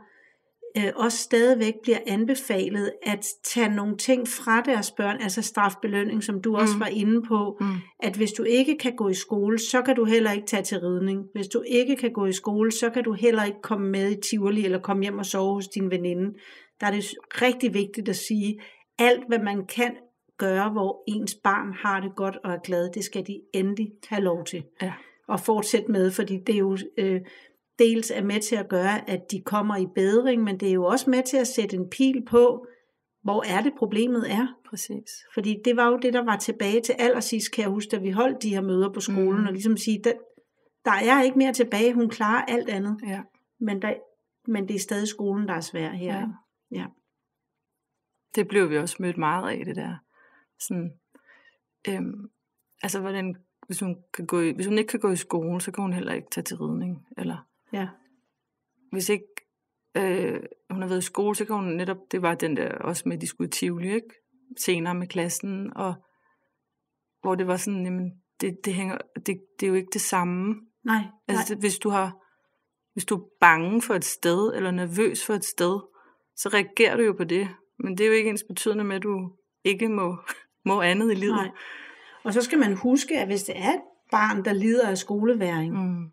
øh, 0.77 0.91
også 0.95 1.17
stadigvæk 1.17 1.73
bliver 1.83 1.97
anbefalet 2.07 2.91
at 3.03 3.25
tage 3.43 3.75
nogle 3.75 3.97
ting 3.97 4.27
fra 4.27 4.61
deres 4.61 4.91
børn, 4.91 5.17
altså 5.21 5.41
strafbelønning, 5.41 6.23
som 6.23 6.41
du 6.41 6.55
også 6.55 6.73
mm. 6.75 6.79
var 6.79 6.87
inde 6.87 7.21
på, 7.27 7.57
mm. 7.61 7.67
at 7.99 8.15
hvis 8.15 8.31
du 8.31 8.43
ikke 8.43 8.77
kan 8.77 8.95
gå 8.95 9.09
i 9.09 9.13
skole, 9.13 9.59
så 9.59 9.81
kan 9.81 9.95
du 9.95 10.05
heller 10.05 10.31
ikke 10.31 10.47
tage 10.47 10.63
til 10.63 10.79
ridning. 10.79 11.25
Hvis 11.35 11.47
du 11.47 11.63
ikke 11.67 11.95
kan 11.95 12.13
gå 12.13 12.25
i 12.25 12.31
skole, 12.31 12.71
så 12.71 12.89
kan 12.89 13.03
du 13.03 13.13
heller 13.13 13.43
ikke 13.43 13.61
komme 13.63 13.89
med 13.89 14.11
i 14.11 14.21
Tivoli 14.21 14.65
eller 14.65 14.79
komme 14.79 15.03
hjem 15.03 15.17
og 15.17 15.25
sove 15.25 15.53
hos 15.53 15.67
din 15.67 15.91
veninde. 15.91 16.33
Der 16.81 16.87
er 16.87 16.91
det 16.91 17.05
rigtig 17.41 17.73
vigtigt 17.73 18.09
at 18.09 18.15
sige, 18.15 18.59
alt 18.99 19.27
hvad 19.27 19.39
man 19.39 19.65
kan 19.65 19.95
gøre, 20.37 20.69
hvor 20.69 21.03
ens 21.07 21.35
barn 21.43 21.73
har 21.73 21.99
det 21.99 22.15
godt 22.15 22.37
og 22.43 22.51
er 22.53 22.59
glad, 22.59 22.89
det 22.89 23.03
skal 23.03 23.27
de 23.27 23.41
endelig 23.53 23.91
have 24.07 24.21
lov 24.21 24.45
til. 24.45 24.63
Ja. 24.81 24.93
Og 25.27 25.39
fortsætte 25.39 25.91
med, 25.91 26.11
fordi 26.11 26.37
det 26.47 26.55
er 26.55 26.59
jo 26.59 26.77
øh, 26.97 27.21
dels 27.79 28.11
er 28.11 28.23
med 28.23 28.39
til 28.41 28.55
at 28.55 28.69
gøre, 28.69 29.09
at 29.09 29.31
de 29.31 29.41
kommer 29.41 29.77
i 29.77 29.87
bedring, 29.95 30.43
men 30.43 30.59
det 30.59 30.69
er 30.69 30.73
jo 30.73 30.85
også 30.85 31.09
med 31.09 31.23
til 31.23 31.37
at 31.37 31.47
sætte 31.47 31.77
en 31.77 31.89
pil 31.89 32.25
på, 32.25 32.65
hvor 33.23 33.43
er 33.47 33.61
det 33.61 33.73
problemet 33.77 34.31
er. 34.31 34.47
Præcis. 34.69 35.09
Fordi 35.33 35.57
det 35.65 35.75
var 35.75 35.87
jo 35.87 35.97
det, 35.97 36.13
der 36.13 36.25
var 36.25 36.35
tilbage 36.35 36.81
til 36.81 36.95
allersidst, 36.99 37.51
kan 37.51 37.61
jeg 37.61 37.71
huske, 37.71 37.89
da 37.89 37.97
vi 37.97 38.11
holdt 38.11 38.43
de 38.43 38.49
her 38.49 38.61
møder 38.61 38.93
på 38.93 38.99
skolen, 38.99 39.41
mm. 39.41 39.47
og 39.47 39.53
ligesom 39.53 39.77
sige, 39.77 40.01
der, 40.03 40.13
der 40.85 40.91
er 40.91 41.23
ikke 41.23 41.37
mere 41.37 41.53
tilbage, 41.53 41.93
hun 41.93 42.09
klarer 42.09 42.45
alt 42.45 42.69
andet. 42.69 42.97
Ja. 43.07 43.21
Men, 43.59 43.81
der, 43.81 43.93
men 44.47 44.67
det 44.67 44.75
er 44.75 44.79
stadig 44.79 45.07
skolen, 45.07 45.47
der 45.47 45.53
er 45.53 45.61
svær 45.61 45.89
her. 45.89 46.19
Ja. 46.19 46.25
Ja. 46.71 46.85
Det 48.35 48.47
blev 48.47 48.69
vi 48.69 48.77
også 48.77 48.95
mødt 48.99 49.17
meget 49.17 49.59
af, 49.59 49.65
det 49.65 49.75
der. 49.75 49.97
Sådan, 50.59 50.99
øhm, 51.87 52.29
altså, 52.83 52.99
hvordan, 52.99 53.35
hvis 53.67 53.79
hun, 53.79 54.03
kan 54.13 54.25
gå 54.25 54.41
i, 54.41 54.51
hvis 54.51 54.65
hun 54.65 54.77
ikke 54.77 54.87
kan 54.87 54.99
gå 54.99 55.11
i 55.11 55.15
skole, 55.15 55.61
så 55.61 55.71
kan 55.71 55.81
hun 55.81 55.93
heller 55.93 56.13
ikke 56.13 56.27
tage 56.31 56.43
til 56.43 56.57
ridning. 56.57 57.07
Eller 57.17 57.47
Ja. 57.73 57.87
Hvis 58.91 59.09
ikke 59.09 59.25
øh, 59.97 60.41
hun 60.69 60.81
har 60.81 60.89
været 60.89 61.01
i 61.01 61.05
skole, 61.05 61.35
så 61.35 61.45
kan 61.45 61.55
hun 61.55 61.65
netop, 61.65 61.97
det 62.11 62.21
var 62.21 62.35
den 62.35 62.57
der 62.57 62.77
også 62.77 63.03
med, 63.05 63.17
de 63.17 63.27
skulle 63.27 63.47
i 63.47 63.51
Tivoli, 63.51 63.93
ikke? 63.93 64.15
senere 64.57 64.95
med 64.95 65.07
klassen, 65.07 65.77
og 65.77 65.93
hvor 67.21 67.35
det 67.35 67.47
var 67.47 67.57
sådan, 67.57 67.85
jamen, 67.85 68.11
det, 68.41 68.57
det, 68.65 68.73
hænger, 68.73 68.97
det, 69.15 69.41
det 69.59 69.65
er 69.65 69.67
jo 69.67 69.73
ikke 69.73 69.89
det 69.93 70.01
samme. 70.01 70.55
Nej. 70.83 71.03
Altså, 71.27 71.53
nej. 71.53 71.59
hvis 71.59 71.77
du 71.77 71.89
har, 71.89 72.17
hvis 72.93 73.05
du 73.05 73.15
er 73.15 73.27
bange 73.39 73.81
for 73.81 73.93
et 73.93 74.05
sted, 74.05 74.53
eller 74.55 74.71
nervøs 74.71 75.25
for 75.25 75.33
et 75.33 75.45
sted, 75.45 75.79
så 76.35 76.49
reagerer 76.49 76.97
du 76.97 77.03
jo 77.03 77.13
på 77.13 77.23
det. 77.23 77.47
Men 77.79 77.97
det 77.97 78.03
er 78.03 78.07
jo 78.07 78.13
ikke 78.13 78.29
ens 78.29 78.43
betydende 78.43 78.83
med, 78.83 78.95
at 78.95 79.03
du 79.03 79.31
ikke 79.63 79.89
må, 79.89 80.17
må 80.69 80.81
andet 80.81 81.11
i 81.11 81.15
livet. 81.15 81.35
Nej. 81.35 81.49
Og 82.23 82.33
så 82.33 82.41
skal 82.41 82.59
man 82.59 82.73
huske, 82.73 83.19
at 83.19 83.27
hvis 83.27 83.43
det 83.43 83.57
er 83.57 83.73
et 83.73 83.81
barn, 84.11 84.45
der 84.45 84.53
lider 84.53 84.89
af 84.89 84.97
skoleværing, 84.97 85.73
mm 85.73 86.11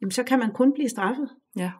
jamen 0.00 0.10
så 0.10 0.22
kan 0.22 0.38
man 0.38 0.52
kun 0.52 0.72
blive 0.72 0.88
straffet. 0.88 1.28
Ja. 1.56 1.72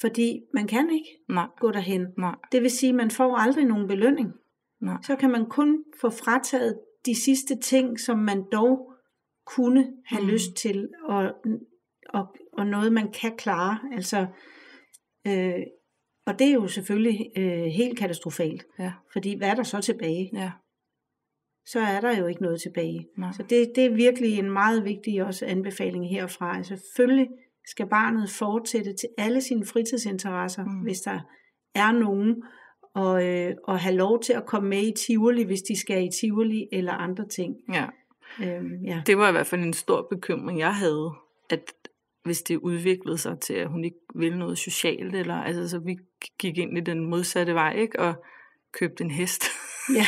Fordi 0.00 0.40
man 0.54 0.66
kan 0.66 0.90
ikke 0.90 1.08
Nej. 1.28 1.46
gå 1.60 1.70
derhen. 1.70 2.06
Nej. 2.18 2.34
Det 2.52 2.62
vil 2.62 2.70
sige, 2.70 2.90
at 2.90 2.94
man 2.94 3.10
får 3.10 3.36
aldrig 3.36 3.64
nogen 3.64 3.88
belønning. 3.88 4.32
Nej. 4.80 4.96
Så 5.02 5.16
kan 5.16 5.30
man 5.30 5.46
kun 5.46 5.84
få 6.00 6.10
frataget 6.10 6.80
de 7.06 7.22
sidste 7.22 7.56
ting, 7.60 8.00
som 8.00 8.18
man 8.18 8.44
dog 8.52 8.92
kunne 9.46 9.92
have 10.06 10.22
mm. 10.22 10.28
lyst 10.28 10.54
til, 10.56 10.88
og, 11.04 11.32
og, 12.08 12.36
og 12.52 12.66
noget 12.66 12.92
man 12.92 13.12
kan 13.12 13.36
klare. 13.36 13.78
Altså, 13.92 14.26
øh, 15.26 15.60
og 16.26 16.38
det 16.38 16.46
er 16.48 16.52
jo 16.52 16.68
selvfølgelig 16.68 17.30
øh, 17.36 17.64
helt 17.64 17.98
katastrofalt. 17.98 18.66
Ja. 18.78 18.92
Fordi 19.12 19.36
hvad 19.36 19.48
er 19.48 19.54
der 19.54 19.62
så 19.62 19.80
tilbage? 19.80 20.30
Ja. 20.32 20.50
Så 21.66 21.80
er 21.80 22.00
der 22.00 22.18
jo 22.18 22.26
ikke 22.26 22.42
noget 22.42 22.60
tilbage. 22.60 23.08
Nej. 23.16 23.32
Så 23.32 23.42
det, 23.42 23.72
det 23.74 23.84
er 23.84 23.94
virkelig 23.94 24.38
en 24.38 24.50
meget 24.50 24.84
vigtig 24.84 25.24
også 25.24 25.46
anbefaling 25.46 26.10
herfra. 26.10 26.56
Altså 26.56 26.76
selvfølgelig 26.76 27.28
skal 27.66 27.88
barnet 27.88 28.30
fortsætte 28.30 28.92
til 28.92 29.08
alle 29.18 29.40
sine 29.40 29.66
fritidsinteresser, 29.66 30.64
mm. 30.64 30.80
hvis 30.82 31.00
der 31.00 31.20
er 31.74 31.92
nogen, 31.92 32.42
og, 32.94 33.26
øh, 33.26 33.54
og 33.64 33.80
have 33.80 33.94
lov 33.94 34.22
til 34.22 34.32
at 34.32 34.46
komme 34.46 34.68
med 34.68 34.82
i 34.82 34.92
Tivoli, 35.06 35.42
hvis 35.42 35.62
de 35.62 35.80
skal 35.80 36.04
i 36.04 36.10
Tivoli 36.20 36.68
eller 36.72 36.92
andre 36.92 37.28
ting. 37.28 37.56
Ja. 37.72 37.86
Øhm, 38.42 38.84
ja. 38.84 39.02
Det 39.06 39.18
var 39.18 39.28
i 39.28 39.32
hvert 39.32 39.46
fald 39.46 39.62
en 39.62 39.72
stor 39.72 40.06
bekymring, 40.10 40.58
jeg 40.58 40.74
havde, 40.74 41.12
at 41.50 41.72
hvis 42.24 42.42
det 42.42 42.56
udviklede 42.56 43.18
sig 43.18 43.40
til, 43.40 43.54
at 43.54 43.68
hun 43.68 43.84
ikke 43.84 43.96
ville 44.14 44.38
noget 44.38 44.58
socialt, 44.58 45.14
eller 45.14 45.34
altså, 45.34 45.68
så 45.68 45.78
vi 45.78 45.96
gik 46.38 46.58
ind 46.58 46.78
i 46.78 46.80
den 46.80 47.04
modsatte 47.10 47.54
vej, 47.54 47.72
ikke, 47.72 48.00
og 48.00 48.14
købte 48.72 49.04
en 49.04 49.10
hest. 49.10 49.44
Ja. 49.94 50.06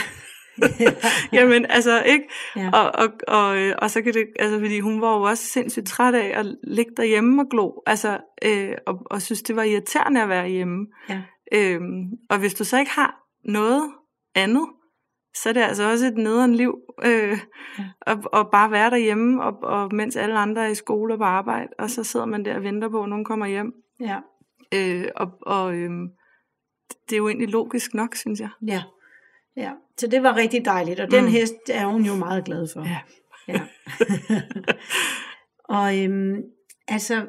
Jamen, 1.39 1.67
altså, 1.69 2.03
ikke? 2.03 2.25
Ja. 2.57 2.71
Og, 2.73 2.93
og, 2.95 3.09
og, 3.29 3.59
øh, 3.59 3.75
og 3.79 3.91
så 3.91 4.03
kan 4.03 4.15
det, 4.15 4.27
altså, 4.39 4.59
fordi 4.59 4.81
hun 4.81 5.01
var 5.01 5.17
jo 5.17 5.23
også 5.23 5.45
sindssygt 5.45 5.87
træt 5.87 6.15
af 6.15 6.41
at 6.41 6.57
ligge 6.65 6.93
derhjemme 6.97 7.43
og 7.43 7.49
glo, 7.51 7.73
altså, 7.87 8.19
øh, 8.45 8.75
og, 8.87 9.03
og 9.07 9.23
synes, 9.23 9.43
det 9.43 9.57
var 9.57 9.63
irriterende 9.63 10.23
at 10.23 10.29
være 10.29 10.49
hjemme. 10.49 10.87
Ja. 11.09 11.23
Øhm, 11.53 12.05
og 12.31 12.39
hvis 12.39 12.55
du 12.55 12.65
så 12.65 12.79
ikke 12.79 12.91
har 12.91 13.15
noget 13.45 13.83
andet, 14.35 14.69
så 15.43 15.49
er 15.49 15.53
det 15.53 15.61
altså 15.61 15.91
også 15.91 16.07
et 16.07 16.17
nederen 16.17 16.55
liv, 16.55 16.79
øh, 17.05 17.39
og, 18.01 18.25
og 18.33 18.51
bare 18.51 18.71
være 18.71 18.91
derhjemme, 18.91 19.45
og, 19.45 19.63
og 19.63 19.95
mens 19.95 20.17
alle 20.17 20.39
andre 20.39 20.65
er 20.65 20.69
i 20.69 20.75
skole 20.75 21.15
og 21.15 21.19
på 21.19 21.25
arbejde, 21.25 21.69
og 21.79 21.91
så 21.91 22.05
sidder 22.05 22.27
man 22.27 22.45
der 22.45 22.57
og 22.57 22.63
venter 22.63 22.89
på, 22.89 23.03
at 23.03 23.09
nogen 23.09 23.25
kommer 23.25 23.47
hjem. 23.47 23.75
Ja. 24.01 24.19
Øh, 24.75 25.09
og 25.17 25.29
og 25.41 25.75
øh, 25.75 25.91
det 27.09 27.13
er 27.13 27.17
jo 27.17 27.29
egentlig 27.29 27.49
logisk 27.49 27.95
nok, 27.95 28.15
synes 28.15 28.41
jeg. 28.41 28.49
Ja. 28.67 28.83
Ja, 29.57 29.73
så 29.97 30.07
det 30.07 30.23
var 30.23 30.37
rigtig 30.37 30.65
dejligt, 30.65 31.01
og 31.01 31.11
den 31.11 31.25
mm. 31.25 31.31
hest 31.31 31.55
er 31.71 31.87
hun 31.87 32.03
jo 32.03 32.15
meget 32.15 32.45
glad 32.45 32.69
for. 32.75 32.81
Ja. 32.81 33.01
ja. 33.49 33.61
og 35.79 36.05
øhm, 36.05 36.43
altså, 36.89 37.27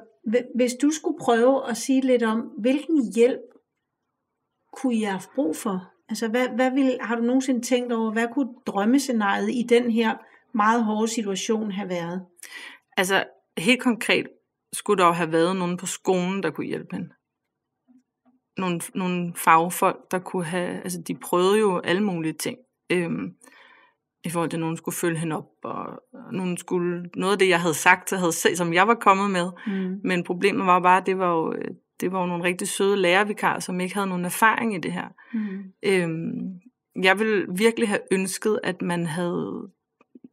hvis 0.55 0.73
du 0.73 0.91
skulle 0.91 1.17
prøve 1.21 1.69
at 1.69 1.77
sige 1.77 2.01
lidt 2.01 2.23
om, 2.23 2.39
hvilken 2.39 3.13
hjælp 3.15 3.41
kunne 4.73 4.99
jeg 4.99 5.11
have 5.11 5.21
brug 5.35 5.55
for? 5.55 5.96
Altså, 6.09 6.27
hvad, 6.27 6.49
hvad 6.49 6.71
vil, 6.71 6.97
har 7.01 7.15
du 7.15 7.21
nogensinde 7.21 7.61
tænkt 7.61 7.93
over, 7.93 8.11
hvad 8.11 8.27
kunne 8.33 8.53
drømmescenariet 8.65 9.49
i 9.49 9.65
den 9.69 9.91
her 9.91 10.17
meget 10.53 10.83
hårde 10.83 11.07
situation 11.07 11.71
have 11.71 11.89
været? 11.89 12.25
Altså, 12.97 13.23
helt 13.57 13.81
konkret 13.81 14.27
skulle 14.73 15.01
der 15.01 15.07
jo 15.07 15.13
have 15.13 15.31
været 15.31 15.55
nogen 15.55 15.77
på 15.77 15.85
skolen, 15.85 16.43
der 16.43 16.51
kunne 16.51 16.67
hjælpe 16.67 16.95
hende 16.95 17.09
nogle, 18.57 18.81
nogle 18.95 19.33
fagfolk, 19.35 20.11
der 20.11 20.19
kunne 20.19 20.45
have, 20.45 20.81
altså 20.83 21.01
de 21.01 21.15
prøvede 21.15 21.59
jo 21.59 21.79
alle 21.79 22.03
mulige 22.03 22.33
ting, 22.33 22.57
øhm, 22.91 23.33
i 24.23 24.29
forhold 24.29 24.49
til, 24.49 24.57
at 24.57 24.61
nogen 24.61 24.77
skulle 24.77 24.95
følge 24.95 25.19
hende 25.19 25.35
op, 25.35 25.49
og 25.63 25.85
nogen 26.31 26.57
skulle, 26.57 27.09
noget 27.15 27.33
af 27.33 27.39
det, 27.39 27.49
jeg 27.49 27.61
havde 27.61 27.73
sagt, 27.73 28.11
havde 28.11 28.31
set, 28.31 28.57
som 28.57 28.73
jeg 28.73 28.87
var 28.87 28.95
kommet 28.95 29.31
med, 29.31 29.51
mm. 29.67 29.99
men 30.03 30.23
problemet 30.23 30.65
var 30.65 30.79
bare, 30.79 30.97
at 30.97 31.05
det 31.05 31.17
var 31.17 31.31
jo, 31.31 31.55
det 31.99 32.11
var 32.11 32.19
jo 32.19 32.25
nogle 32.25 32.43
rigtig 32.43 32.67
søde 32.67 32.97
lærervikarer, 32.97 33.59
som 33.59 33.79
ikke 33.79 33.93
havde 33.93 34.07
nogen 34.07 34.25
erfaring 34.25 34.75
i 34.75 34.77
det 34.77 34.93
her. 34.93 35.07
Mm. 35.33 35.73
Øhm, 35.83 36.59
jeg 37.03 37.19
vil 37.19 37.45
virkelig 37.57 37.89
have 37.89 37.99
ønsket, 38.11 38.59
at 38.63 38.81
man 38.81 39.05
havde, 39.05 39.69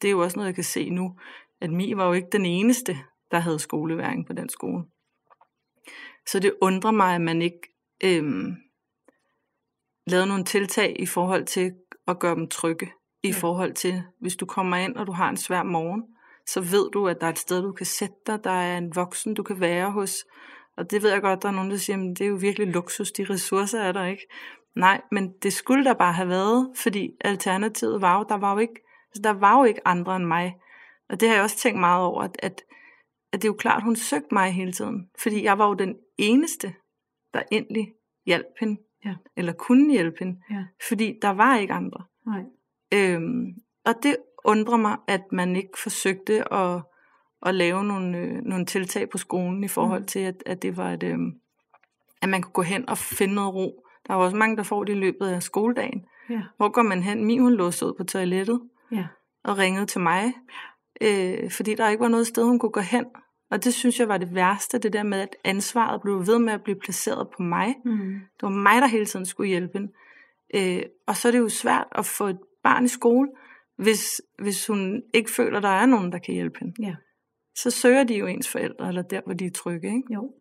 det 0.03 0.09
er 0.09 0.12
jo 0.12 0.23
også 0.23 0.37
noget, 0.37 0.47
jeg 0.47 0.55
kan 0.55 0.65
se 0.65 0.91
nu, 0.91 1.19
at 1.61 1.71
Mi 1.71 1.97
var 1.97 2.07
jo 2.07 2.12
ikke 2.12 2.29
den 2.33 2.47
eneste, 2.47 2.99
der 3.31 3.39
havde 3.39 3.59
skoleværing 3.59 4.27
på 4.27 4.33
den 4.33 4.49
skole. 4.49 4.85
Så 6.27 6.39
det 6.39 6.55
undrer 6.61 6.91
mig, 6.91 7.15
at 7.15 7.21
man 7.21 7.43
ikke 7.43 7.61
øhm, 8.05 8.57
lavede 10.07 10.27
nogle 10.27 10.45
tiltag 10.45 10.97
i 10.99 11.07
forhold 11.07 11.45
til 11.45 11.73
at 12.07 12.19
gøre 12.19 12.35
dem 12.35 12.49
trygge. 12.49 12.93
I 13.23 13.29
ja. 13.29 13.35
forhold 13.35 13.75
til, 13.75 14.03
hvis 14.21 14.37
du 14.37 14.47
kommer 14.47 14.77
ind, 14.77 14.97
og 14.97 15.07
du 15.07 15.12
har 15.12 15.29
en 15.29 15.37
svær 15.37 15.62
morgen, 15.62 16.03
så 16.47 16.61
ved 16.61 16.91
du, 16.91 17.09
at 17.09 17.21
der 17.21 17.27
er 17.27 17.31
et 17.31 17.39
sted, 17.39 17.62
du 17.62 17.73
kan 17.73 17.87
sætte 17.87 18.17
dig, 18.27 18.45
der 18.45 18.51
er 18.51 18.79
en 18.79 18.97
voksen, 18.97 19.35
du 19.35 19.43
kan 19.43 19.61
være 19.61 19.91
hos. 19.91 20.25
Og 20.77 20.91
det 20.91 21.03
ved 21.03 21.11
jeg 21.11 21.22
godt, 21.22 21.43
der 21.43 21.49
er 21.49 21.53
nogen, 21.53 21.70
der 21.70 21.77
siger, 21.77 21.97
at 21.97 22.18
det 22.18 22.25
er 22.25 22.29
jo 22.29 22.35
virkelig 22.35 22.68
luksus, 22.68 23.12
de 23.12 23.25
ressourcer 23.31 23.81
er 23.81 23.93
der 23.93 24.05
ikke. 24.05 24.27
Nej, 24.77 25.01
men 25.11 25.33
det 25.43 25.53
skulle 25.53 25.85
der 25.85 25.95
bare 25.95 26.12
have 26.12 26.29
været, 26.29 26.72
fordi 26.77 27.11
alternativet 27.20 28.01
var 28.01 28.18
jo, 28.18 28.27
der 28.29 28.35
var 28.35 28.53
jo 28.53 28.59
ikke, 28.59 28.81
altså 29.11 29.22
der 29.22 29.31
var 29.31 29.59
jo 29.59 29.64
ikke 29.64 29.89
andre 29.89 30.16
end 30.16 30.25
mig. 30.25 30.57
Og 31.09 31.20
det 31.20 31.29
har 31.29 31.35
jeg 31.35 31.45
også 31.45 31.59
tænkt 31.59 31.81
meget 31.81 32.05
over, 32.05 32.22
at, 32.22 32.37
at, 32.39 32.62
at 33.33 33.43
det 33.43 33.45
er 33.45 33.53
jo 33.53 33.57
klart, 33.57 33.83
hun 33.83 33.97
søgte 33.97 34.29
mig 34.35 34.53
hele 34.53 34.72
tiden. 34.72 35.11
Fordi 35.18 35.45
jeg 35.45 35.59
var 35.59 35.68
jo 35.68 35.75
den 35.75 35.97
eneste, 36.18 36.75
der 37.35 37.43
endelig 37.53 37.93
hjalp 38.27 38.47
hende. 38.61 38.81
Ja. 39.05 39.14
Eller 39.37 39.53
kunne 39.53 39.93
hjælpe 39.93 40.16
hende. 40.18 40.41
Ja. 40.51 40.64
Fordi 40.89 41.18
der 41.22 41.31
var 41.31 41.59
ikke 41.59 41.72
andre. 41.72 42.05
Nej. 42.27 42.43
Øhm, 42.95 43.47
og 43.85 43.95
det 44.03 44.16
undrer 44.45 44.77
mig, 44.77 44.97
at 45.09 45.22
man 45.33 45.57
ikke 45.57 45.79
forsøgte 45.83 46.53
at, 46.53 46.83
at 47.45 47.55
lave 47.55 47.84
nogle, 47.84 48.18
øh, 48.18 48.42
nogle 48.42 48.66
tiltag 48.66 49.11
på 49.11 49.18
skolen 49.18 49.64
i 49.64 49.68
forhold 49.68 50.01
mm. 50.01 50.07
til, 50.07 50.18
at, 50.18 50.42
at 50.47 50.62
det 50.62 50.76
var 50.76 50.92
et, 50.92 51.03
øh, 51.03 51.18
at 52.22 52.28
man 52.28 52.42
kunne 52.42 52.53
gå 52.53 52.62
hen 52.62 52.88
og 52.88 52.99
finde 52.99 53.34
noget 53.34 53.55
ro. 53.55 53.84
Der 54.07 54.14
er 54.14 54.18
også 54.18 54.36
mange, 54.36 54.57
der 54.57 54.62
får 54.62 54.84
det 54.84 54.92
i 54.92 54.97
løbet 54.97 55.26
af 55.26 55.42
skoledagen. 55.42 56.05
Ja. 56.30 56.42
Hvor 56.57 56.68
går 56.68 56.82
man 56.82 57.03
hen? 57.03 57.24
Min, 57.24 57.40
hun 57.40 57.55
låste 57.55 57.86
ud 57.86 57.95
på 57.95 58.05
toilettet 58.05 58.61
ja. 58.92 59.07
og 59.45 59.59
ringede 59.59 59.86
til 59.86 60.01
mig, 60.01 60.32
øh, 61.01 61.51
fordi 61.51 61.74
der 61.74 61.88
ikke 61.88 62.03
var 62.03 62.09
noget 62.09 62.26
sted, 62.26 62.45
hun 62.45 62.59
kunne 62.59 62.72
gå 62.72 62.80
hen. 62.80 63.05
Og 63.51 63.64
det 63.64 63.74
synes 63.74 64.01
jeg 64.01 64.09
var 64.09 64.18
det 64.18 64.34
værste, 64.34 64.78
det 64.78 64.92
der 64.92 65.03
med, 65.03 65.20
at 65.20 65.36
ansvaret 65.45 66.03
blev 66.03 66.26
ved 66.26 66.38
med 66.38 66.53
at 66.53 66.62
blive 66.62 66.78
placeret 66.80 67.28
på 67.36 67.42
mig. 67.42 67.74
Mm. 67.84 68.14
Det 68.14 68.42
var 68.42 68.49
mig, 68.49 68.82
der 68.82 68.86
hele 68.86 69.07
tiden 69.07 69.26
skulle 69.26 69.49
hjælpe 69.49 69.78
hende. 69.78 69.92
Øh, 70.55 70.82
og 71.07 71.16
så 71.16 71.28
er 71.28 71.32
det 71.32 71.38
jo 71.38 71.49
svært 71.49 71.86
at 71.92 72.07
få 72.07 72.26
et 72.26 72.38
barn 72.62 72.84
i 72.84 72.88
skole, 72.88 73.28
hvis, 73.76 74.22
hvis 74.38 74.66
hun 74.66 75.03
ikke 75.14 75.30
føler, 75.30 75.61
der 75.61 75.68
er 75.68 75.86
nogen, 75.86 76.12
der 76.12 76.18
kan 76.18 76.34
hjælpe 76.34 76.59
hende. 76.59 76.74
Ja. 76.82 76.95
Så 77.57 77.70
søger 77.70 78.05
de 78.05 78.14
jo 78.14 78.26
ens 78.26 78.48
forældre, 78.48 78.88
eller 78.88 79.02
der, 79.02 79.20
hvor 79.24 79.34
de 79.34 79.46
er 79.46 79.50
trygge. 79.50 79.88
Ikke? 79.88 80.14
Jo. 80.14 80.32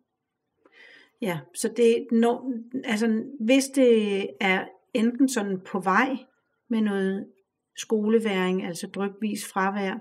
Ja, 1.22 1.38
så 1.54 1.68
det, 1.76 2.06
når, 2.12 2.52
altså, 2.84 3.22
hvis 3.40 3.64
det 3.64 4.26
er 4.40 4.64
enten 4.94 5.28
sådan 5.28 5.60
på 5.66 5.80
vej 5.80 6.16
med 6.70 6.80
noget 6.80 7.26
skoleværing, 7.76 8.64
altså 8.64 8.86
drygvis 8.86 9.46
fravær, 9.52 9.94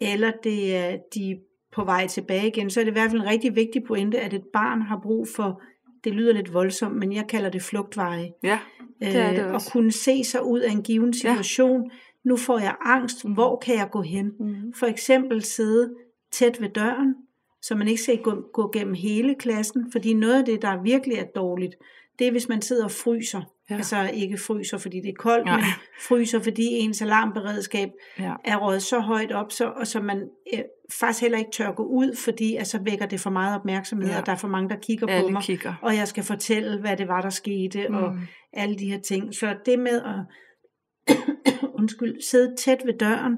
eller 0.00 0.32
det 0.44 0.76
er 0.76 0.98
de 1.14 1.40
på 1.72 1.84
vej 1.84 2.06
tilbage 2.06 2.46
igen, 2.46 2.70
så 2.70 2.80
er 2.80 2.84
det 2.84 2.90
i 2.90 2.92
hvert 2.92 3.10
fald 3.10 3.22
en 3.22 3.28
rigtig 3.28 3.56
vigtig 3.56 3.84
pointe, 3.84 4.20
at 4.20 4.34
et 4.34 4.44
barn 4.52 4.82
har 4.82 5.00
brug 5.02 5.28
for, 5.36 5.62
det 6.04 6.12
lyder 6.12 6.32
lidt 6.32 6.54
voldsomt, 6.54 6.96
men 6.96 7.12
jeg 7.12 7.26
kalder 7.28 7.50
det 7.50 7.62
flugtveje. 7.62 8.32
Ja, 8.42 8.58
det 9.00 9.16
er 9.16 9.30
det 9.30 9.44
også. 9.44 9.68
At 9.68 9.72
kunne 9.72 9.92
se 9.92 10.24
sig 10.24 10.44
ud 10.44 10.60
af 10.60 10.72
en 10.72 10.82
given 10.82 11.14
situation. 11.14 11.82
Ja. 11.82 11.96
Nu 12.24 12.36
får 12.36 12.58
jeg 12.58 12.76
angst, 12.80 13.28
hvor 13.34 13.56
kan 13.56 13.74
jeg 13.74 13.88
gå 13.92 14.02
hen? 14.02 14.32
Mm. 14.40 14.72
For 14.72 14.86
eksempel 14.86 15.42
sidde 15.42 15.94
tæt 16.34 16.60
ved 16.60 16.68
døren, 16.68 17.14
så 17.62 17.74
man 17.74 17.88
ikke 17.88 18.02
skal 18.02 18.22
gå, 18.22 18.44
gå 18.52 18.70
gennem 18.72 18.94
hele 18.94 19.34
klassen, 19.34 19.92
fordi 19.92 20.14
noget 20.14 20.38
af 20.38 20.44
det, 20.44 20.62
der 20.62 20.82
virkelig 20.82 21.18
er 21.18 21.24
dårligt, 21.24 21.74
det 22.18 22.26
er, 22.26 22.30
hvis 22.30 22.48
man 22.48 22.62
sidder 22.62 22.84
og 22.84 22.90
fryser. 22.90 23.42
Ja. 23.70 23.76
Altså 23.76 24.10
ikke 24.14 24.38
fryser, 24.38 24.78
fordi 24.78 25.00
det 25.00 25.08
er 25.08 25.14
koldt, 25.18 25.48
ja. 25.48 25.56
men 25.56 25.64
fryser, 26.08 26.40
fordi 26.40 26.62
ens 26.62 27.02
alarmberedskab 27.02 27.88
ja. 28.18 28.32
er 28.44 28.56
røget 28.56 28.82
så 28.82 29.00
højt 29.00 29.32
op, 29.32 29.52
så, 29.52 29.72
og 29.76 29.86
så 29.86 30.00
man 30.00 30.28
øh, 30.54 30.60
faktisk 30.92 31.22
heller 31.22 31.38
ikke 31.38 31.50
tør 31.50 31.72
gå 31.72 31.82
ud, 31.82 32.16
fordi 32.16 32.56
altså, 32.56 32.78
vækker 32.78 33.06
det 33.06 33.20
for 33.20 33.30
meget 33.30 33.56
opmærksomhed, 33.58 34.10
ja. 34.10 34.20
og 34.20 34.26
der 34.26 34.32
er 34.32 34.36
for 34.36 34.48
mange, 34.48 34.68
der 34.68 34.76
kigger 34.76 35.06
alle 35.06 35.28
på 35.28 35.32
mig, 35.32 35.42
kigger. 35.42 35.74
og 35.82 35.96
jeg 35.96 36.08
skal 36.08 36.24
fortælle, 36.24 36.80
hvad 36.80 36.96
det 36.96 37.08
var, 37.08 37.20
der 37.20 37.30
skete, 37.30 37.88
mm. 37.88 37.94
og 37.94 38.16
alle 38.52 38.76
de 38.78 38.90
her 38.90 39.00
ting. 39.00 39.34
Så 39.34 39.56
det 39.66 39.78
med 39.78 40.02
at 40.02 41.16
undskyld, 41.78 42.22
sidde 42.22 42.56
tæt 42.56 42.82
ved 42.86 42.98
døren, 42.98 43.36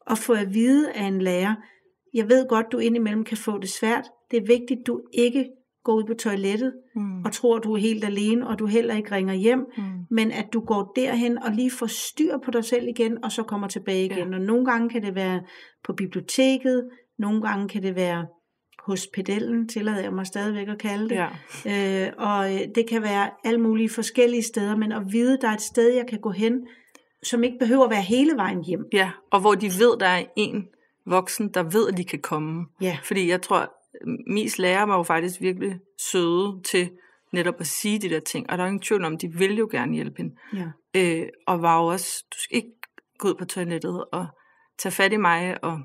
og 0.00 0.18
få 0.18 0.32
at 0.32 0.54
vide 0.54 0.92
af 0.92 1.04
en 1.04 1.22
lærer, 1.22 1.54
jeg 2.14 2.28
ved 2.28 2.48
godt, 2.48 2.66
du 2.72 2.78
indimellem 2.78 3.24
kan 3.24 3.36
få 3.36 3.58
det 3.58 3.70
svært. 3.70 4.04
Det 4.30 4.36
er 4.36 4.46
vigtigt, 4.46 4.86
du 4.86 5.00
ikke 5.12 5.48
går 5.84 5.94
ud 5.94 6.04
på 6.04 6.14
toilettet 6.14 6.72
mm. 6.94 7.24
og 7.24 7.32
tror, 7.32 7.58
du 7.58 7.72
er 7.72 7.78
helt 7.78 8.04
alene, 8.04 8.48
og 8.48 8.58
du 8.58 8.66
heller 8.66 8.96
ikke 8.96 9.14
ringer 9.14 9.34
hjem, 9.34 9.58
mm. 9.76 9.82
men 10.10 10.32
at 10.32 10.46
du 10.52 10.60
går 10.60 10.92
derhen 10.96 11.38
og 11.38 11.52
lige 11.52 11.70
får 11.70 11.86
styr 11.86 12.38
på 12.44 12.50
dig 12.50 12.64
selv 12.64 12.88
igen, 12.88 13.24
og 13.24 13.32
så 13.32 13.42
kommer 13.42 13.68
tilbage 13.68 14.04
igen. 14.04 14.30
Ja. 14.30 14.34
Og 14.34 14.40
nogle 14.40 14.64
gange 14.64 14.88
kan 14.88 15.02
det 15.02 15.14
være 15.14 15.42
på 15.84 15.92
biblioteket, 15.92 16.88
nogle 17.18 17.42
gange 17.42 17.68
kan 17.68 17.82
det 17.82 17.96
være 17.96 18.26
hos 18.86 19.06
pedellen, 19.14 19.68
tillader 19.68 20.00
jeg 20.00 20.12
mig 20.12 20.26
stadigvæk 20.26 20.68
at 20.68 20.78
kalde 20.78 21.08
det. 21.08 21.26
Ja. 21.66 22.06
Øh, 22.06 22.12
og 22.18 22.54
øh, 22.54 22.60
det 22.74 22.88
kan 22.88 23.02
være 23.02 23.30
alle 23.44 23.60
mulige 23.60 23.90
forskellige 23.90 24.42
steder, 24.42 24.76
men 24.76 24.92
at 24.92 25.02
vide, 25.12 25.34
at 25.34 25.42
der 25.42 25.48
er 25.48 25.54
et 25.54 25.60
sted, 25.60 25.92
jeg 25.94 26.06
kan 26.06 26.20
gå 26.20 26.30
hen, 26.30 26.66
som 27.22 27.44
ikke 27.44 27.58
behøver 27.58 27.84
at 27.84 27.90
være 27.90 28.02
hele 28.02 28.36
vejen 28.36 28.64
hjem. 28.64 28.84
Ja, 28.92 29.10
og 29.30 29.40
hvor 29.40 29.54
de 29.54 29.66
ved, 29.66 29.98
der 30.00 30.06
er 30.06 30.24
en, 30.36 30.64
voksen, 31.10 31.48
der 31.54 31.62
ved, 31.62 31.88
at 31.88 31.96
de 31.96 32.04
kan 32.04 32.18
komme. 32.22 32.66
Ja. 32.80 32.98
Fordi 33.04 33.28
jeg 33.28 33.42
tror, 33.42 33.72
mis 34.26 34.58
lærer 34.58 34.82
var 34.82 34.96
jo 34.96 35.02
faktisk 35.02 35.40
virkelig 35.40 35.78
søde 36.12 36.60
til 36.62 36.90
netop 37.32 37.54
at 37.60 37.66
sige 37.66 37.98
de 37.98 38.10
der 38.10 38.20
ting. 38.20 38.50
Og 38.50 38.58
der 38.58 38.64
er 38.64 38.68
ingen 38.68 38.82
tvivl 38.82 39.04
om, 39.04 39.18
de 39.18 39.32
vil 39.32 39.56
jo 39.56 39.68
gerne 39.70 39.94
hjælpe 39.94 40.16
hende. 40.16 40.36
Ja. 40.54 40.66
Øh, 40.96 41.28
og 41.46 41.62
var 41.62 41.80
jo 41.80 41.86
også, 41.86 42.24
du 42.32 42.38
skal 42.38 42.56
ikke 42.56 42.72
gå 43.18 43.28
ud 43.28 43.34
på 43.34 43.44
toilettet 43.44 44.04
og 44.12 44.26
tage 44.78 44.92
fat 44.92 45.12
i 45.12 45.16
mig. 45.16 45.64
Og, 45.64 45.80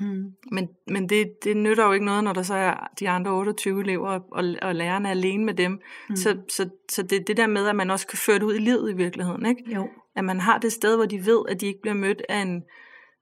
hmm. 0.00 0.32
Men, 0.52 0.68
men 0.86 1.08
det, 1.08 1.32
det 1.44 1.56
nytter 1.56 1.86
jo 1.86 1.92
ikke 1.92 2.06
noget, 2.06 2.24
når 2.24 2.32
der 2.32 2.42
så 2.42 2.54
er 2.54 2.88
de 3.00 3.08
andre 3.08 3.30
28 3.30 3.80
elever, 3.80 4.08
og, 4.08 4.54
og 4.62 4.74
lærerne 4.74 5.08
er 5.08 5.12
alene 5.12 5.44
med 5.44 5.54
dem. 5.54 5.80
Hmm. 6.06 6.16
Så, 6.16 6.36
så, 6.48 6.68
så 6.90 7.02
det 7.02 7.26
det 7.26 7.36
der 7.36 7.46
med, 7.46 7.68
at 7.68 7.76
man 7.76 7.90
også 7.90 8.06
kan 8.06 8.18
føre 8.18 8.38
det 8.38 8.42
ud 8.42 8.54
i 8.54 8.58
livet 8.58 8.90
i 8.90 8.96
virkeligheden. 8.96 9.46
Ikke? 9.46 9.74
Jo. 9.74 9.88
At 10.16 10.24
man 10.24 10.40
har 10.40 10.58
det 10.58 10.72
sted, 10.72 10.96
hvor 10.96 11.06
de 11.06 11.26
ved, 11.26 11.44
at 11.48 11.60
de 11.60 11.66
ikke 11.66 11.80
bliver 11.82 11.94
mødt 11.94 12.22
af 12.28 12.38
en 12.38 12.62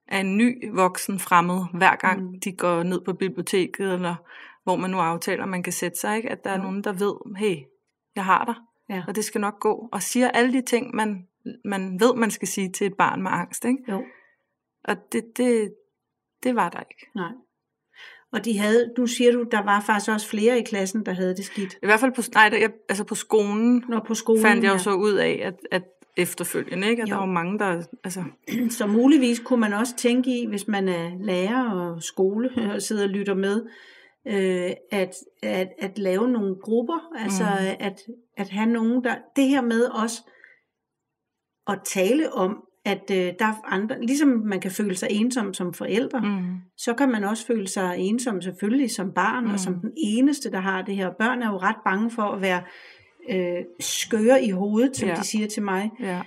af 0.09 0.19
en 0.19 0.37
ny 0.37 0.71
voksen 0.73 1.19
fremmed, 1.19 1.65
hver 1.75 1.97
gang 1.97 2.23
mm. 2.23 2.41
de 2.41 2.53
går 2.53 2.83
ned 2.83 3.01
på 3.01 3.13
biblioteket, 3.13 3.93
eller 3.95 4.15
hvor 4.65 4.77
man 4.77 4.91
nu 4.91 4.99
aftaler, 4.99 5.47
man 5.47 5.63
kan 5.63 5.73
sætte 5.73 5.99
sig, 5.99 6.17
ikke? 6.17 6.31
at 6.31 6.45
der 6.45 6.51
er 6.51 6.63
nogen, 6.63 6.85
der 6.85 6.93
ved, 6.93 7.37
hey, 7.37 7.57
jeg 8.17 8.25
har 8.25 8.45
dig, 8.45 8.55
ja. 8.97 9.05
og 9.09 9.17
det 9.17 9.25
skal 9.25 9.41
nok 9.41 9.61
gå, 9.61 9.89
og 9.93 10.03
siger 10.03 10.31
alle 10.31 10.53
de 10.53 10.63
ting, 10.63 10.95
man, 10.95 11.27
man 11.65 12.01
ved, 12.01 12.15
man 12.15 12.31
skal 12.31 12.49
sige 12.49 12.73
til 12.73 12.87
et 12.87 12.95
barn 12.99 13.23
med 13.23 13.31
angst. 13.31 13.65
Ikke? 13.65 13.79
Jo. 13.89 14.03
Og 14.85 14.97
det, 15.13 15.25
det, 15.37 15.75
det 16.43 16.55
var 16.55 16.69
der 16.69 16.81
ikke. 16.81 17.07
Nej. 17.15 17.33
Og 18.33 18.45
de 18.45 18.59
havde, 18.59 18.93
nu 18.99 19.07
siger 19.07 19.33
du, 19.33 19.45
der 19.51 19.63
var 19.63 19.81
faktisk 19.81 20.11
også 20.11 20.29
flere 20.29 20.59
i 20.59 20.63
klassen, 20.63 21.07
der 21.07 21.13
havde 21.13 21.37
det 21.37 21.45
skidt. 21.45 21.75
I 21.83 21.87
hvert 21.87 22.01
fald 22.01 22.13
på, 22.13 22.23
nej, 22.35 22.49
der, 22.49 22.69
altså 22.89 23.05
på 23.05 23.15
skolen, 23.15 23.85
Nå, 23.89 24.01
på 24.07 24.15
skolen 24.15 24.43
fandt 24.43 24.65
jeg 24.65 24.69
jo 24.69 24.75
ja. 24.75 24.79
så 24.79 24.93
ud 24.93 25.13
af, 25.13 25.41
at, 25.43 25.55
at 25.71 25.83
efterfølgende, 26.17 26.89
ikke? 26.89 27.03
At 27.03 27.11
jo. 27.11 27.15
der 27.15 27.23
er 27.23 27.27
mange, 27.27 27.59
der... 27.59 27.83
Altså... 28.05 28.25
Så 28.79 28.87
muligvis 28.87 29.39
kunne 29.39 29.61
man 29.61 29.73
også 29.73 29.97
tænke 29.97 30.43
i, 30.43 30.47
hvis 30.47 30.69
man 30.69 30.89
er 30.89 31.11
lærer 31.21 31.71
og 31.71 32.03
skole 32.03 32.51
og 32.75 32.83
sidder 32.83 33.03
og 33.03 33.09
lytter 33.09 33.35
med, 33.35 33.63
øh, 34.27 34.71
at, 34.91 35.15
at, 35.43 35.69
at 35.79 35.99
lave 35.99 36.29
nogle 36.29 36.57
grupper, 36.63 37.11
altså 37.19 37.45
mm. 37.45 37.77
at, 37.81 38.01
at 38.37 38.49
have 38.49 38.67
nogen, 38.67 39.05
der... 39.05 39.15
Det 39.37 39.49
her 39.49 39.63
med 39.63 39.85
også 39.85 40.23
at 41.69 41.79
tale 41.87 42.33
om, 42.33 42.65
at 42.85 43.11
øh, 43.11 43.33
der 43.39 43.45
er 43.45 43.65
andre, 43.65 44.01
ligesom 44.01 44.29
man 44.29 44.61
kan 44.61 44.71
føle 44.71 44.97
sig 44.97 45.09
ensom 45.11 45.55
som 45.55 45.75
forældre, 45.75 46.21
mm. 46.21 46.57
så 46.77 46.95
kan 46.95 47.11
man 47.11 47.25
også 47.25 47.47
føle 47.47 47.69
sig 47.69 47.95
ensom 47.99 48.43
selvfølgelig 48.43 48.91
som 48.91 49.13
barn, 49.13 49.45
mm. 49.45 49.51
og 49.51 49.61
som 49.61 49.75
den 49.75 49.93
eneste, 49.97 50.51
der 50.51 50.61
har 50.61 50.83
det 50.83 50.97
her. 50.97 51.11
Børn 51.19 51.43
er 51.43 51.51
jo 51.51 51.57
ret 51.57 51.77
bange 51.85 52.11
for 52.11 52.23
at 52.23 52.41
være 52.41 52.63
øh, 53.31 53.65
skøre 53.81 54.45
i 54.45 54.51
hovedet, 54.51 54.97
som 54.97 55.09
ja. 55.09 55.15
de 55.15 55.25
siger 55.25 55.47
til 55.47 55.63
mig. 55.63 55.91
Ja. 56.01 56.21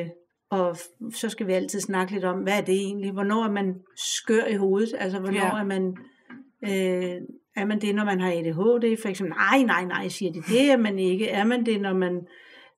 Øh, 0.00 0.06
og 0.50 0.76
så 1.14 1.28
skal 1.28 1.46
vi 1.46 1.52
altid 1.52 1.80
snakke 1.80 2.12
lidt 2.12 2.24
om, 2.24 2.38
hvad 2.38 2.58
er 2.58 2.60
det 2.60 2.74
egentlig? 2.74 3.12
Hvornår 3.12 3.44
er 3.44 3.50
man 3.50 3.74
skør 3.96 4.44
i 4.44 4.54
hovedet? 4.54 4.94
Altså, 4.98 5.18
hvornår 5.18 5.56
ja. 5.56 5.60
er 5.60 5.64
man... 5.64 5.96
Øh, 6.64 7.20
er 7.56 7.64
man 7.64 7.80
det, 7.80 7.94
når 7.94 8.04
man 8.04 8.20
har 8.20 8.30
ADHD? 8.30 9.02
For 9.02 9.08
eksempel, 9.08 9.36
nej, 9.36 9.62
nej, 9.62 9.84
nej, 9.84 10.08
siger 10.08 10.32
de. 10.32 10.42
Det 10.42 10.70
er 10.70 10.76
man 10.76 10.98
ikke. 10.98 11.28
Er 11.28 11.44
man 11.44 11.66
det, 11.66 11.80
når 11.80 11.94
man 11.94 12.26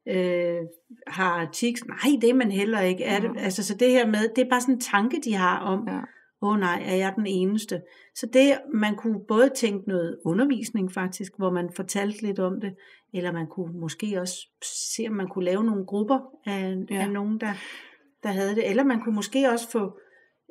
øh, 0.08 0.60
har 1.06 1.48
tics? 1.52 1.86
Nej, 1.86 2.20
det 2.20 2.30
er 2.30 2.34
man 2.34 2.50
heller 2.50 2.80
ikke. 2.80 3.04
Er 3.04 3.20
det, 3.20 3.30
altså, 3.38 3.64
så 3.64 3.74
det 3.74 3.90
her 3.90 4.06
med, 4.06 4.28
det 4.36 4.44
er 4.44 4.50
bare 4.50 4.60
sådan 4.60 4.74
en 4.74 4.80
tanke, 4.80 5.20
de 5.24 5.34
har 5.34 5.58
om, 5.58 5.88
ja 5.88 6.00
åh 6.42 6.50
oh, 6.50 6.58
nej, 6.58 6.82
er 6.86 6.94
jeg 6.94 7.12
den 7.16 7.26
eneste? 7.26 7.82
Så 8.14 8.26
det, 8.26 8.58
man 8.74 8.96
kunne 8.96 9.20
både 9.28 9.50
tænke 9.56 9.88
noget 9.88 10.18
undervisning 10.24 10.92
faktisk, 10.92 11.32
hvor 11.36 11.50
man 11.50 11.70
fortalte 11.76 12.22
lidt 12.22 12.38
om 12.38 12.60
det, 12.60 12.74
eller 13.14 13.32
man 13.32 13.46
kunne 13.46 13.80
måske 13.80 14.20
også 14.20 14.48
se, 14.96 15.06
om 15.08 15.14
man 15.14 15.28
kunne 15.28 15.44
lave 15.44 15.64
nogle 15.64 15.86
grupper 15.86 16.18
af, 16.46 16.76
ja. 16.90 17.02
af 17.02 17.10
nogen, 17.10 17.40
der, 17.40 17.52
der 18.22 18.28
havde 18.28 18.54
det, 18.54 18.70
eller 18.70 18.84
man 18.84 19.00
kunne 19.00 19.14
måske 19.14 19.50
også 19.50 19.70
få 19.70 19.98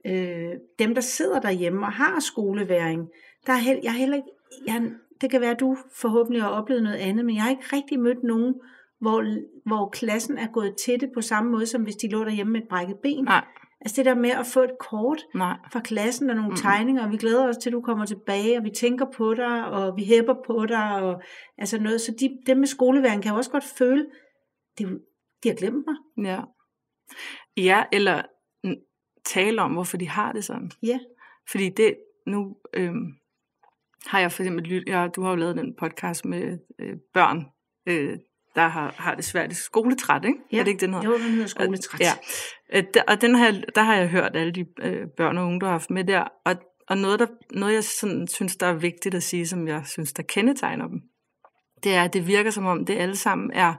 øh, 0.06 0.54
dem, 0.80 0.96
der 0.96 1.02
sidder 1.02 1.40
derhjemme 1.40 1.86
og 1.86 1.92
har 1.92 2.20
skoleværing, 2.20 3.10
der 3.48 3.54
er 3.54 3.58
held, 3.58 3.80
jeg 3.84 3.94
heller 3.94 4.16
ikke, 4.16 4.30
jeg, 4.68 4.92
det 5.22 5.32
kan 5.32 5.42
være, 5.42 5.52
at 5.52 5.60
du 5.60 5.78
forhåbentlig 5.96 6.42
har 6.42 6.50
oplevet 6.50 6.84
noget 6.84 6.98
andet, 6.98 7.26
men 7.26 7.36
jeg 7.36 7.44
har 7.44 7.50
ikke 7.50 7.76
rigtig 7.76 8.00
mødt 8.00 8.24
nogen, 8.24 8.56
hvor, 9.00 9.26
hvor 9.66 9.90
klassen 9.90 10.38
er 10.38 10.48
gået 10.48 10.76
til 10.76 11.02
det 11.02 11.10
på 11.14 11.22
samme 11.22 11.52
måde, 11.52 11.66
som 11.66 11.84
hvis 11.84 11.96
de 11.96 12.10
lå 12.10 12.24
derhjemme 12.24 12.54
med 12.54 12.62
et 12.62 12.68
brækket 12.68 12.98
ben. 13.00 13.24
Nej. 13.24 13.46
Altså 13.82 13.96
det 13.98 14.06
der 14.06 14.16
med 14.16 14.30
at 14.30 14.46
få 14.54 14.60
et 14.64 14.78
kort 14.80 15.22
Nej. 15.36 15.58
fra 15.72 15.80
klassen 15.80 16.30
og 16.30 16.36
nogle 16.36 16.50
Mm. 16.50 16.56
tegninger, 16.56 17.06
og 17.06 17.12
vi 17.12 17.18
glæder 17.18 17.48
os 17.50 17.58
til, 17.58 17.70
at 17.70 17.74
du 17.74 17.82
kommer 17.82 18.06
tilbage, 18.06 18.58
og 18.58 18.64
vi 18.64 18.70
tænker 18.70 19.06
på 19.18 19.34
dig, 19.34 19.66
og 19.66 19.98
vi 19.98 20.04
hæpper 20.06 20.36
på 20.46 20.66
dig, 20.66 20.96
og 21.02 21.22
altså 21.58 21.80
noget. 21.82 22.02
Så 22.02 22.12
de, 22.20 22.38
dem 22.48 22.58
med 22.58 22.68
skoleværen 22.68 23.22
kan 23.22 23.32
jo 23.32 23.38
også 23.38 23.52
godt 23.52 23.64
føle, 23.78 24.06
det, 24.78 25.02
de 25.44 25.50
har 25.50 25.56
glemt 25.56 25.86
mig. 25.88 26.26
Ja. 26.30 26.42
Ja, 27.58 27.84
eller 27.92 28.22
tale 29.26 29.62
om, 29.62 29.72
hvorfor 29.74 29.98
de 29.98 30.10
har 30.10 30.32
det 30.32 30.44
sådan. 30.44 30.72
Ja. 30.84 31.00
Fordi 31.52 31.70
det, 31.70 31.96
nu 32.28 32.58
øhm, 32.74 33.14
har 34.06 34.20
jeg 34.20 34.32
for 34.32 34.44
eksempel 34.44 34.64
lyttet, 34.64 34.94
ja, 34.94 35.08
du 35.16 35.22
har 35.22 35.30
jo 35.30 35.36
lavet 35.36 35.56
den 35.58 35.76
podcast 35.76 36.26
med 36.26 36.58
øh, 36.80 36.98
børn, 37.14 37.46
øh, 37.86 38.18
der 38.58 38.68
har, 38.68 38.94
har 38.98 39.16
det 39.16 39.26
svært 39.26 39.52
i 39.52 39.56
skoletræt, 39.56 40.26
ikke? 40.26 40.40
Ja. 40.52 40.60
Er 40.60 40.64
det 40.64 40.72
ikke 40.72 40.82
den 40.82 40.94
hedder? 40.94 41.06
Jo, 41.10 41.14
den 41.18 41.22
hedder 41.32 41.48
skoletræt. 41.48 42.00
Ja, 42.00 42.12
Øh, 42.74 42.84
der- 42.94 43.04
og 43.08 43.22
den 43.22 43.36
jeg- 43.40 43.64
der 43.76 43.82
har 43.82 43.96
jeg 43.96 44.08
hørt 44.10 44.36
alle 44.36 44.52
de 44.52 44.66
øh, 44.82 45.08
børn 45.18 45.38
og 45.38 45.46
unge, 45.46 45.60
du 45.60 45.66
har 45.66 45.72
haft 45.74 45.90
med 45.90 46.04
der, 46.04 46.28
og, 46.46 46.56
og 46.88 46.98
noget, 46.98 47.20
der, 47.20 47.28
noget 47.52 47.74
jeg 47.74 47.84
sådan, 47.84 48.28
synes, 48.28 48.56
der 48.56 48.68
er 48.68 48.74
vigtigt 48.74 49.16
at 49.16 49.24
sige, 49.24 49.48
som 49.48 49.68
jeg 49.68 49.82
synes, 49.86 50.14
der 50.14 50.24
kendetegner 50.24 50.88
dem, 50.88 51.02
det 51.84 51.96
er, 51.96 52.04
at 52.04 52.14
det 52.14 52.28
virker 52.28 52.52
som 52.52 52.66
om, 52.66 52.86
det 52.86 52.98
alle 52.98 53.16
sammen 53.16 53.52
er 53.54 53.74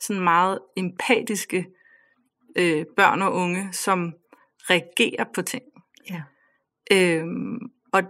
sådan 0.00 0.22
meget 0.22 0.58
empatiske 0.76 1.66
øh, 2.58 2.84
børn 2.96 3.22
og 3.22 3.32
unge, 3.32 3.68
som 3.72 4.12
reagerer 4.70 5.24
på 5.34 5.42
ting. 5.42 5.62
Ja. 6.10 6.22
Øhm, 6.92 7.58
og, 7.92 8.02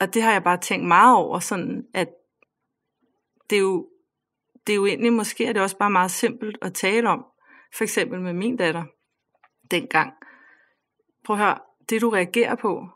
og 0.00 0.14
det 0.14 0.22
har 0.22 0.32
jeg 0.32 0.42
bare 0.44 0.56
tænkt 0.60 0.86
meget 0.86 1.16
over, 1.16 1.38
sådan 1.38 1.82
at 1.94 2.08
det 3.50 3.56
er 3.56 3.60
jo, 3.60 3.86
det 4.68 4.74
er 4.74 4.76
jo 4.76 4.86
egentlig, 4.86 5.12
måske 5.12 5.46
er 5.46 5.52
det 5.52 5.62
også 5.62 5.76
bare 5.76 5.90
meget 5.90 6.10
simpelt 6.10 6.58
at 6.62 6.74
tale 6.74 7.08
om. 7.08 7.24
For 7.76 7.84
eksempel 7.84 8.20
med 8.20 8.32
min 8.32 8.56
datter 8.56 8.84
dengang. 9.70 10.12
Prøv 11.24 11.36
at 11.36 11.42
høre, 11.42 11.58
det 11.90 12.00
du 12.00 12.10
reagerer 12.10 12.54
på, 12.54 12.88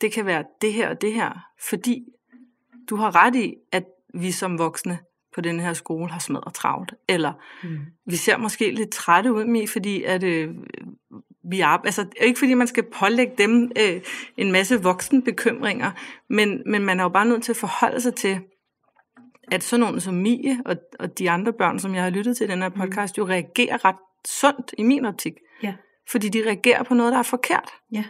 det 0.00 0.12
kan 0.12 0.26
være 0.26 0.44
det 0.60 0.72
her 0.72 0.88
og 0.88 1.00
det 1.00 1.12
her, 1.12 1.46
fordi 1.68 2.04
du 2.90 2.96
har 2.96 3.24
ret 3.24 3.34
i, 3.36 3.54
at 3.72 3.84
vi 4.14 4.30
som 4.32 4.58
voksne 4.58 4.98
på 5.34 5.40
den 5.40 5.60
her 5.60 5.72
skole 5.72 6.10
har 6.10 6.18
smadret 6.18 6.54
travlt. 6.54 6.94
Eller 7.08 7.32
Mm. 7.62 7.78
vi 8.06 8.16
ser 8.16 8.36
måske 8.36 8.70
lidt 8.70 8.90
trætte 8.90 9.32
ud 9.32 9.44
med, 9.44 9.66
fordi 9.66 10.02
at, 10.02 10.22
øh, 10.22 10.54
vi 11.50 11.60
er, 11.60 11.66
altså 11.66 12.06
ikke 12.20 12.38
fordi 12.38 12.54
man 12.54 12.66
skal 12.66 12.84
pålægge 12.92 13.32
dem 13.38 13.72
øh, 13.78 14.00
en 14.36 14.52
masse 14.52 14.82
voksenbekymringer, 14.82 15.90
men, 16.28 16.62
men 16.66 16.84
man 16.84 17.00
er 17.00 17.04
jo 17.04 17.08
bare 17.08 17.26
nødt 17.26 17.42
til 17.42 17.52
at 17.52 17.56
forholde 17.56 18.00
sig 18.00 18.14
til, 18.14 18.40
at 19.52 19.62
sådan 19.62 19.80
nogen 19.80 20.00
som 20.00 20.14
Mie 20.14 20.62
og, 20.64 20.76
og 20.98 21.18
de 21.18 21.30
andre 21.30 21.52
børn, 21.52 21.78
som 21.78 21.94
jeg 21.94 22.02
har 22.02 22.10
lyttet 22.10 22.36
til 22.36 22.44
i 22.48 22.50
den 22.50 22.62
her 22.62 22.68
podcast, 22.68 23.18
jo 23.18 23.28
reagerer 23.28 23.84
ret 23.84 23.96
sundt 24.26 24.74
i 24.78 24.82
min 24.82 25.04
optik. 25.04 25.34
Ja. 25.62 25.74
Fordi 26.10 26.28
de 26.28 26.46
reagerer 26.46 26.82
på 26.82 26.94
noget, 26.94 27.12
der 27.12 27.18
er 27.18 27.22
forkert. 27.22 27.70
Ja, 27.92 28.04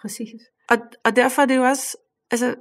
præcis. 0.00 0.40
Og, 0.68 0.78
og 1.04 1.16
derfor 1.16 1.42
er 1.42 1.46
det 1.46 1.56
jo 1.56 1.62
også, 1.62 1.96
altså, 2.30 2.54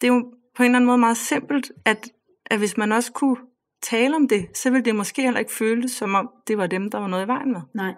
det 0.00 0.08
er 0.08 0.12
jo 0.14 0.34
på 0.56 0.62
en 0.62 0.66
eller 0.66 0.76
anden 0.76 0.86
måde 0.86 0.98
meget 0.98 1.16
simpelt, 1.16 1.72
at, 1.84 2.08
at 2.46 2.58
hvis 2.58 2.76
man 2.76 2.92
også 2.92 3.12
kunne 3.12 3.36
tale 3.82 4.16
om 4.16 4.28
det, 4.28 4.56
så 4.56 4.70
ville 4.70 4.84
det 4.84 4.94
måske 4.94 5.22
heller 5.22 5.40
ikke 5.40 5.52
føles, 5.52 5.90
som 5.90 6.14
om 6.14 6.30
det 6.46 6.58
var 6.58 6.66
dem, 6.66 6.90
der 6.90 6.98
var 6.98 7.06
noget 7.06 7.24
i 7.24 7.28
vejen 7.28 7.52
med. 7.52 7.60
Nej, 7.74 7.94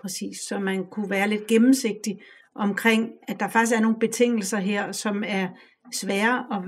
præcis. 0.00 0.38
Så 0.48 0.58
man 0.58 0.86
kunne 0.86 1.10
være 1.10 1.28
lidt 1.28 1.46
gennemsigtig 1.46 2.20
omkring, 2.58 3.10
at 3.28 3.40
der 3.40 3.48
faktisk 3.48 3.76
er 3.76 3.80
nogle 3.80 3.96
betingelser 4.00 4.58
her, 4.58 4.92
som 4.92 5.22
er 5.26 5.48
svære, 5.94 6.44
og, 6.50 6.62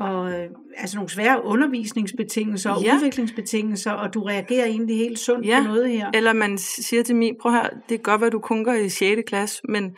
og 0.00 0.32
altså 0.76 0.96
nogle 0.96 1.10
svære 1.10 1.44
undervisningsbetingelser 1.44 2.70
og 2.70 2.82
Ja. 2.82 2.94
udviklingsbetingelser, 2.94 3.92
og 3.92 4.14
du 4.14 4.22
reagerer 4.22 4.64
egentlig 4.66 4.96
helt 4.96 5.18
sundt 5.18 5.46
Ja. 5.46 5.60
på 5.60 5.64
noget 5.68 5.90
her. 5.90 6.10
Eller 6.14 6.32
man 6.32 6.58
siger 6.58 7.02
til 7.02 7.16
mig, 7.16 7.32
prøv 7.42 7.52
her, 7.52 7.62
det 7.62 7.88
kan 7.88 7.98
godt 7.98 8.20
være, 8.20 8.30
du 8.30 8.38
kun 8.38 8.64
går 8.64 8.72
i 8.72 8.88
6. 8.88 9.22
klasse, 9.26 9.60
men 9.68 9.96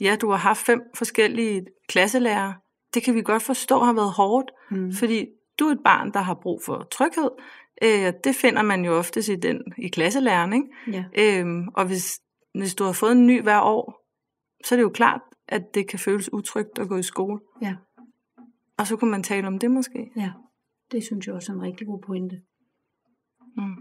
ja, 0.00 0.16
du 0.20 0.30
har 0.30 0.36
haft 0.36 0.58
fem 0.66 0.80
forskellige 0.94 1.66
klasselærere. 1.88 2.54
Det 2.94 3.02
kan 3.02 3.14
vi 3.14 3.22
godt 3.22 3.42
forstå 3.42 3.78
har 3.78 3.92
været 3.92 4.12
hårdt, 4.12 4.50
Mm. 4.70 4.92
fordi 4.92 5.26
du 5.58 5.68
er 5.68 5.72
et 5.72 5.80
barn, 5.84 6.12
der 6.12 6.20
har 6.20 6.38
brug 6.42 6.62
for 6.66 6.86
tryghed. 6.92 7.30
Øh, 7.84 8.12
det 8.24 8.34
finder 8.36 8.62
man 8.62 8.84
jo 8.84 8.98
oftest 8.98 9.28
i, 9.28 9.34
den, 9.36 9.60
i 9.78 9.88
klasselæreren, 9.88 10.52
ikke? 10.52 10.66
Ja. 10.92 11.04
Øhm, 11.40 11.68
og 11.76 11.86
hvis, 11.86 12.20
hvis 12.58 12.74
du 12.74 12.84
har 12.84 12.92
fået 12.92 13.12
en 13.12 13.26
ny 13.26 13.42
hver 13.42 13.60
år, 13.60 13.94
så 14.64 14.74
er 14.74 14.76
det 14.76 14.82
jo 14.82 14.88
klart, 14.90 15.20
at 15.48 15.74
det 15.74 15.88
kan 15.88 15.98
føles 15.98 16.32
utrygt 16.32 16.78
at 16.78 16.88
gå 16.88 16.96
i 16.96 17.02
skole. 17.02 17.40
Ja. 17.62 17.74
Og 18.78 18.86
så 18.86 18.96
kunne 18.96 19.10
man 19.10 19.22
tale 19.22 19.46
om 19.46 19.58
det 19.58 19.70
måske. 19.70 20.10
ja, 20.16 20.30
det 20.92 21.04
synes 21.04 21.26
jeg 21.26 21.34
også 21.34 21.52
er 21.52 21.56
en 21.56 21.62
rigtig 21.62 21.86
god 21.86 22.00
pointe. 22.06 22.40
Mm. 23.56 23.74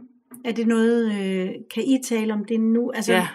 Er 0.45 0.51
det 0.51 0.67
noget, 0.67 1.05
øh, 1.11 1.49
kan 1.73 1.83
I 1.83 1.99
tale 2.05 2.33
om 2.33 2.45
det 2.45 2.59
nu? 2.59 2.91
Altså, 2.91 3.13
Ja. 3.13 3.27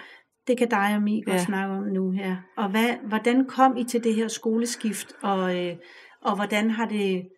det 0.46 0.58
kan 0.58 0.68
dig 0.68 0.92
og 0.96 1.02
mig 1.02 1.22
godt 1.24 1.36
Ja. 1.36 1.44
snakke 1.44 1.74
om 1.74 1.82
nu 1.82 2.10
her. 2.10 2.36
Og 2.56 2.70
hvad, 2.70 2.96
hvordan 3.08 3.46
kom 3.46 3.76
I 3.76 3.84
til 3.84 4.04
det 4.04 4.14
her 4.14 4.28
skoleskift, 4.28 5.12
og, 5.22 5.58
øh, 5.66 5.76
og 6.20 6.36
hvordan 6.36 6.70
har 6.70 6.86
det 6.88 7.28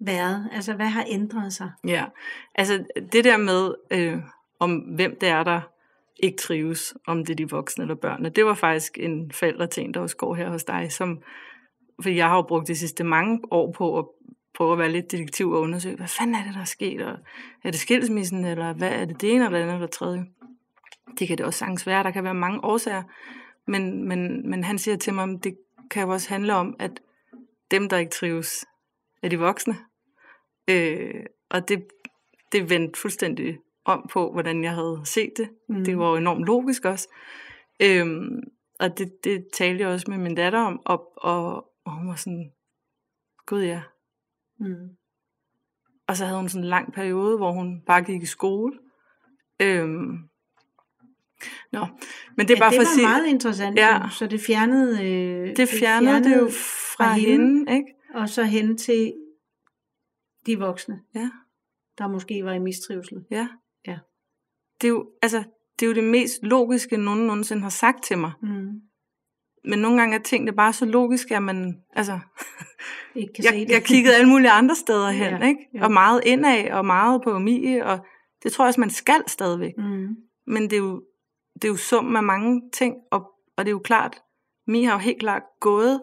været? 0.00 0.48
Altså, 0.52 0.74
hvad 0.74 0.86
har 0.86 1.04
ændret 1.08 1.52
sig? 1.52 1.70
Ja, 1.86 2.04
altså 2.54 2.84
det 3.12 3.24
der 3.24 3.36
med, 3.36 3.74
øh, 3.90 4.18
om 4.60 4.76
hvem 4.78 5.16
det 5.20 5.28
er, 5.28 5.44
der 5.44 5.60
ikke 6.18 6.36
trives, 6.36 6.94
om 7.06 7.24
det 7.24 7.30
er 7.30 7.36
de 7.36 7.50
voksne 7.50 7.84
eller 7.84 7.94
børnene, 7.94 8.28
det 8.28 8.44
var 8.44 8.54
faktisk 8.54 8.98
en 8.98 9.32
forældreting, 9.32 9.94
der 9.94 10.00
også 10.00 10.16
går 10.16 10.34
her 10.34 10.50
hos 10.50 10.64
dig, 10.64 10.92
som, 10.92 11.22
fordi 12.02 12.16
jeg 12.16 12.28
har 12.28 12.36
jo 12.36 12.42
brugt 12.42 12.68
de 12.68 12.76
sidste 12.76 13.04
mange 13.04 13.40
år 13.50 13.72
på 13.72 13.98
at 13.98 14.04
prøve 14.54 14.72
at 14.72 14.78
være 14.78 14.92
lidt 14.92 15.12
detektiv 15.12 15.50
og 15.50 15.60
undersøge, 15.60 15.96
hvad 15.96 16.08
fanden 16.08 16.34
er 16.34 16.44
det, 16.44 16.54
der 16.54 16.60
er 16.60 16.64
sket, 16.64 17.02
og 17.02 17.18
er 17.64 17.70
det 17.70 17.80
skilsmissen, 17.80 18.44
eller 18.44 18.72
hvad 18.72 18.92
er 18.92 19.04
det 19.04 19.20
det 19.20 19.34
ene, 19.34 19.44
eller 19.44 19.58
det 19.58 19.62
andet, 19.62 19.74
eller 19.74 19.86
tredje. 19.86 20.24
Det 21.18 21.28
kan 21.28 21.38
det 21.38 21.46
også 21.46 21.58
sagtens 21.58 21.86
være, 21.86 22.02
der 22.02 22.10
kan 22.10 22.24
være 22.24 22.34
mange 22.34 22.64
årsager, 22.64 23.02
men, 23.66 24.08
men, 24.08 24.50
men 24.50 24.64
han 24.64 24.78
siger 24.78 24.96
til 24.96 25.14
mig, 25.14 25.24
at 25.24 25.44
det 25.44 25.56
kan 25.90 26.02
jo 26.02 26.12
også 26.12 26.28
handle 26.28 26.54
om, 26.54 26.76
at 26.78 27.00
dem, 27.70 27.88
der 27.88 27.96
ikke 27.96 28.10
trives, 28.10 28.64
er 29.22 29.28
de 29.28 29.38
voksne. 29.38 29.76
Øh, 30.70 31.24
og 31.50 31.68
det, 31.68 31.84
det 32.52 32.70
vendte 32.70 33.00
fuldstændig 33.00 33.58
om 33.88 34.08
på, 34.12 34.32
hvordan 34.32 34.64
jeg 34.64 34.74
havde 34.74 35.00
set 35.04 35.32
det. 35.36 35.48
Mm. 35.68 35.84
Det 35.84 35.98
var 35.98 36.10
jo 36.10 36.16
enormt 36.16 36.44
logisk 36.44 36.84
også. 36.84 37.08
Øhm, 37.82 38.40
og 38.80 38.98
det, 38.98 39.24
det 39.24 39.46
talte 39.52 39.82
jeg 39.82 39.88
også 39.88 40.06
med 40.10 40.18
min 40.18 40.34
datter 40.34 40.60
om, 40.60 40.80
og, 40.84 41.12
og, 41.16 41.54
og 41.84 41.92
hun 41.92 42.08
var 42.08 42.14
sådan, 42.14 42.52
gud 43.46 43.62
ja. 43.62 43.82
Mm. 44.58 44.88
Og 46.06 46.16
så 46.16 46.24
havde 46.24 46.38
hun 46.38 46.48
sådan 46.48 46.64
en 46.64 46.68
lang 46.68 46.92
periode, 46.92 47.36
hvor 47.36 47.52
hun 47.52 47.82
bare 47.86 48.02
gik 48.02 48.22
i 48.22 48.26
skole. 48.26 48.78
Øhm, 49.60 50.18
nå, 51.72 51.86
men 52.36 52.48
det 52.48 52.50
er 52.50 52.56
ja, 52.56 52.60
bare 52.60 52.70
det 52.70 52.76
for 52.76 52.82
var 52.82 52.90
at 52.90 52.94
sige, 52.94 53.06
meget 53.06 53.26
interessant. 53.26 53.78
Ja. 53.78 54.00
Så 54.10 54.26
det 54.26 54.40
fjernede... 54.40 55.04
Øh, 55.04 55.56
det 55.56 55.68
fjernede 55.68 56.24
det 56.24 56.36
jo 56.36 56.48
fra, 56.48 57.04
fra 57.04 57.12
hende. 57.12 57.30
hende, 57.30 57.76
ikke? 57.76 57.94
Og 58.14 58.28
så 58.28 58.44
hen 58.44 58.78
til 58.78 59.14
de 60.46 60.58
voksne, 60.58 61.00
Ja. 61.14 61.30
der 61.98 62.08
måske 62.08 62.44
var 62.44 62.52
i 62.52 62.58
mistrivsel. 62.58 63.24
Ja. 63.30 63.48
Ja. 64.82 64.86
Det 64.86 64.88
er 64.88 64.88
jo, 64.88 65.06
altså, 65.22 65.38
det 65.80 65.86
er 65.86 65.88
jo 65.90 65.94
det 65.94 66.04
mest 66.04 66.42
logiske, 66.42 66.96
nogen 66.96 67.26
nogensinde 67.26 67.62
har 67.62 67.70
sagt 67.70 68.02
til 68.04 68.18
mig. 68.18 68.32
Mm. 68.42 68.68
Men 69.64 69.78
nogle 69.78 69.98
gange 69.98 70.16
er 70.18 70.22
tingene 70.22 70.52
bare 70.52 70.72
så 70.72 70.84
logiske, 70.84 71.36
at 71.36 71.42
man, 71.42 71.74
altså, 71.92 72.18
Ikke 73.14 73.32
kan 73.34 73.44
se 73.44 73.50
jeg, 73.54 73.66
det. 73.68 73.70
jeg 73.74 73.84
kiggede 73.84 74.14
alle 74.14 74.28
mulige 74.28 74.50
andre 74.50 74.74
steder 74.74 75.10
hen, 75.10 75.22
Ja, 75.26 75.36
ja, 75.36 75.46
ikke? 75.48 75.66
jo. 75.74 75.84
Og 75.84 75.92
meget 75.92 76.20
indad, 76.26 76.70
og 76.70 76.84
meget 76.86 77.22
på 77.24 77.38
Mie, 77.38 77.86
og 77.86 77.98
det 78.42 78.52
tror 78.52 78.64
jeg 78.64 78.68
også, 78.68 78.80
man 78.80 78.90
skal 78.90 79.22
stadigvæk. 79.26 79.72
Mm. 79.78 80.06
Men 80.46 80.62
det 80.62 80.72
er 80.72 80.76
jo, 80.78 81.02
det 81.54 81.64
er 81.64 81.68
jo 81.68 81.76
summen 81.76 82.16
af 82.16 82.22
mange 82.22 82.62
ting, 82.72 82.94
og, 83.10 83.20
og 83.56 83.64
det 83.64 83.68
er 83.70 83.72
jo 83.74 83.78
klart, 83.84 84.16
Mie 84.66 84.86
har 84.86 84.92
jo 84.92 84.98
helt 84.98 85.20
klart 85.20 85.42
gået 85.60 86.02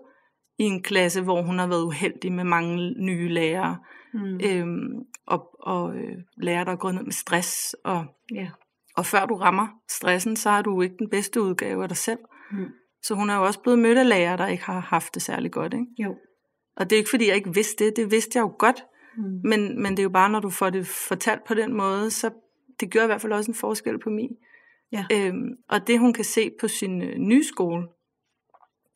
i 0.60 0.64
en 0.64 0.84
klasse, 0.84 1.22
hvor 1.22 1.42
hun 1.42 1.60
har 1.60 1.68
været 1.68 1.84
uheldig 1.84 2.32
med 2.32 2.44
mange 2.44 2.94
nye 3.06 3.30
lærere, 3.30 3.78
Mm. 4.14 4.40
øhm, 4.44 4.90
og, 5.28 5.50
og 5.60 5.96
øh, 5.96 6.18
lærere, 6.38 6.66
der 6.66 6.72
er 6.72 6.76
gået 6.76 6.96
ned 6.96 7.04
med 7.04 7.12
stress, 7.12 7.76
og, 7.84 8.06
Ja. 8.36 8.48
Og 8.96 9.06
før 9.06 9.26
du 9.26 9.36
rammer 9.36 9.68
stressen, 9.90 10.36
så 10.36 10.50
har 10.50 10.62
du 10.62 10.82
ikke 10.82 10.96
den 11.00 11.10
bedste 11.10 11.42
udgave 11.42 11.84
af 11.84 11.90
dig 11.90 11.98
selv. 11.98 12.20
Mm. 12.52 12.66
Så 13.04 13.16
hun 13.16 13.30
er 13.30 13.36
jo 13.36 13.46
også 13.46 13.60
blevet 13.60 13.80
mødt 13.80 13.98
af 13.98 14.10
lærere, 14.10 14.38
der 14.38 14.48
ikke 14.48 14.64
har 14.64 14.80
haft 14.80 15.14
det 15.14 15.22
særlig 15.22 15.52
godt, 15.52 15.74
ikke? 15.74 15.86
Jo. 16.04 16.16
Og 16.78 16.90
det 16.90 16.96
er 16.96 16.98
ikke, 16.98 17.10
fordi 17.10 17.28
jeg 17.28 17.36
ikke 17.36 17.54
vidste 17.54 17.86
det, 17.86 17.94
det 17.96 18.12
vidste 18.12 18.38
jeg 18.38 18.44
jo 18.44 18.56
godt, 18.60 18.84
Mm. 19.18 19.40
men, 19.44 19.82
men 19.82 19.92
det 19.92 20.00
er 20.00 20.04
jo 20.04 20.10
bare, 20.10 20.30
når 20.30 20.40
du 20.40 20.50
får 20.50 20.70
det 20.70 20.88
fortalt 20.88 21.44
på 21.44 21.54
den 21.54 21.74
måde, 21.74 22.12
så 22.12 22.32
det 22.80 22.92
gør 22.92 23.04
i 23.04 23.06
hvert 23.06 23.22
fald 23.22 23.34
også 23.34 23.52
en 23.52 23.56
forskel 23.56 24.00
på 24.00 24.10
mig. 24.10 24.30
Ja. 24.92 25.06
Øhm, 25.14 25.50
og 25.70 25.88
det 25.88 26.00
hun 26.00 26.14
kan 26.14 26.24
se 26.24 26.52
på 26.60 26.68
sin 26.68 27.02
øh, 27.02 27.18
nye 27.18 27.44
skole, 27.44 27.88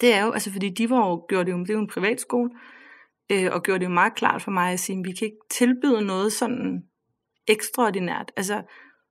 det 0.02 0.14
er 0.14 0.26
jo, 0.26 0.32
altså 0.32 0.52
fordi 0.52 0.70
de 0.70 0.90
var 0.90 1.08
jo, 1.10 1.26
gjorde 1.30 1.46
det 1.46 1.52
jo, 1.52 1.60
det 1.60 1.70
er 1.70 1.74
jo 1.74 1.80
en 1.80 1.88
privatskole, 1.88 2.50
øh, 3.32 3.50
og 3.52 3.64
gjorde 3.64 3.80
det 3.80 3.86
jo 3.86 3.94
meget 3.94 4.16
klart 4.16 4.42
for 4.42 4.52
mig 4.52 4.74
at 4.74 4.80
sige, 4.80 5.00
at 5.00 5.06
vi 5.06 5.12
kan 5.12 5.26
ikke 5.26 5.48
tilbyde 5.52 6.02
noget 6.02 6.34
sådan 6.34 6.84
ekstraordinært. 7.48 8.32
Altså, 8.38 8.62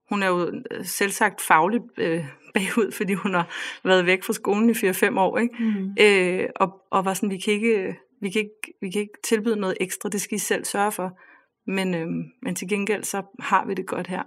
hun 0.09 0.23
er 0.23 0.27
jo 0.27 0.63
øh, 0.71 0.85
selvsagt 0.85 1.41
fagligt 1.41 1.85
øh, 1.97 2.25
bagud, 2.55 2.93
fordi 2.93 3.15
hun 3.15 3.35
har 3.35 3.49
været 3.85 4.07
væk 4.07 4.25
fra 4.25 4.33
skolen 4.33 4.71
i 4.71 4.73
4-5 4.73 5.19
år, 5.19 5.39
ikke? 5.39 5.55
Mm. 5.59 5.97
Øh, 6.01 6.49
og, 6.57 6.83
og 6.91 7.05
var 7.05 7.15
sådan, 7.15 7.31
vi 7.31 7.39
kan, 7.39 7.53
ikke, 7.53 7.97
vi, 8.21 8.31
kan 8.31 8.41
ikke, 8.43 8.79
vi 8.81 8.91
kan 8.91 9.01
ikke 9.01 9.19
tilbyde 9.25 9.57
noget 9.57 9.77
ekstra, 9.81 10.09
det 10.09 10.21
skal 10.21 10.37
I 10.37 10.39
selv 10.39 10.65
sørge 10.65 10.93
for. 10.93 11.19
Men, 11.67 11.95
øh, 11.95 12.09
men 12.43 12.55
til 12.55 12.69
gengæld, 12.69 13.05
så 13.05 13.23
har 13.41 13.67
vi 13.67 13.75
det 13.75 13.87
godt 13.87 14.07
her. 14.07 14.23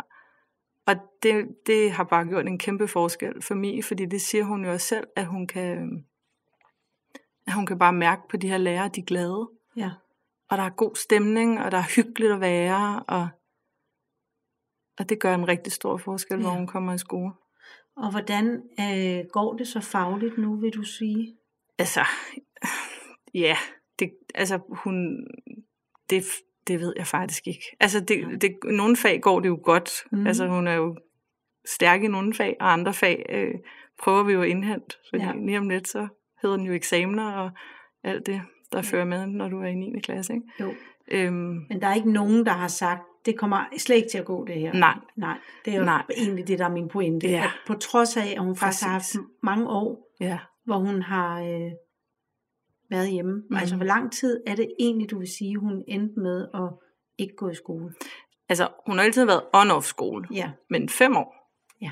og 0.87 0.95
det, 1.23 1.47
det 1.67 1.91
har 1.91 2.03
bare 2.03 2.25
gjort 2.25 2.47
en 2.47 2.57
kæmpe 2.57 2.87
forskel 2.87 3.41
for 3.41 3.55
mig, 3.55 3.83
fordi 3.83 4.05
det 4.05 4.21
siger 4.21 4.43
hun 4.43 4.65
jo 4.65 4.71
også 4.71 4.87
selv, 4.87 5.07
at 5.15 5.25
hun 5.25 5.47
kan, 5.47 6.05
at 7.47 7.53
hun 7.53 7.65
kan 7.65 7.79
bare 7.79 7.93
mærke 7.93 8.21
på 8.29 8.37
de 8.37 8.47
her 8.47 8.57
lærere, 8.57 8.89
de 8.95 8.99
er 8.99 9.05
glade. 9.05 9.49
Ja. 9.75 9.91
Og 10.49 10.57
der 10.57 10.63
er 10.63 10.69
god 10.69 10.95
stemning, 10.95 11.59
og 11.59 11.71
der 11.71 11.77
er 11.77 11.95
hyggeligt 11.95 12.31
at 12.31 12.41
være, 12.41 13.03
og, 13.07 13.27
og 15.01 15.09
det 15.09 15.19
gør 15.19 15.35
en 15.35 15.47
rigtig 15.47 15.73
stor 15.73 15.97
forskel, 15.97 16.37
ja. 16.37 16.41
hvor 16.41 16.51
hun 16.51 16.67
kommer 16.67 16.93
i 16.93 16.97
skole. 16.97 17.31
Og 17.97 18.11
hvordan 18.11 18.61
øh, 18.79 19.25
går 19.31 19.53
det 19.57 19.67
så 19.67 19.79
fagligt 19.79 20.37
nu, 20.37 20.55
vil 20.55 20.71
du 20.71 20.83
sige? 20.83 21.37
Altså, 21.77 22.01
ja, 23.33 23.57
det, 23.99 24.11
altså 24.35 24.59
hun, 24.69 25.27
det, 26.09 26.23
det 26.67 26.79
ved 26.79 26.93
jeg 26.97 27.07
faktisk 27.07 27.47
ikke. 27.47 27.63
Altså, 27.79 27.99
det, 27.99 28.41
det, 28.41 28.51
nogle 28.63 28.97
fag 28.97 29.21
går 29.21 29.39
det 29.39 29.49
jo 29.49 29.59
godt. 29.63 29.91
Mm. 30.11 30.27
Altså, 30.27 30.47
hun 30.47 30.67
er 30.67 30.73
jo 30.73 30.97
stærk 31.65 32.03
i 32.03 32.07
nogle 32.07 32.33
fag, 32.33 32.57
og 32.59 32.73
andre 32.73 32.93
fag 32.93 33.25
øh, 33.29 33.53
prøver 33.99 34.23
vi 34.23 34.33
jo 34.33 34.41
at 34.41 34.49
indhente. 34.49 34.95
Fordi 35.09 35.23
ja. 35.23 35.33
lige 35.45 35.57
om 35.57 35.69
lidt, 35.69 35.87
så 35.87 36.07
hedder 36.41 36.57
den 36.57 36.65
jo 36.65 36.73
eksamener 36.73 37.31
og 37.31 37.51
alt 38.03 38.25
det, 38.25 38.41
der 38.71 38.77
ja. 38.77 38.81
fører 38.81 39.05
med, 39.05 39.27
når 39.27 39.49
du 39.49 39.61
er 39.61 39.67
i 39.67 39.75
9. 39.75 39.99
klasse. 39.99 40.33
Ikke? 40.33 40.45
Jo. 40.59 40.73
Øhm, 41.11 41.65
Men 41.69 41.81
der 41.81 41.87
er 41.87 41.93
ikke 41.93 42.11
nogen, 42.11 42.45
der 42.45 42.51
har 42.51 42.67
sagt, 42.67 43.01
det 43.25 43.37
kommer 43.37 43.65
slet 43.77 43.95
ikke 43.95 44.09
til 44.09 44.17
at 44.17 44.25
gå 44.25 44.45
det 44.45 44.55
her. 44.55 44.73
Nej. 44.73 44.97
Nej, 45.15 45.37
det 45.65 45.73
er 45.73 45.77
jo 45.77 45.83
Nej. 45.83 46.05
egentlig 46.17 46.47
det, 46.47 46.59
der 46.59 46.65
er 46.65 46.69
min 46.69 46.87
pointe. 46.87 47.29
Ja. 47.29 47.43
At 47.43 47.49
på 47.67 47.73
trods 47.73 48.17
af, 48.17 48.33
at 48.37 48.43
hun 48.43 48.55
Præcis. 48.55 48.61
faktisk 48.61 48.83
har 48.83 48.91
haft 48.91 49.15
mange 49.43 49.69
år, 49.69 50.11
ja. 50.19 50.39
hvor 50.63 50.77
hun 50.77 51.01
har 51.01 51.41
øh, 51.41 51.71
været 52.89 53.11
hjemme. 53.11 53.43
Mm. 53.49 53.55
Altså, 53.55 53.75
hvor 53.75 53.85
lang 53.85 54.11
tid 54.11 54.43
er 54.47 54.55
det 54.55 54.73
egentlig, 54.79 55.11
du 55.11 55.19
vil 55.19 55.27
sige, 55.37 55.57
hun 55.57 55.83
endte 55.87 56.19
med 56.19 56.47
at 56.53 56.69
ikke 57.17 57.35
gå 57.35 57.49
i 57.49 57.55
skole? 57.55 57.93
Altså, 58.49 58.69
hun 58.85 58.97
har 58.97 59.05
altid 59.05 59.25
været 59.25 59.43
on-off 59.53 59.87
skole. 59.87 60.27
Ja. 60.33 60.51
Men 60.69 60.89
fem 60.89 61.17
år. 61.17 61.53
Ja. 61.81 61.91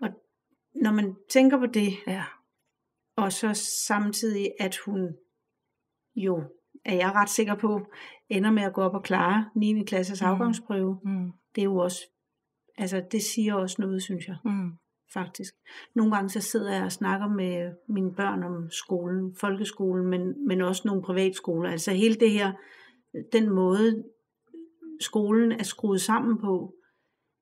Og 0.00 0.08
når 0.74 0.92
man 0.92 1.16
tænker 1.30 1.58
på 1.58 1.66
det, 1.66 1.92
ja. 2.06 2.24
og 3.16 3.32
så 3.32 3.54
samtidig, 3.86 4.52
at 4.60 4.76
hun 4.76 5.16
jo, 6.16 6.42
er 6.84 6.94
jeg 6.94 7.12
ret 7.14 7.30
sikker 7.30 7.54
på, 7.54 7.86
ender 8.28 8.50
med 8.50 8.62
at 8.62 8.72
gå 8.72 8.82
op 8.82 8.94
og 8.94 9.02
klare 9.02 9.50
9. 9.54 9.84
klasses 9.84 10.22
mm. 10.22 10.28
afgangsprøve. 10.28 11.00
Mm. 11.04 11.32
Det 11.54 11.60
er 11.60 11.64
jo 11.64 11.76
også, 11.76 12.00
altså 12.78 13.02
det 13.12 13.22
siger 13.22 13.54
også 13.54 13.76
noget, 13.78 14.02
synes 14.02 14.28
jeg. 14.28 14.36
Mm 14.44 14.72
faktisk. 15.12 15.54
Nogle 15.94 16.14
gange 16.14 16.28
så 16.30 16.40
sidder 16.40 16.74
jeg 16.74 16.84
og 16.84 16.92
snakker 16.92 17.28
med 17.28 17.72
mine 17.88 18.14
børn 18.14 18.42
om 18.42 18.70
skolen, 18.70 19.34
folkeskolen, 19.40 20.06
men, 20.06 20.46
men 20.46 20.60
også 20.60 20.82
nogle 20.84 21.02
privatskoler. 21.02 21.70
Altså 21.70 21.92
hele 21.92 22.14
det 22.14 22.30
her, 22.30 22.52
den 23.32 23.50
måde 23.50 24.04
skolen 25.00 25.52
er 25.52 25.62
skruet 25.62 26.00
sammen 26.00 26.38
på, 26.38 26.74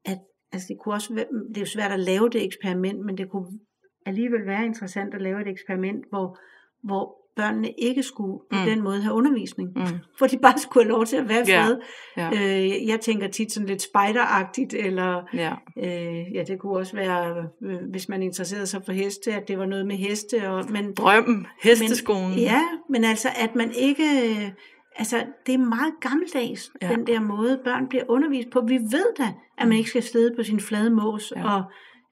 at 0.05 0.19
altså 0.53 0.69
det 0.69 0.79
kunne 0.79 0.95
også 0.95 1.15
være, 1.15 1.27
det 1.49 1.57
er 1.57 1.61
jo 1.61 1.67
svært 1.67 1.93
at 1.93 2.01
lave 2.01 2.29
det 2.29 2.45
eksperiment, 2.45 3.05
men 3.05 3.19
det 3.19 3.31
kunne 3.31 3.59
alligevel 4.07 4.47
være 4.47 4.65
interessant 4.65 5.15
at 5.15 5.23
lave 5.23 5.41
et 5.41 5.49
eksperiment, 5.49 6.05
hvor, 6.09 6.39
hvor 6.83 7.26
børnene 7.37 7.71
ikke 7.79 8.03
skulle 8.03 8.39
på 8.51 8.59
mm. 8.59 8.65
den 8.65 8.83
måde 8.83 9.03
have 9.03 9.15
undervisning. 9.15 9.71
Mm. 9.77 9.83
For 10.19 10.27
de 10.27 10.39
bare 10.39 10.59
skulle 10.59 10.85
have 10.85 10.93
lov 10.93 11.07
til 11.07 11.17
at 11.17 11.29
være 11.29 11.45
fred. 11.45 11.77
Yeah. 12.19 12.33
Yeah. 12.35 12.65
Øh, 12.65 12.87
jeg 12.87 13.01
tænker 13.01 13.29
tit 13.29 13.53
sådan 13.53 13.69
lidt 13.69 13.83
spideragtigt, 13.83 14.75
eller 14.75 15.23
yeah. 15.35 15.57
øh, 15.77 16.35
ja, 16.35 16.43
det 16.47 16.59
kunne 16.59 16.77
også 16.77 16.97
være, 16.97 17.49
øh, 17.63 17.91
hvis 17.91 18.09
man 18.09 18.23
interesserede 18.23 18.67
sig 18.67 18.83
for 18.85 18.93
heste, 18.93 19.33
at 19.33 19.49
det 19.49 19.59
var 19.59 19.67
noget 19.67 19.87
med 19.87 19.97
heste. 19.97 20.51
Og, 20.51 20.65
men, 20.71 20.95
Drømmen, 20.95 21.47
hesteskolen. 21.63 22.31
Men, 22.31 22.39
ja, 22.39 22.63
men 22.91 23.05
altså, 23.05 23.29
at 23.37 23.55
man 23.55 23.73
ikke... 23.73 24.55
Altså, 24.99 25.25
det 25.47 25.55
er 25.55 25.59
meget 25.59 25.93
gammeldags, 26.01 26.73
ja. 26.83 26.89
den 26.89 27.07
der 27.07 27.21
måde, 27.21 27.61
børn 27.65 27.89
bliver 27.89 28.05
undervist 28.09 28.51
på. 28.51 28.61
Vi 28.61 28.75
ved 28.75 29.07
da, 29.19 29.25
at 29.25 29.33
man 29.59 29.69
mm. 29.69 29.73
ikke 29.73 29.91
skal 29.91 30.03
sidde 30.03 30.35
på 30.37 30.43
sin 30.43 30.61
flade 30.61 30.91
mås, 30.91 31.33
ja. 31.37 31.55
og 31.55 31.63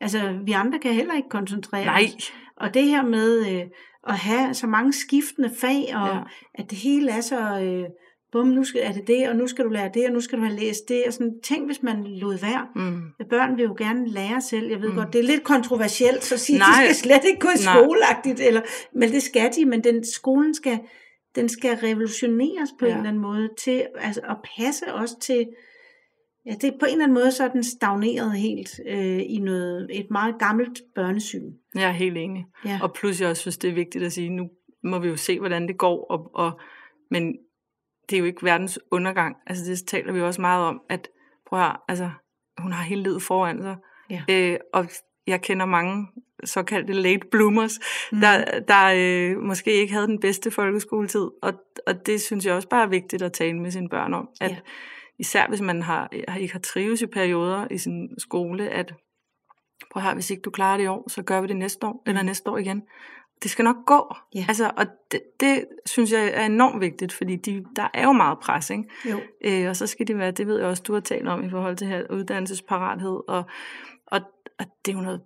altså, 0.00 0.38
vi 0.44 0.52
andre 0.52 0.78
kan 0.78 0.94
heller 0.94 1.14
ikke 1.14 1.28
koncentrere 1.28 1.84
Nej. 1.84 2.04
os. 2.16 2.32
Og 2.56 2.74
det 2.74 2.84
her 2.84 3.02
med... 3.02 3.46
Øh, 3.48 3.66
at 4.08 4.14
have 4.18 4.54
så 4.54 4.66
mange 4.66 4.92
skiftende 4.92 5.50
fag, 5.60 5.92
og 5.94 6.08
Ja. 6.08 6.20
at 6.54 6.70
det 6.70 6.78
hele 6.78 7.10
er 7.10 7.20
så, 7.20 7.60
øh, 7.60 7.84
bum, 8.32 8.46
nu 8.46 8.64
skal, 8.64 8.80
er 8.84 8.92
det 8.92 9.06
det, 9.06 9.28
og 9.28 9.36
nu 9.36 9.46
skal 9.46 9.64
du 9.64 9.70
lære 9.70 9.90
det, 9.94 10.06
og 10.06 10.12
nu 10.12 10.20
skal 10.20 10.38
du 10.38 10.44
have 10.44 10.56
læst 10.60 10.88
det, 10.88 11.02
og 11.06 11.12
sådan, 11.12 11.32
tænk 11.44 11.66
hvis 11.66 11.82
man 11.82 12.04
lod 12.04 12.38
være. 12.38 12.66
Mm. 12.76 13.00
Børn 13.30 13.56
vil 13.56 13.62
jo 13.64 13.74
gerne 13.78 14.08
lære 14.08 14.40
selv, 14.40 14.70
jeg 14.70 14.82
ved 14.82 14.88
Mm. 14.88 14.94
godt, 14.96 15.12
det 15.12 15.18
er 15.18 15.22
lidt 15.22 15.44
kontroversielt, 15.44 16.24
så 16.24 16.34
at 16.34 16.40
sige, 16.40 16.58
Nej. 16.58 16.68
de 16.68 16.74
skal 16.84 16.94
slet 16.94 17.24
ikke 17.28 17.40
gå 17.40 17.48
i 17.48 17.58
skoleagtigt, 17.58 18.40
eller, 18.40 18.60
men 18.98 19.08
det 19.12 19.22
skal 19.22 19.50
de, 19.56 19.64
men 19.64 19.84
den 19.84 20.04
skolen 20.14 20.54
skal, 20.54 20.78
den 21.34 21.48
skal 21.48 21.70
revolutioneres 21.76 22.70
på. 22.78 22.86
Ja. 22.86 22.90
en 22.92 22.96
eller 22.96 23.08
anden 23.08 23.22
måde, 23.22 23.48
til 23.58 23.86
altså, 24.00 24.20
at 24.28 24.36
passe 24.58 24.94
også 24.94 25.20
til, 25.20 25.46
ja, 26.46 26.52
det 26.60 26.64
er 26.64 26.78
på 26.80 26.86
en 26.86 26.92
eller 26.92 27.04
anden 27.04 27.14
måde, 27.14 27.32
så 27.32 27.48
den 27.48 27.64
stagneret 27.64 28.32
helt 28.32 28.80
øh, 28.88 29.20
i 29.26 29.38
noget, 29.38 29.88
et 29.92 30.06
meget 30.10 30.38
gammelt 30.38 30.82
børnesyn. 30.94 31.52
Jeg 31.74 31.88
er 31.88 31.92
helt 31.92 32.16
enig. 32.16 32.46
Ja. 32.64 32.78
Og 32.82 32.92
plus 32.92 33.20
jeg 33.20 33.28
også 33.28 33.40
synes, 33.40 33.58
det 33.58 33.70
er 33.70 33.74
vigtigt 33.74 34.04
at 34.04 34.12
sige, 34.12 34.30
nu 34.30 34.48
må 34.84 34.98
vi 34.98 35.08
jo 35.08 35.16
se, 35.16 35.38
hvordan 35.38 35.68
det 35.68 35.78
går. 35.78 36.06
Og, 36.10 36.30
og, 36.34 36.60
men 37.10 37.36
det 38.10 38.16
er 38.16 38.20
jo 38.20 38.24
ikke 38.24 38.44
verdens 38.44 38.78
undergang. 38.90 39.36
Altså 39.46 39.70
det 39.70 39.86
taler 39.86 40.12
vi 40.12 40.18
jo 40.18 40.26
også 40.26 40.40
meget 40.40 40.64
om, 40.64 40.80
at 40.88 41.08
prøv 41.46 41.60
at 41.60 41.76
altså, 41.88 42.10
hun 42.58 42.72
har 42.72 42.84
hele 42.84 43.02
livet 43.02 43.22
foran 43.22 43.62
sig. 43.62 43.76
Ja. 44.10 44.22
Øh, 44.30 44.58
og 44.72 44.86
jeg 45.26 45.42
kender 45.42 45.66
mange 45.66 46.06
såkaldte 46.44 46.92
late 46.92 47.26
bloomers, 47.30 47.80
mm. 48.12 48.20
der, 48.20 48.60
der 48.60 48.92
øh, 48.96 49.42
måske 49.42 49.72
ikke 49.72 49.92
havde 49.92 50.06
den 50.06 50.20
bedste 50.20 50.50
folkeskoletid. 50.50 51.30
Og, 51.42 51.52
og 51.86 52.06
det 52.06 52.20
synes 52.20 52.46
jeg 52.46 52.54
også 52.54 52.68
bare 52.68 52.82
er 52.82 52.88
vigtigt 52.88 53.22
at 53.22 53.32
tale 53.32 53.60
med 53.60 53.70
sine 53.70 53.88
børn 53.88 54.14
om. 54.14 54.28
At 54.40 54.50
Ja. 54.50 54.56
Især 55.18 55.48
hvis 55.48 55.60
man 55.60 55.82
har, 55.82 56.08
ikke 56.38 56.52
har 56.52 56.60
trives 56.60 57.02
i 57.02 57.06
perioder 57.06 57.66
i 57.70 57.78
sin 57.78 58.08
skole, 58.18 58.68
at 58.68 58.94
prøv 59.92 60.02
her, 60.02 60.14
hvis 60.14 60.30
ikke 60.30 60.42
du 60.42 60.50
klarer 60.50 60.76
det 60.76 60.84
i 60.84 60.86
år, 60.86 61.10
så 61.10 61.22
gør 61.22 61.40
vi 61.40 61.46
det 61.46 61.56
næste 61.56 61.86
år, 61.86 62.02
eller 62.06 62.22
næste 62.22 62.50
år 62.50 62.58
igen. 62.58 62.82
Det 63.42 63.50
skal 63.50 63.64
nok 63.64 63.76
gå. 63.86 64.14
Ja. 64.34 64.44
Altså, 64.48 64.70
og 64.76 64.86
det, 65.10 65.20
det 65.40 65.64
synes 65.86 66.12
jeg 66.12 66.30
er 66.34 66.46
enormt 66.46 66.80
vigtigt, 66.80 67.12
fordi 67.12 67.36
de, 67.36 67.64
der 67.76 67.88
er 67.94 68.04
jo 68.04 68.12
meget 68.12 68.38
pres, 68.38 68.70
ikke? 68.70 68.84
Jo. 69.10 69.20
Øh, 69.44 69.68
og 69.68 69.76
så 69.76 69.86
skal 69.86 70.06
det 70.08 70.18
være, 70.18 70.30
det 70.30 70.46
ved 70.46 70.58
jeg 70.58 70.66
også, 70.66 70.82
du 70.82 70.92
har 70.92 71.00
talt 71.00 71.28
om 71.28 71.44
i 71.44 71.50
forhold 71.50 71.76
til 71.76 71.86
her 71.86 72.02
uddannelsesparathed, 72.10 73.20
og, 73.28 73.44
og, 74.06 74.20
og 74.58 74.66
det 74.84 74.92
er 74.92 74.96
jo 74.96 75.02
noget 75.02 75.20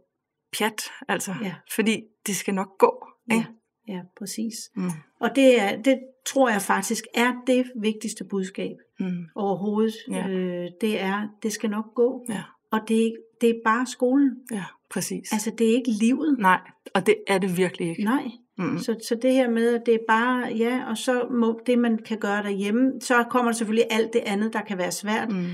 pjat, 0.59 0.83
altså, 1.09 1.35
Ja. 1.43 1.55
fordi 1.73 2.03
det 2.27 2.37
skal 2.37 2.55
nok 2.55 2.79
gå. 2.79 3.07
Ikke? 3.33 3.47
Ja, 3.49 3.55
ja, 3.89 4.01
præcis. 4.19 4.55
Mm. 4.77 4.91
Og 5.21 5.31
det, 5.37 5.61
er, 5.61 5.83
det 5.83 5.99
tror 6.27 6.49
jeg 6.51 6.63
faktisk 6.63 7.05
er 7.15 7.33
det 7.47 7.65
vigtigste 7.77 8.25
budskab 8.25 8.77
Mm. 9.01 9.25
overhovedet. 9.35 9.95
Ja. 10.11 10.29
Øh, 10.29 10.67
det 10.81 11.01
er, 11.01 11.29
det 11.43 11.53
skal 11.53 11.71
nok 11.71 11.95
gå. 11.95 12.27
Ja. 12.29 12.43
Og 12.71 12.81
det, 12.89 13.07
er- 13.07 13.13
det 13.41 13.49
er 13.51 13.55
bare 13.65 13.87
skolen. 13.87 14.31
ja, 14.53 14.65
præcis. 14.91 15.33
Altså, 15.33 15.51
det 15.59 15.71
er 15.71 15.75
ikke 15.75 15.91
livet. 15.91 16.37
Nej, 16.39 16.61
og 16.95 17.07
det 17.07 17.15
er 17.27 17.39
det 17.39 17.57
virkelig 17.57 17.89
ikke. 17.91 18.05
Nej. 18.05 18.23
Mm. 18.59 18.79
Så, 18.79 18.97
så 19.09 19.15
det 19.23 19.33
her 19.33 19.51
med, 19.51 19.75
at 19.75 19.83
det 19.87 19.95
er 19.95 19.99
bare, 20.09 20.47
ja, 20.57 20.83
og 20.89 20.99
så 20.99 21.27
må 21.31 21.61
det, 21.67 21.79
man 21.79 21.99
kan 21.99 22.19
gøre 22.19 22.43
derhjemme, 22.43 22.93
så 23.01 23.25
kommer 23.31 23.51
der 23.51 23.57
selvfølgelig 23.57 23.85
alt 23.91 24.13
det 24.13 24.23
andet, 24.27 24.53
der 24.53 24.61
kan 24.61 24.79
være 24.79 24.93
svært. 24.93 25.29
Mm. 25.33 25.45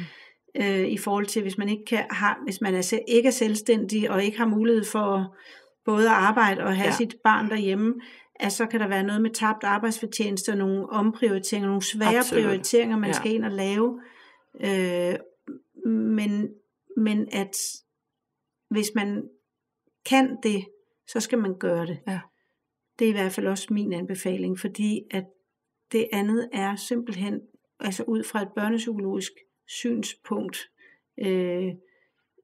øh, 0.63 0.89
i 0.89 0.99
forhold 0.99 1.27
til, 1.27 1.43
hvis 1.43 1.59
man 1.59 1.69
ikke 1.69 1.85
kan 1.85 2.05
har, 2.11 2.41
hvis 2.45 2.61
man 2.61 2.75
er, 2.75 2.99
ikke 3.09 3.27
er 3.27 3.31
selvstændig 3.31 4.11
og 4.11 4.25
ikke 4.25 4.39
har 4.39 4.47
mulighed 4.47 4.85
for 4.85 5.37
både 5.85 6.07
at 6.09 6.15
arbejde 6.15 6.65
og 6.65 6.77
have. 6.77 6.87
Ja. 6.87 6.93
sit 6.93 7.15
barn 7.25 7.51
derhjemme, 7.51 7.95
at 8.41 8.53
så 8.53 8.67
kan 8.67 8.81
der 8.81 8.89
være 8.89 9.03
noget 9.03 9.23
med 9.23 9.31
tabt 9.31 9.65
arbejdsfortjeneste 9.65 10.51
og 10.51 10.59
nogle 10.59 10.91
omprioriteringer, 10.91 11.69
nogle 11.69 11.83
svære 11.83 12.19
Absolut. 12.19 12.45
prioriteringer, 12.45 12.97
man 12.99 13.09
Ja. 13.11 13.13
skal 13.13 13.33
ind 13.33 13.45
og 13.45 13.51
lave. 13.51 14.01
Øh, 14.61 15.15
men, 15.91 16.49
men 16.97 17.29
at 17.33 17.57
hvis 18.71 18.91
man 18.95 19.29
kan 20.07 20.37
det, 20.43 20.65
så 21.09 21.21
skal 21.21 21.39
man 21.39 21.59
gøre 21.59 21.87
det. 21.87 21.99
Ja. 22.09 22.21
Det 22.99 23.05
er 23.05 23.09
i 23.09 23.13
hvert 23.13 23.33
fald 23.33 23.47
også 23.47 23.67
min 23.71 23.93
anbefaling, 23.93 24.59
fordi 24.59 25.03
at 25.11 25.25
det 25.93 26.09
andet 26.13 26.49
er 26.53 26.77
simpelthen, 26.77 27.41
altså 27.81 28.03
ud 28.03 28.25
fra 28.25 28.43
et 28.43 28.49
børnepsykologisk 28.55 29.33
synspunkt, 29.67 30.59
øh, 31.19 31.73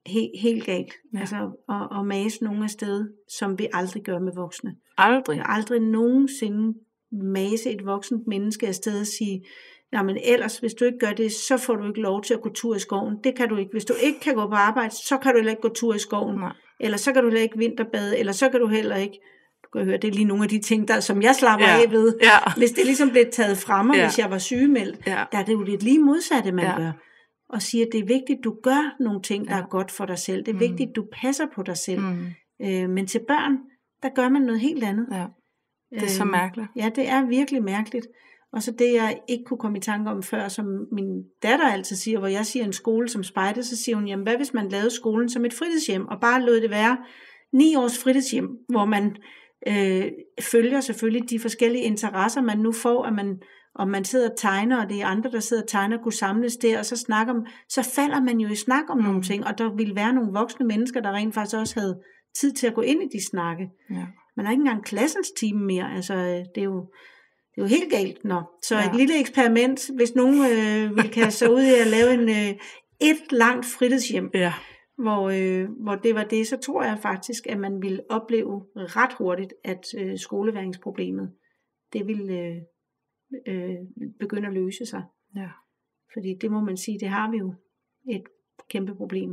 he, 0.07 0.31
helt 0.41 0.65
galt. 0.65 0.93
Ja. 1.15 1.21
Altså 1.21 1.51
at, 1.69 1.99
at 1.99 2.07
mase 2.07 2.45
nogen 2.45 2.63
af 2.63 2.71
sted, 2.71 3.13
som 3.29 3.59
vi 3.59 3.69
aldrig 3.73 4.03
gør 4.03 4.19
med 4.19 4.33
voksne. 4.35 4.77
Aldrig. 5.01 5.43
Aldrig 5.45 5.81
nogensinde 5.81 6.79
mase 7.13 7.71
et 7.71 7.87
voksent 7.87 8.27
menneske 8.27 8.67
afsted 8.67 9.01
og 9.01 9.07
sige, 9.07 9.45
men 9.93 10.19
ellers, 10.25 10.59
hvis 10.59 10.75
du 10.75 10.85
ikke 10.85 10.99
gør 10.99 11.13
det, 11.13 11.33
så 11.33 11.57
får 11.57 11.77
du 11.77 11.89
ikke 11.89 12.01
lov 12.01 12.23
til 12.23 12.35
at 12.35 12.41
gå 12.41 12.49
tur 12.55 12.75
i 12.75 12.79
skoven. 12.79 13.15
Det 13.25 13.35
kan 13.37 13.49
du 13.49 13.57
ikke. 13.57 13.71
Hvis 13.73 13.85
du 13.85 13.95
ikke 14.03 14.21
kan 14.21 14.35
gå 14.35 14.47
på 14.49 14.55
arbejde, 14.55 14.95
så 14.95 15.19
kan 15.23 15.33
du 15.33 15.37
heller 15.39 15.51
ikke 15.51 15.63
gå 15.63 15.69
tur 15.75 15.95
i 15.95 15.99
skoven. 15.99 16.37
Nej. 16.39 16.53
Eller 16.81 16.97
så 16.99 17.13
kan 17.13 17.23
du 17.23 17.29
heller 17.29 17.43
ikke 17.43 17.59
vinterbade, 17.59 18.19
eller 18.19 18.33
så 18.33 18.49
kan 18.49 18.61
du 18.61 18.67
heller 18.67 18.97
ikke... 18.97 19.19
Du 19.65 19.79
kan 19.79 19.85
høre, 19.87 19.97
det 19.97 20.09
er 20.09 20.13
lige 20.13 20.25
nogle 20.25 20.43
af 20.43 20.49
de 20.49 20.59
ting, 20.61 20.89
der, 20.89 21.01
som 21.01 21.23
jeg 21.23 21.35
slapper 21.35 21.67
Ja. 21.67 21.83
af 21.87 21.91
ved. 21.91 22.15
Ja. 22.23 22.53
Hvis 22.57 22.71
det 22.71 22.85
ligesom 22.85 23.11
blev 23.11 23.25
taget 23.33 23.59
fra 23.59 23.83
mig, 23.83 23.97
Ja. 23.97 24.07
hvis 24.07 24.19
jeg 24.19 24.31
var 24.31 24.39
sygemeldt, 24.39 25.07
Ja. 25.07 25.25
der 25.33 25.39
er 25.39 25.45
det 25.45 25.53
jo 25.53 25.63
lidt 25.63 25.83
lige 25.83 25.99
modsatte, 25.99 26.53
man 26.53 26.65
Ja. 26.65 26.77
gør. 26.77 26.93
Og 27.49 27.63
siger, 27.63 27.87
at 27.87 27.93
det 27.93 28.01
er 28.01 28.05
vigtigt, 28.07 28.39
du 28.45 28.57
gør 28.63 28.97
nogle 29.01 29.23
ting, 29.23 29.49
der 29.49 29.57
Ja. 29.57 29.63
er 29.63 29.67
godt 29.67 29.91
for 29.91 30.07
dig 30.07 30.19
selv. 30.19 30.39
Det 30.45 30.49
er 30.49 30.55
Mm. 30.55 30.61
vigtigt, 30.61 30.91
du 30.97 31.07
passer 31.13 31.45
på 31.55 31.63
dig 31.63 31.77
selv. 31.77 32.01
Mm. 32.01 32.27
Øh, 32.67 32.91
men 32.91 33.07
til 33.07 33.21
børn, 33.29 33.57
der 34.03 34.09
gør 34.09 34.29
man 34.29 34.43
noget 34.43 34.61
helt 34.61 34.85
andet. 34.85 35.07
Ja. 35.13 35.27
Det 35.91 36.03
er 36.03 36.09
så 36.09 36.23
Øhm, 36.23 36.31
mærkeligt. 36.31 36.69
Ja, 36.77 36.91
det 36.97 37.09
er 37.09 37.27
virkelig 37.27 37.63
mærkeligt. 37.63 38.07
Og 38.53 38.63
så 38.63 38.71
det, 38.79 38.95
jeg 38.95 39.21
ikke 39.29 39.45
kunne 39.45 39.59
komme 39.59 39.79
i 39.79 39.81
tanke 39.81 40.11
om 40.11 40.23
før, 40.23 40.49
som 40.49 40.67
min 40.93 41.23
datter 41.43 41.69
altid 41.69 41.97
siger, 41.97 42.19
hvor 42.19 42.29
jeg 42.29 42.47
siger 42.47 42.65
en 42.65 42.73
skole 42.73 43.09
som 43.09 43.23
spejder, 43.23 43.63
så 43.63 43.77
siger 43.77 43.97
hun, 43.97 44.09
jamen 44.09 44.23
hvad 44.23 44.37
hvis 44.37 44.55
man 44.55 44.69
lavede 44.69 44.91
skolen 44.91 45.29
som 45.29 45.45
et 45.45 45.55
fritidshjem, 45.55 46.09
og 46.09 46.21
bare 46.21 46.43
lod 46.43 46.61
det 46.61 46.71
være 46.71 46.97
ni 47.53 47.77
års 47.77 47.99
fritidshjem, 47.99 48.49
hvor 48.69 48.85
man 48.85 49.17
øh, 49.69 50.05
følger 50.53 50.81
selvfølgelig 50.81 51.31
de 51.31 51.41
forskellige 51.41 51.85
interesser, 51.85 52.43
man 52.43 52.59
nu 52.59 52.73
får, 52.73 53.05
at 53.05 53.13
man, 53.13 53.39
om 53.75 53.89
man 53.89 54.05
sidder 54.05 54.31
og 54.31 54.37
tegner, 54.37 54.83
og 54.83 54.89
det 54.89 55.01
er 55.01 55.07
andre, 55.07 55.31
der 55.31 55.41
sidder 55.41 55.63
og 55.63 55.69
tegner, 55.69 55.99
kunne 55.99 56.13
samles 56.13 56.57
der, 56.57 56.79
og 56.79 56.87
så 56.87 56.97
snakker 56.97 57.35
om, 57.35 57.47
så 57.69 57.83
falder 57.95 58.21
man 58.21 58.41
jo 58.41 58.49
i 58.49 58.55
snak 58.55 58.85
om 58.89 58.99
mm. 58.99 59.05
nogle 59.05 59.23
ting, 59.23 59.47
og 59.47 59.59
der 59.59 59.75
ville 59.77 59.97
være 59.97 60.13
nogle 60.13 60.33
voksne 60.33 60.67
mennesker, 60.67 61.01
der 61.01 61.13
rent 61.13 61.35
faktisk 61.35 61.57
også 61.57 61.81
havde 61.81 62.01
tid 62.35 62.53
til 62.53 62.67
at 62.67 62.75
gå 62.75 62.81
ind 62.81 63.03
i 63.03 63.19
de 63.19 63.27
snakke. 63.27 63.71
Ja. 63.91 64.07
Man 64.37 64.47
har 64.47 64.53
ikke 64.53 64.61
engang 64.61 64.85
klassens 64.85 65.31
time 65.31 65.65
mere, 65.65 65.95
altså 65.95 66.15
det 66.55 66.61
er 66.61 66.65
jo, 66.65 66.81
det 67.55 67.61
er 67.61 67.63
jo 67.63 67.67
helt 67.67 67.93
galt. 67.93 68.25
Nå. 68.25 68.43
Så 68.63 68.77
ja. 68.77 68.91
et 68.91 68.97
lille 68.97 69.21
eksperiment, 69.21 69.91
hvis 69.97 70.15
nogen 70.15 70.35
øh, 70.35 70.97
vil 70.97 71.11
kaste 71.11 71.39
sig 71.39 71.51
ud 71.51 71.63
i 71.63 71.81
at 71.81 71.87
lave 71.87 72.15
en, 72.15 72.29
øh, 72.29 72.61
et 73.01 73.33
langt 73.33 73.67
fritidshjem, 73.67 74.31
ja. 74.35 74.53
hvor, 74.99 75.31
øh, 75.31 75.69
hvor 75.83 75.95
det 75.95 76.15
var 76.15 76.25
det, 76.25 76.47
så 76.47 76.57
tror 76.57 76.83
jeg 76.83 76.99
faktisk, 77.03 77.47
at 77.47 77.59
man 77.59 77.83
ville 77.83 78.01
opleve 78.11 78.65
ret 78.77 79.13
hurtigt, 79.19 79.53
at 79.65 79.85
øh, 79.99 80.19
skoleværingsproblemet, 80.19 81.33
det 81.93 82.07
ville 82.07 82.39
øh, 82.39 82.57
øh, 83.49 83.77
begynde 84.21 84.49
at 84.49 84.55
løse 84.55 84.87
sig. 84.87 85.03
Ja. 85.37 85.49
Fordi 86.13 86.35
det 86.41 86.51
må 86.51 86.61
man 86.61 86.77
sige, 86.77 86.99
det 87.01 87.09
har 87.09 87.31
vi 87.31 87.37
jo 87.37 87.55
et 88.11 88.23
kæmpe 88.69 88.95
problem. 88.95 89.31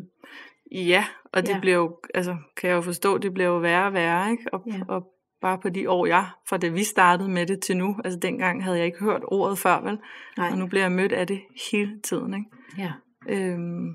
Ja, 0.71 1.05
og 1.33 1.41
det 1.41 1.53
ja. 1.53 1.59
bliver 1.59 1.75
jo, 1.75 1.97
altså 2.13 2.37
kan 2.57 2.69
jeg 2.69 2.75
jo 2.75 2.81
forstå, 2.81 3.17
det 3.17 3.33
bliver 3.33 3.49
jo 3.49 3.57
værre 3.57 3.85
og 3.85 3.93
værre, 3.93 4.31
ikke? 4.31 4.43
Og, 4.53 4.63
ja. 4.67 4.79
og 4.87 5.03
bare 5.41 5.57
på 5.57 5.69
de 5.69 5.89
år, 5.89 6.05
jeg, 6.05 6.29
fra 6.49 6.57
da 6.57 6.67
vi 6.67 6.83
startede 6.83 7.29
med 7.29 7.45
det 7.45 7.59
til 7.59 7.77
nu, 7.77 7.95
altså 8.05 8.19
dengang 8.19 8.63
havde 8.63 8.77
jeg 8.77 8.85
ikke 8.85 8.99
hørt 8.99 9.21
ordet 9.27 9.59
før, 9.59 9.81
vel? 9.81 9.99
Nej. 10.37 10.49
Og 10.51 10.57
nu 10.57 10.67
bliver 10.67 10.83
jeg 10.83 10.91
mødt 10.91 11.11
af 11.11 11.27
det 11.27 11.41
hele 11.71 12.01
tiden, 12.01 12.33
ikke? 12.33 12.49
Ja. 12.77 12.91
Øhm, 13.29 13.87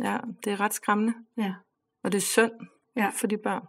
ja, 0.00 0.16
det 0.44 0.52
er 0.52 0.60
ret 0.60 0.74
skræmmende. 0.74 1.14
Ja. 1.36 1.52
Og 2.04 2.12
det 2.12 2.18
er 2.18 2.22
synd 2.22 2.52
ja. 2.96 3.08
for 3.08 3.26
de 3.26 3.36
børn. 3.36 3.62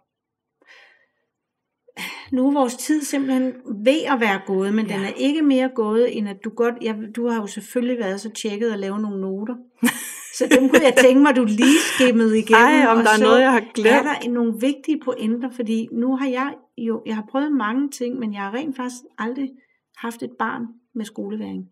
Nu 2.31 2.47
er 2.47 2.53
vores 2.53 2.75
tid 2.75 3.03
simpelthen 3.03 3.53
ved 3.85 4.03
at 4.07 4.19
være 4.19 4.41
gået, 4.45 4.73
men 4.73 4.87
ja. 4.87 4.93
den 4.93 5.03
er 5.03 5.13
ikke 5.17 5.41
mere 5.41 5.69
gået, 5.75 6.17
end 6.17 6.29
at 6.29 6.37
du 6.43 6.49
godt, 6.49 6.75
ja, 6.81 6.95
du 7.15 7.27
har 7.27 7.41
jo 7.41 7.47
selvfølgelig 7.47 7.99
været 7.99 8.21
så 8.21 8.29
tjekket 8.29 8.71
at 8.71 8.79
lave 8.79 8.99
nogle 8.99 9.21
noter. 9.21 9.55
Så 10.39 10.43
dem 10.55 10.69
kunne 10.69 10.85
jeg 10.89 10.95
tænke 11.05 11.21
mig, 11.21 11.35
du 11.35 11.43
lige 11.61 11.79
skimmede 11.93 12.39
igennem. 12.39 12.67
Ej, 12.73 12.85
om 12.93 12.97
der 12.97 13.13
er 13.17 13.23
noget, 13.27 13.41
jeg 13.41 13.51
har 13.51 13.65
glemt. 13.73 13.95
Er 13.97 14.03
der 14.03 14.29
nogle 14.29 14.53
vigtige 14.67 14.99
pointer, 15.05 15.49
fordi 15.49 15.87
nu 15.91 16.15
har 16.15 16.27
jeg 16.27 16.55
jo, 16.77 17.03
jeg 17.05 17.15
har 17.15 17.25
prøvet 17.31 17.51
mange 17.51 17.89
ting, 17.89 18.19
men 18.19 18.33
jeg 18.33 18.41
har 18.41 18.53
rent 18.53 18.75
faktisk 18.75 19.03
aldrig 19.17 19.49
haft 19.97 20.23
et 20.23 20.31
barn 20.39 20.63
med 20.95 21.05
skoleværing. 21.05 21.63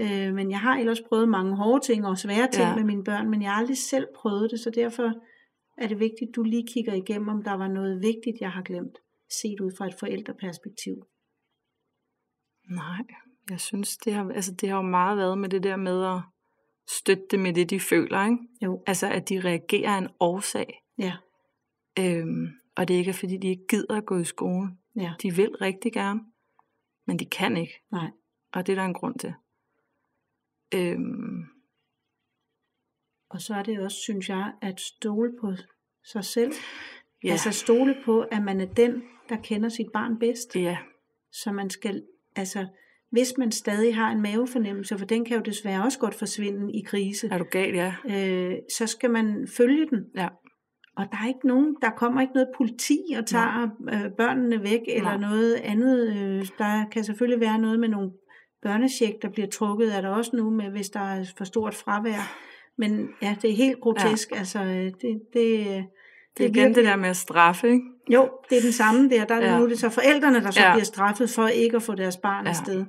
Øh, 0.00 0.34
men 0.34 0.50
jeg 0.50 0.60
har 0.60 0.76
ellers 0.76 1.00
prøvet 1.08 1.28
mange 1.28 1.56
hårde 1.56 1.84
ting 1.86 2.06
og 2.06 2.18
svære 2.18 2.48
ting 2.50 2.68
ja. 2.68 2.74
med 2.74 2.84
mine 2.84 3.04
børn, 3.04 3.30
men 3.30 3.42
jeg 3.42 3.50
har 3.50 3.58
aldrig 3.58 3.78
selv 3.78 4.06
prøvet 4.16 4.50
det, 4.50 4.60
så 4.60 4.70
derfor 4.70 5.12
er 5.78 5.88
det 5.88 5.98
vigtigt, 5.98 6.28
at 6.28 6.36
du 6.36 6.42
lige 6.42 6.66
kigger 6.72 6.94
igennem, 6.94 7.28
om 7.28 7.42
der 7.42 7.52
var 7.52 7.68
noget 7.68 8.02
vigtigt, 8.02 8.36
jeg 8.40 8.50
har 8.50 8.62
glemt, 8.62 8.98
set 9.42 9.60
ud 9.60 9.72
fra 9.78 9.86
et 9.86 9.94
forældreperspektiv. 10.00 10.94
Nej, 12.70 13.04
jeg 13.50 13.60
synes, 13.60 13.96
det 13.96 14.14
har, 14.14 14.30
altså 14.34 14.52
det 14.52 14.68
har 14.68 14.76
jo 14.76 14.82
meget 14.82 15.18
været 15.18 15.38
med 15.38 15.48
det 15.48 15.62
der 15.62 15.76
med 15.76 16.04
at 16.04 16.20
støtte 16.88 17.24
dem 17.30 17.40
med 17.40 17.54
det, 17.54 17.70
de 17.70 17.80
føler. 17.80 18.24
Ikke? 18.24 18.38
Jo. 18.62 18.82
Altså, 18.86 19.10
at 19.10 19.28
de 19.28 19.40
reagerer 19.40 19.94
af 19.94 19.98
en 19.98 20.08
årsag. 20.20 20.82
Ja. 20.98 21.16
Øhm, 21.98 22.46
og 22.76 22.88
det 22.88 22.94
ikke 22.94 23.08
er, 23.08 23.14
fordi 23.14 23.36
de 23.36 23.48
ikke 23.48 23.66
gider 23.68 23.96
at 23.96 24.06
gå 24.06 24.18
i 24.18 24.24
skole. 24.24 24.68
Ja. 24.96 25.12
De 25.22 25.34
vil 25.36 25.56
rigtig 25.60 25.92
gerne, 25.92 26.20
men 27.06 27.18
de 27.18 27.26
kan 27.26 27.56
ikke. 27.56 27.74
Nej. 27.92 28.10
Og 28.52 28.66
det 28.66 28.72
er 28.72 28.76
der 28.76 28.84
en 28.84 28.94
grund 28.94 29.18
til. 29.18 29.34
Øhm. 30.74 31.44
Og 33.30 33.40
så 33.40 33.54
er 33.54 33.62
det 33.62 33.80
også, 33.80 33.96
synes 33.96 34.28
jeg, 34.28 34.52
at 34.62 34.80
stole 34.80 35.32
på 35.40 35.52
sig 36.04 36.24
selv. 36.24 36.52
Ja. 37.24 37.30
Altså 37.30 37.50
stole 37.50 37.96
på, 38.04 38.20
at 38.20 38.42
man 38.42 38.60
er 38.60 38.74
den, 38.74 39.02
der 39.28 39.36
kender 39.36 39.68
sit 39.68 39.86
barn 39.92 40.18
bedst. 40.18 40.56
Ja. 40.56 40.78
Så 41.32 41.52
man 41.52 41.70
skal, 41.70 42.06
altså, 42.36 42.66
hvis 43.10 43.32
man 43.38 43.52
stadig 43.52 43.94
har 43.94 44.10
en 44.10 44.22
mavefornemmelse, 44.22 44.98
for 44.98 45.06
den 45.06 45.24
kan 45.24 45.36
jo 45.36 45.42
desværre 45.42 45.84
også 45.84 45.98
godt 45.98 46.14
forsvinde 46.14 46.72
i 46.72 46.82
krise. 46.86 47.28
Er 47.30 47.38
du 47.38 47.44
gal, 47.50 47.74
ja. 47.74 47.94
Øh, 48.10 48.54
så 48.76 48.86
skal 48.86 49.10
man 49.10 49.48
følge 49.56 49.86
den. 49.90 50.04
Ja. 50.16 50.28
Og 50.96 51.06
der 51.12 51.18
er 51.22 51.28
ikke 51.28 51.46
nogen, 51.46 51.76
der 51.82 51.90
kommer 51.90 52.20
ikke 52.20 52.34
noget 52.34 52.48
politi 52.56 52.98
og 53.18 53.26
tager 53.26 53.68
øh, 53.92 54.10
børnene 54.16 54.62
væk, 54.62 54.80
eller 54.86 55.18
Nej. 55.18 55.30
noget 55.30 55.54
andet. 55.54 56.16
Øh, 56.16 56.46
der 56.58 56.84
kan 56.92 57.04
selvfølgelig 57.04 57.40
være 57.40 57.58
noget 57.58 57.80
med 57.80 57.88
nogle 57.88 58.10
børnesjek, 58.62 59.14
der 59.22 59.28
bliver 59.28 59.48
trukket, 59.48 59.96
er 59.96 60.00
der 60.00 60.08
også 60.08 60.36
nu, 60.36 60.50
med, 60.50 60.70
hvis 60.70 60.90
der 60.90 61.00
er 61.00 61.24
for 61.36 61.44
stort 61.44 61.74
fravær. 61.74 62.48
Men 62.78 63.08
ja, 63.22 63.36
det 63.42 63.50
er 63.50 63.54
helt 63.54 63.80
grotesk. 63.80 64.30
Ja. 64.32 64.38
Altså, 64.38 64.64
det, 65.00 65.20
det, 65.32 65.84
det, 66.36 66.44
er 66.44 66.48
igen 66.48 66.54
virkelig... 66.54 66.76
det 66.76 66.84
der 66.84 66.96
med 66.96 67.08
at 67.08 67.16
straffe, 67.16 67.68
ikke? 67.68 67.84
Jo, 68.10 68.30
det 68.50 68.58
er 68.58 68.62
den 68.62 68.72
samme 68.72 69.10
der. 69.10 69.24
der 69.24 69.36
ja. 69.36 69.58
Nu 69.58 69.64
er 69.64 69.68
det 69.68 69.78
så 69.78 69.88
forældrene, 69.88 70.40
der 70.40 70.50
så 70.50 70.60
ja. 70.60 70.72
bliver 70.72 70.84
straffet 70.84 71.30
for 71.30 71.46
ikke 71.46 71.76
at 71.76 71.82
få 71.82 71.94
deres 71.94 72.16
barn 72.16 72.44
ja. 72.44 72.50
afsted. 72.50 72.84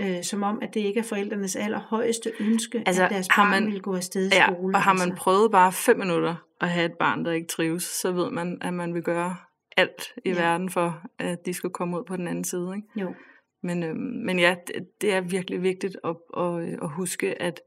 Øh, 0.00 0.24
som 0.24 0.42
om, 0.42 0.58
at 0.62 0.74
det 0.74 0.80
ikke 0.80 1.00
er 1.00 1.04
forældrenes 1.04 1.56
allerhøjeste 1.56 2.32
ønske, 2.40 2.82
altså, 2.86 3.04
at 3.04 3.10
deres 3.10 3.28
barn 3.36 3.50
man, 3.50 3.72
vil 3.72 3.82
gå 3.82 3.94
afsted 3.96 4.26
i 4.32 4.34
ja, 4.34 4.46
skole. 4.46 4.76
og 4.76 4.82
har 4.82 4.92
man 4.92 5.08
altså. 5.10 5.22
prøvet 5.22 5.50
bare 5.50 5.72
fem 5.72 5.98
minutter 5.98 6.34
at 6.60 6.68
have 6.68 6.86
et 6.86 6.98
barn, 6.98 7.24
der 7.24 7.32
ikke 7.32 7.48
trives, 7.48 7.82
så 7.82 8.12
ved 8.12 8.30
man, 8.30 8.58
at 8.60 8.74
man 8.74 8.94
vil 8.94 9.02
gøre 9.02 9.36
alt 9.76 10.14
i 10.24 10.28
ja. 10.28 10.34
verden 10.34 10.70
for, 10.70 11.02
at 11.18 11.46
de 11.46 11.54
skal 11.54 11.70
komme 11.70 11.98
ud 11.98 12.04
på 12.04 12.16
den 12.16 12.28
anden 12.28 12.44
side. 12.44 12.72
Ikke? 12.76 13.00
Jo. 13.00 13.14
Men, 13.62 13.82
øh, 13.82 13.96
men 13.96 14.38
ja, 14.38 14.56
det, 14.66 14.74
det 15.00 15.12
er 15.12 15.20
virkelig 15.20 15.62
vigtigt 15.62 15.96
at, 16.04 16.16
at, 16.36 16.62
at 16.82 16.88
huske, 16.88 17.42
at 17.42 17.60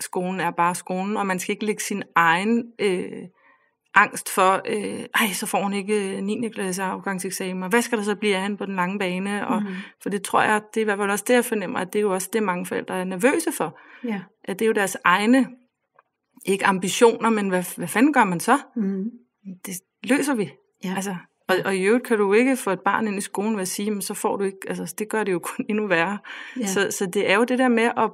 skolen 0.00 0.40
er 0.40 0.50
bare 0.50 0.74
skolen, 0.74 1.16
og 1.16 1.26
man 1.26 1.38
skal 1.38 1.52
ikke 1.52 1.66
lægge 1.66 1.82
sin 1.82 2.02
egen 2.14 2.64
øh, 2.78 3.22
angst 3.94 4.28
for, 4.28 4.62
øh, 4.66 5.04
ej, 5.14 5.32
så 5.32 5.46
får 5.46 5.62
hun 5.62 5.72
ikke 5.72 6.20
9. 6.20 6.44
Øh, 6.44 6.52
klasse 6.52 6.82
afgangseksamen, 6.82 7.62
og 7.62 7.68
hvad 7.68 7.82
skal 7.82 7.98
der 7.98 8.04
så 8.04 8.14
blive 8.14 8.36
af 8.36 8.42
hende 8.42 8.56
på 8.56 8.66
den 8.66 8.76
lange 8.76 8.98
bane? 8.98 9.46
Og, 9.46 9.62
mm-hmm. 9.62 9.76
For 10.02 10.10
det 10.10 10.22
tror 10.22 10.42
jeg, 10.42 10.62
det 10.74 10.80
er 10.80 10.84
i 10.84 10.84
hvert 10.84 10.98
fald 10.98 11.10
også 11.10 11.24
det, 11.28 11.34
jeg 11.34 11.44
fornemmer, 11.44 11.78
at 11.78 11.92
det 11.92 11.98
er 11.98 12.02
jo 12.02 12.14
også 12.14 12.28
det, 12.32 12.42
mange 12.42 12.66
forældre 12.66 13.00
er 13.00 13.04
nervøse 13.04 13.52
for. 13.52 13.78
Ja. 14.04 14.20
At 14.44 14.58
det 14.58 14.64
er 14.64 14.66
jo 14.66 14.72
deres 14.72 14.96
egne, 15.04 15.48
ikke 16.46 16.66
ambitioner, 16.66 17.30
men 17.30 17.48
hvad, 17.48 17.76
hvad 17.76 17.88
fanden 17.88 18.12
gør 18.12 18.24
man 18.24 18.40
så? 18.40 18.58
Mm-hmm. 18.76 19.10
Det 19.66 19.74
løser 20.04 20.34
vi. 20.34 20.50
Ja. 20.84 20.92
Altså, 20.96 21.16
og, 21.48 21.56
og 21.64 21.76
i 21.76 21.82
øvrigt 21.82 22.06
kan 22.06 22.18
du 22.18 22.32
ikke 22.32 22.56
få 22.56 22.70
et 22.70 22.80
barn 22.80 23.06
ind 23.06 23.18
i 23.18 23.20
skolen 23.20 23.54
ved 23.54 23.62
at 23.62 23.68
sige, 23.68 23.90
men 23.90 24.02
så 24.02 24.14
får 24.14 24.36
du 24.36 24.44
ikke, 24.44 24.58
altså 24.68 24.94
det 24.98 25.08
gør 25.08 25.24
det 25.24 25.32
jo 25.32 25.38
kun 25.38 25.66
endnu 25.68 25.86
værre. 25.86 26.18
Ja. 26.60 26.66
Så, 26.66 26.88
så 26.90 27.06
det 27.06 27.30
er 27.30 27.36
jo 27.36 27.44
det 27.44 27.58
der 27.58 27.68
med 27.68 27.90
at, 27.96 28.10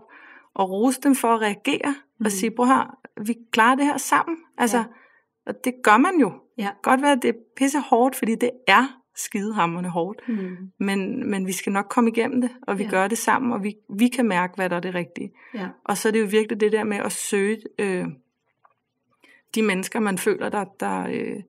at 0.59 0.71
rose 0.71 1.01
dem 1.01 1.15
for 1.15 1.29
at 1.29 1.41
reagere, 1.41 1.95
mm. 2.19 2.25
og 2.25 2.33
sige, 2.33 2.51
bror 2.51 2.65
her, 2.65 2.99
vi 3.21 3.35
klarer 3.53 3.75
det 3.75 3.85
her 3.85 3.97
sammen. 3.97 4.37
Altså, 4.59 4.77
ja 4.77 4.85
og 5.47 5.65
det 5.65 5.75
gør 5.83 5.97
man 5.97 6.21
jo. 6.21 6.33
Ja. 6.59 6.71
Godt 6.83 7.03
være, 7.03 7.13
at 7.13 7.23
det 7.23 7.29
er 7.29 7.39
pisse 7.57 7.81
hårdt, 7.81 8.17
fordi 8.17 8.35
det 8.35 8.51
er 8.67 9.01
skidehammerende 9.15 9.91
hårdt. 9.91 10.29
Mm. 10.29 10.57
Men, 10.79 11.31
men 11.31 11.47
vi 11.47 11.53
skal 11.53 11.73
nok 11.73 11.87
komme 11.91 12.11
igennem 12.11 12.41
det, 12.41 12.51
og 12.63 12.79
vi 12.79 12.85
ja. 12.85 12.91
gør 12.91 13.09
det 13.09 13.19
sammen, 13.19 13.53
og 13.53 13.63
vi, 13.63 13.77
vi 13.89 14.09
kan 14.09 14.29
mærke, 14.29 14.55
hvad 14.55 14.71
der 14.71 14.77
er 14.77 14.81
det 14.81 14.95
rigtige. 14.95 15.33
Ja. 15.55 15.69
Og 15.85 15.99
så 15.99 16.09
er 16.09 16.13
det 16.13 16.21
jo 16.21 16.27
virkelig 16.27 16.61
det 16.61 16.73
der 16.73 16.85
med 16.85 16.97
at 16.97 17.13
søge 17.13 17.59
øh, 17.79 18.07
de 19.55 19.63
mennesker, 19.63 20.01
man 20.01 20.19
føler, 20.19 20.49
der, 20.49 20.65
der, 20.81 21.07
øh, 21.09 21.43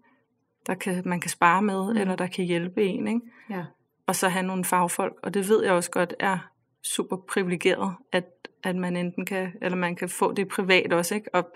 der 0.67 0.73
kan, 0.73 1.01
man 1.05 1.19
kan 1.19 1.29
spare 1.29 1.61
med, 1.61 1.93
mm. 1.93 1.97
eller 1.97 2.15
der 2.15 2.27
kan 2.27 2.45
hjælpe 2.45 2.83
en. 2.83 3.07
Ikke? 3.07 3.21
Ja. 3.49 3.63
Og 4.07 4.15
så 4.15 4.27
have 4.27 4.45
nogle 4.45 4.65
fagfolk, 4.65 5.15
og 5.23 5.33
det 5.33 5.49
ved 5.49 5.63
jeg 5.63 5.73
også 5.73 5.91
godt 5.91 6.13
er 6.19 6.37
super 6.83 7.17
privilegeret, 7.17 7.93
at, 8.11 8.25
at 8.63 8.75
man 8.75 8.95
enten 8.95 9.25
kan, 9.25 9.51
eller 9.61 9.77
man 9.77 9.95
kan 9.95 10.09
få 10.09 10.33
det 10.33 10.47
privat 10.47 10.93
også, 10.93 11.15
ikke? 11.15 11.35
Og, 11.35 11.55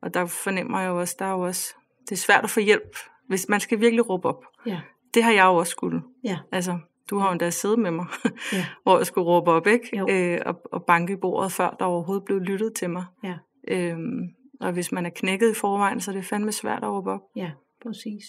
og 0.00 0.14
der 0.14 0.26
fornemmer 0.26 0.80
jeg 0.80 0.88
jo 0.88 1.00
også, 1.00 1.16
der 1.18 1.24
er 1.24 1.32
jo 1.32 1.40
også 1.40 1.74
det 2.10 2.12
er 2.12 2.20
svært 2.20 2.44
at 2.44 2.50
få 2.50 2.60
hjælp, 2.60 2.96
hvis 3.26 3.48
man 3.48 3.60
skal 3.60 3.80
virkelig 3.80 4.08
råbe 4.08 4.28
op. 4.28 4.44
Ja. 4.66 4.80
Det 5.14 5.22
har 5.22 5.32
jeg 5.32 5.44
jo 5.44 5.56
også 5.56 5.70
skulle. 5.70 6.02
Ja. 6.24 6.38
Altså, 6.52 6.78
du 7.10 7.18
har 7.18 7.26
jo 7.26 7.32
endda 7.32 7.50
siddet 7.50 7.78
med 7.78 7.90
mig, 7.90 8.06
ja. 8.52 8.66
hvor 8.82 8.96
jeg 8.96 9.06
skulle 9.06 9.26
råbe 9.26 9.50
op, 9.50 9.66
ikke? 9.66 10.04
Øh, 10.10 10.40
og, 10.46 10.60
og 10.72 10.84
banke 10.84 11.12
i 11.12 11.16
bordet, 11.16 11.52
før 11.52 11.76
der 11.78 11.84
overhovedet 11.84 12.24
blev 12.24 12.38
lyttet 12.40 12.74
til 12.74 12.90
mig. 12.90 13.04
Ja. 13.24 13.34
Øhm, 13.68 14.34
og 14.60 14.72
hvis 14.72 14.92
man 14.92 15.06
er 15.06 15.10
knækket 15.10 15.50
i 15.50 15.54
forvejen, 15.54 16.00
så 16.00 16.10
er 16.10 16.14
det 16.14 16.24
fandme 16.24 16.52
svært 16.52 16.84
at 16.84 16.90
råbe 16.90 17.10
op. 17.10 17.20
Ja, 17.36 17.50
præcis. 17.82 18.24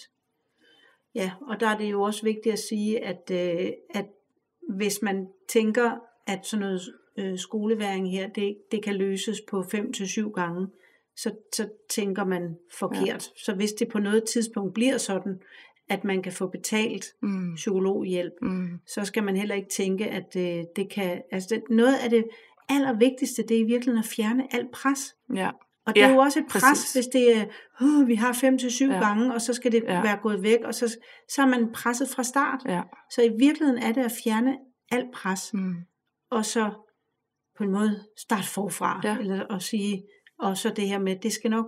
Ja, 1.14 1.32
og 1.48 1.60
der 1.60 1.68
er 1.68 1.78
det 1.78 1.90
jo 1.90 2.02
også 2.02 2.22
vigtigt 2.22 2.52
at 2.52 2.58
sige, 2.58 3.04
at, 3.04 3.30
øh, 3.30 3.70
at 3.90 4.06
hvis 4.68 5.02
man 5.02 5.28
tænker, 5.48 5.90
at 6.26 6.46
sådan 6.46 6.60
noget 6.60 6.80
øh, 7.18 7.38
skoleværing 7.38 8.10
her, 8.10 8.28
det, 8.28 8.56
det 8.72 8.84
kan 8.84 8.94
løses 8.94 9.40
på 9.50 9.62
5 9.62 9.92
til 9.92 10.08
syv 10.08 10.32
gange, 10.32 10.66
så, 11.16 11.30
så 11.54 11.68
tænker 11.90 12.24
man 12.24 12.56
forkert. 12.78 13.06
Ja. 13.06 13.42
Så 13.44 13.54
hvis 13.54 13.72
det 13.72 13.88
på 13.88 13.98
noget 13.98 14.24
tidspunkt 14.24 14.74
bliver 14.74 14.98
sådan, 14.98 15.40
at 15.88 16.04
man 16.04 16.22
kan 16.22 16.32
få 16.32 16.46
betalt 16.46 17.04
mm. 17.22 17.54
psykologhjælp, 17.54 18.32
mm. 18.42 18.68
så 18.86 19.04
skal 19.04 19.24
man 19.24 19.36
heller 19.36 19.54
ikke 19.54 19.68
tænke, 19.68 20.06
at 20.06 20.36
øh, 20.36 20.64
det 20.76 20.90
kan... 20.90 21.22
Altså 21.30 21.48
det, 21.54 21.62
noget 21.70 21.96
af 22.04 22.10
det 22.10 22.24
allervigtigste, 22.68 23.42
det 23.42 23.56
er 23.56 23.60
i 23.60 23.64
virkeligheden 23.64 23.98
at 23.98 24.10
fjerne 24.16 24.54
alt 24.54 24.70
pres. 24.70 25.16
Ja. 25.34 25.50
Og 25.86 25.94
det 25.94 26.00
ja, 26.00 26.08
er 26.08 26.12
jo 26.12 26.18
også 26.18 26.38
et 26.38 26.46
pres, 26.50 26.62
præcis. 26.62 26.92
hvis 26.92 27.06
det 27.06 27.36
er, 27.36 27.44
uh, 27.80 28.08
vi 28.08 28.14
har 28.14 28.32
fem 28.32 28.58
til 28.58 28.70
syv 28.70 28.90
ja. 28.90 28.98
gange, 29.06 29.34
og 29.34 29.40
så 29.40 29.54
skal 29.54 29.72
det 29.72 29.82
ja. 29.82 30.02
være 30.02 30.18
gået 30.22 30.42
væk, 30.42 30.58
og 30.64 30.74
så, 30.74 30.96
så 31.28 31.42
er 31.42 31.46
man 31.46 31.72
presset 31.72 32.08
fra 32.08 32.22
start. 32.22 32.60
Ja. 32.66 32.82
Så 33.10 33.22
i 33.22 33.30
virkeligheden 33.38 33.82
er 33.82 33.92
det 33.92 34.00
at 34.00 34.12
fjerne 34.24 34.58
alt 34.90 35.12
pres, 35.12 35.54
Mm. 35.54 35.74
og 36.30 36.44
så 36.44 36.70
på 37.58 37.64
en 37.64 37.70
måde 37.72 37.98
starte 38.18 38.48
forfra, 38.48 39.00
Ja. 39.04 39.16
eller 39.20 39.54
at 39.54 39.62
sige, 39.62 40.02
og 40.38 40.56
så 40.56 40.68
det 40.76 40.88
her 40.88 40.98
med, 40.98 41.16
det 41.22 41.32
skal 41.32 41.50
nok 41.50 41.66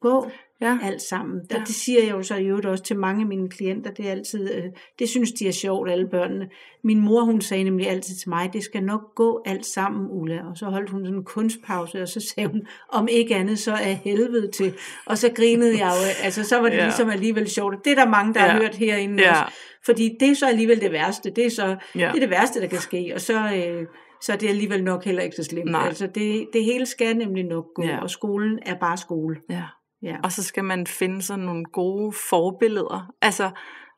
gå 0.00 0.30
Ja. 0.60 0.78
alt 0.82 1.02
sammen. 1.02 1.40
Ja. 1.50 1.56
Ja. 1.56 1.60
Det 1.64 1.74
siger 1.74 2.02
jeg 2.02 2.10
jo 2.10 2.22
så 2.22 2.34
i 2.36 2.44
øvrigt 2.46 2.66
også 2.66 2.84
til 2.84 2.98
mange 2.98 3.20
af 3.20 3.26
mine 3.26 3.48
klienter, 3.50 3.90
det 3.90 4.06
er 4.06 4.10
altid, 4.10 4.54
øh, 4.54 4.64
det 4.98 5.08
synes 5.08 5.32
de 5.32 5.48
er 5.48 5.52
sjovt, 5.52 5.90
alle 5.90 6.08
børnene. 6.08 6.48
Min 6.84 7.00
mor, 7.00 7.20
hun 7.24 7.40
sagde 7.40 7.64
nemlig 7.64 7.88
altid 7.88 8.14
til 8.16 8.28
mig, 8.28 8.52
det 8.52 8.62
skal 8.64 8.82
nok 8.82 9.00
gå 9.16 9.42
alt 9.46 9.66
sammen, 9.66 10.06
Ulla. 10.10 10.40
Og 10.50 10.56
så 10.56 10.66
holdt 10.66 10.90
hun 10.90 11.04
sådan 11.04 11.18
en 11.18 11.24
kunstpause, 11.24 12.02
og 12.02 12.08
så 12.08 12.20
sagde 12.20 12.48
hun, 12.48 12.62
om 12.88 13.08
ikke 13.10 13.34
andet, 13.36 13.58
så 13.58 13.72
er 13.72 13.92
helvede 13.92 14.50
til. 14.50 14.74
Og 15.06 15.18
så 15.18 15.32
grinede 15.36 15.78
jeg 15.78 15.86
jo, 15.86 16.24
altså 16.24 16.44
så 16.44 16.56
var 16.60 16.68
det 16.68 16.76
Ja. 16.76 16.84
ligesom 16.84 17.10
alligevel 17.10 17.50
sjovt. 17.50 17.74
Det 17.84 17.90
er 17.90 18.04
der 18.04 18.08
mange, 18.10 18.34
der. 18.34 18.44
Ja. 18.44 18.50
har 18.50 18.58
hørt 18.60 18.74
herinde 18.74 19.22
Ja. 19.22 19.30
også. 19.30 19.54
Fordi 19.86 20.16
det 20.20 20.30
er 20.30 20.34
så 20.34 20.46
alligevel 20.46 20.80
det 20.80 20.92
værste. 20.92 21.30
Det 21.30 21.46
er 21.46 21.50
så 21.50 21.66
Ja. 21.66 21.76
det, 21.94 22.16
er 22.16 22.20
det 22.20 22.30
værste, 22.30 22.60
der 22.60 22.66
kan 22.66 22.78
ske. 22.78 23.12
Og 23.14 23.20
så, 23.20 23.34
øh, 23.34 23.86
så 24.24 24.32
er 24.32 24.36
det 24.36 24.48
alligevel 24.48 24.84
nok 24.84 25.04
heller 25.04 25.22
ikke 25.22 25.36
så 25.36 25.44
slemt. 25.44 25.70
Nej. 25.70 25.86
Altså 25.86 26.06
det, 26.06 26.48
det 26.52 26.64
hele 26.64 26.86
skal 26.86 27.16
nemlig 27.16 27.44
nok 27.44 27.66
gå, 27.74 27.82
Ja. 27.82 27.88
ja. 27.88 28.02
og 28.02 28.10
skolen 28.10 28.58
er 28.62 28.78
bare 28.78 28.96
skole. 28.96 29.40
ja. 29.50 29.64
Ja. 30.02 30.16
Og 30.24 30.32
så 30.32 30.42
skal 30.42 30.64
man 30.64 30.86
finde 30.86 31.22
sådan 31.22 31.44
nogle 31.44 31.64
gode 31.64 32.12
forbilleder. 32.30 33.14
Altså, 33.20 33.50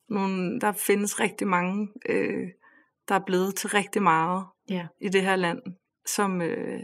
nogle, 0.08 0.60
der 0.60 0.72
findes 0.72 1.20
rigtig 1.20 1.46
mange, 1.48 1.88
øh, 2.08 2.48
der 3.08 3.14
er 3.14 3.22
blevet 3.26 3.54
til 3.54 3.70
rigtig 3.70 4.02
meget 4.02 4.44
Ja. 4.70 4.86
i 5.00 5.08
det 5.08 5.22
her 5.22 5.36
land, 5.36 5.58
som, 6.06 6.42
øh, 6.42 6.80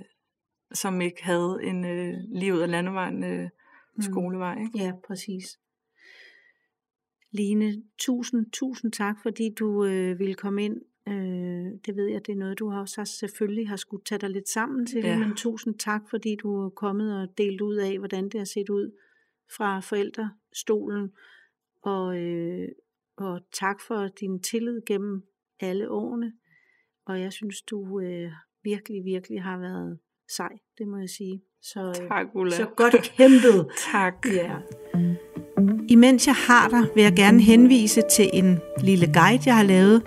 som 0.72 1.00
ikke 1.00 1.24
havde 1.24 1.58
en 1.62 1.84
øh, 1.84 2.14
lige 2.34 2.54
ud 2.54 2.58
af 2.60 2.70
landevejen 2.70 3.24
øh, 3.24 3.48
Mm. 3.96 4.02
skolevej. 4.02 4.58
Ikke? 4.60 4.78
Ja, 4.84 4.92
præcis. 5.06 5.44
Line, 7.30 7.82
tusind, 7.98 8.46
tusind 8.52 8.92
tak, 8.92 9.16
fordi 9.22 9.54
du 9.58 9.84
øh, 9.84 10.18
ville 10.18 10.34
komme 10.34 10.64
ind. 10.64 10.76
Øh, 11.08 11.66
det 11.86 11.96
ved 11.96 12.06
jeg, 12.06 12.26
det 12.26 12.32
er 12.32 12.36
noget, 12.36 12.58
du 12.58 12.68
har 12.68 12.80
også 12.80 13.04
selvfølgelig 13.04 13.68
har 13.68 13.76
skulle 13.76 14.04
tage 14.04 14.18
dig 14.18 14.30
lidt 14.30 14.48
sammen 14.48 14.86
til, 14.86 15.00
ja. 15.00 15.18
men 15.18 15.36
tusind 15.36 15.74
tak, 15.78 16.02
fordi 16.10 16.36
du 16.42 16.64
er 16.64 16.70
kommet 16.70 17.20
og 17.20 17.38
delt 17.38 17.60
ud 17.60 17.76
af, 17.76 17.98
hvordan 17.98 18.24
det 18.24 18.40
har 18.40 18.44
set 18.44 18.68
ud 18.68 18.90
fra 19.56 19.80
forældrestolen. 19.80 21.12
Og, 21.82 22.18
øh, 22.18 22.68
og 23.16 23.40
tak 23.52 23.80
for 23.80 24.08
din 24.20 24.42
tillid 24.42 24.80
gennem 24.86 25.22
alle 25.60 25.90
årene. 25.90 26.32
Og 27.06 27.20
jeg 27.20 27.32
synes, 27.32 27.62
du 27.62 28.00
øh, 28.00 28.30
virkelig, 28.62 29.04
virkelig 29.04 29.42
har 29.42 29.58
været 29.58 29.98
sej, 30.36 30.52
det 30.78 30.88
må 30.88 30.96
jeg 30.96 31.08
sige. 31.08 31.42
Så, 31.62 31.80
øh, 31.88 32.08
Tak, 32.08 32.26
Ulla. 32.34 32.56
så 32.56 32.66
godt 32.76 32.94
kæmpet. 33.16 33.66
Tak. 33.92 34.26
Ja. 34.26 34.56
Imens 35.88 36.26
jeg 36.26 36.34
har 36.34 36.68
dig, 36.68 36.94
vil 36.94 37.02
jeg 37.02 37.12
gerne 37.16 37.40
henvise 37.40 38.02
til 38.10 38.30
en 38.32 38.60
lille 38.84 39.06
guide, 39.06 39.42
jeg 39.46 39.56
har 39.56 39.64
lavet. 39.64 40.02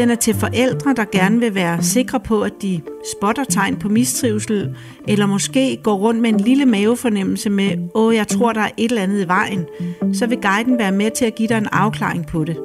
Den 0.00 0.10
er 0.10 0.14
til 0.14 0.34
forældre, 0.34 0.94
der 0.94 1.04
gerne 1.12 1.40
vil 1.40 1.54
være 1.54 1.82
sikre 1.82 2.20
på, 2.20 2.42
at 2.42 2.52
de 2.62 2.80
spotter 3.16 3.44
tegn 3.44 3.76
på 3.76 3.88
mistrivsel, 3.88 4.76
eller 5.08 5.26
måske 5.26 5.78
går 5.82 5.94
rundt 5.94 6.20
med 6.20 6.30
en 6.30 6.40
lille 6.40 6.66
mavefornemmelse 6.66 7.50
med, 7.50 7.88
åh, 7.94 8.14
jeg 8.14 8.28
tror, 8.28 8.52
der 8.52 8.60
er 8.60 8.70
et 8.76 8.90
eller 8.90 9.02
andet 9.02 9.24
i 9.24 9.28
vejen. 9.28 9.64
Så 10.12 10.26
vil 10.26 10.38
guiden 10.42 10.78
være 10.78 10.92
med 10.92 11.10
til 11.10 11.24
at 11.24 11.34
give 11.34 11.48
dig 11.48 11.58
en 11.58 11.66
afklaring 11.72 12.26
på 12.26 12.44
det. 12.44 12.56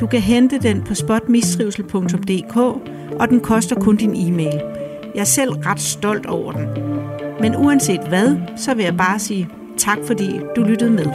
Du 0.00 0.06
kan 0.06 0.20
hente 0.20 0.58
den 0.58 0.82
på 0.82 0.94
spotmistrivsel.dk, 0.94 2.56
og 3.20 3.28
den 3.28 3.40
koster 3.40 3.76
kun 3.76 3.96
din 3.96 4.14
e-mail. 4.16 4.60
Jeg 5.14 5.20
er 5.20 5.24
selv 5.24 5.50
ret 5.50 5.80
stolt 5.80 6.26
over 6.26 6.52
den. 6.52 6.66
Men 7.40 7.56
uanset 7.56 8.08
hvad, 8.08 8.36
så 8.56 8.74
vil 8.74 8.84
jeg 8.84 8.96
bare 8.96 9.18
sige 9.18 9.48
tak, 9.78 9.98
fordi 10.06 10.40
du 10.56 10.62
lyttede 10.62 10.90
med. 10.90 11.06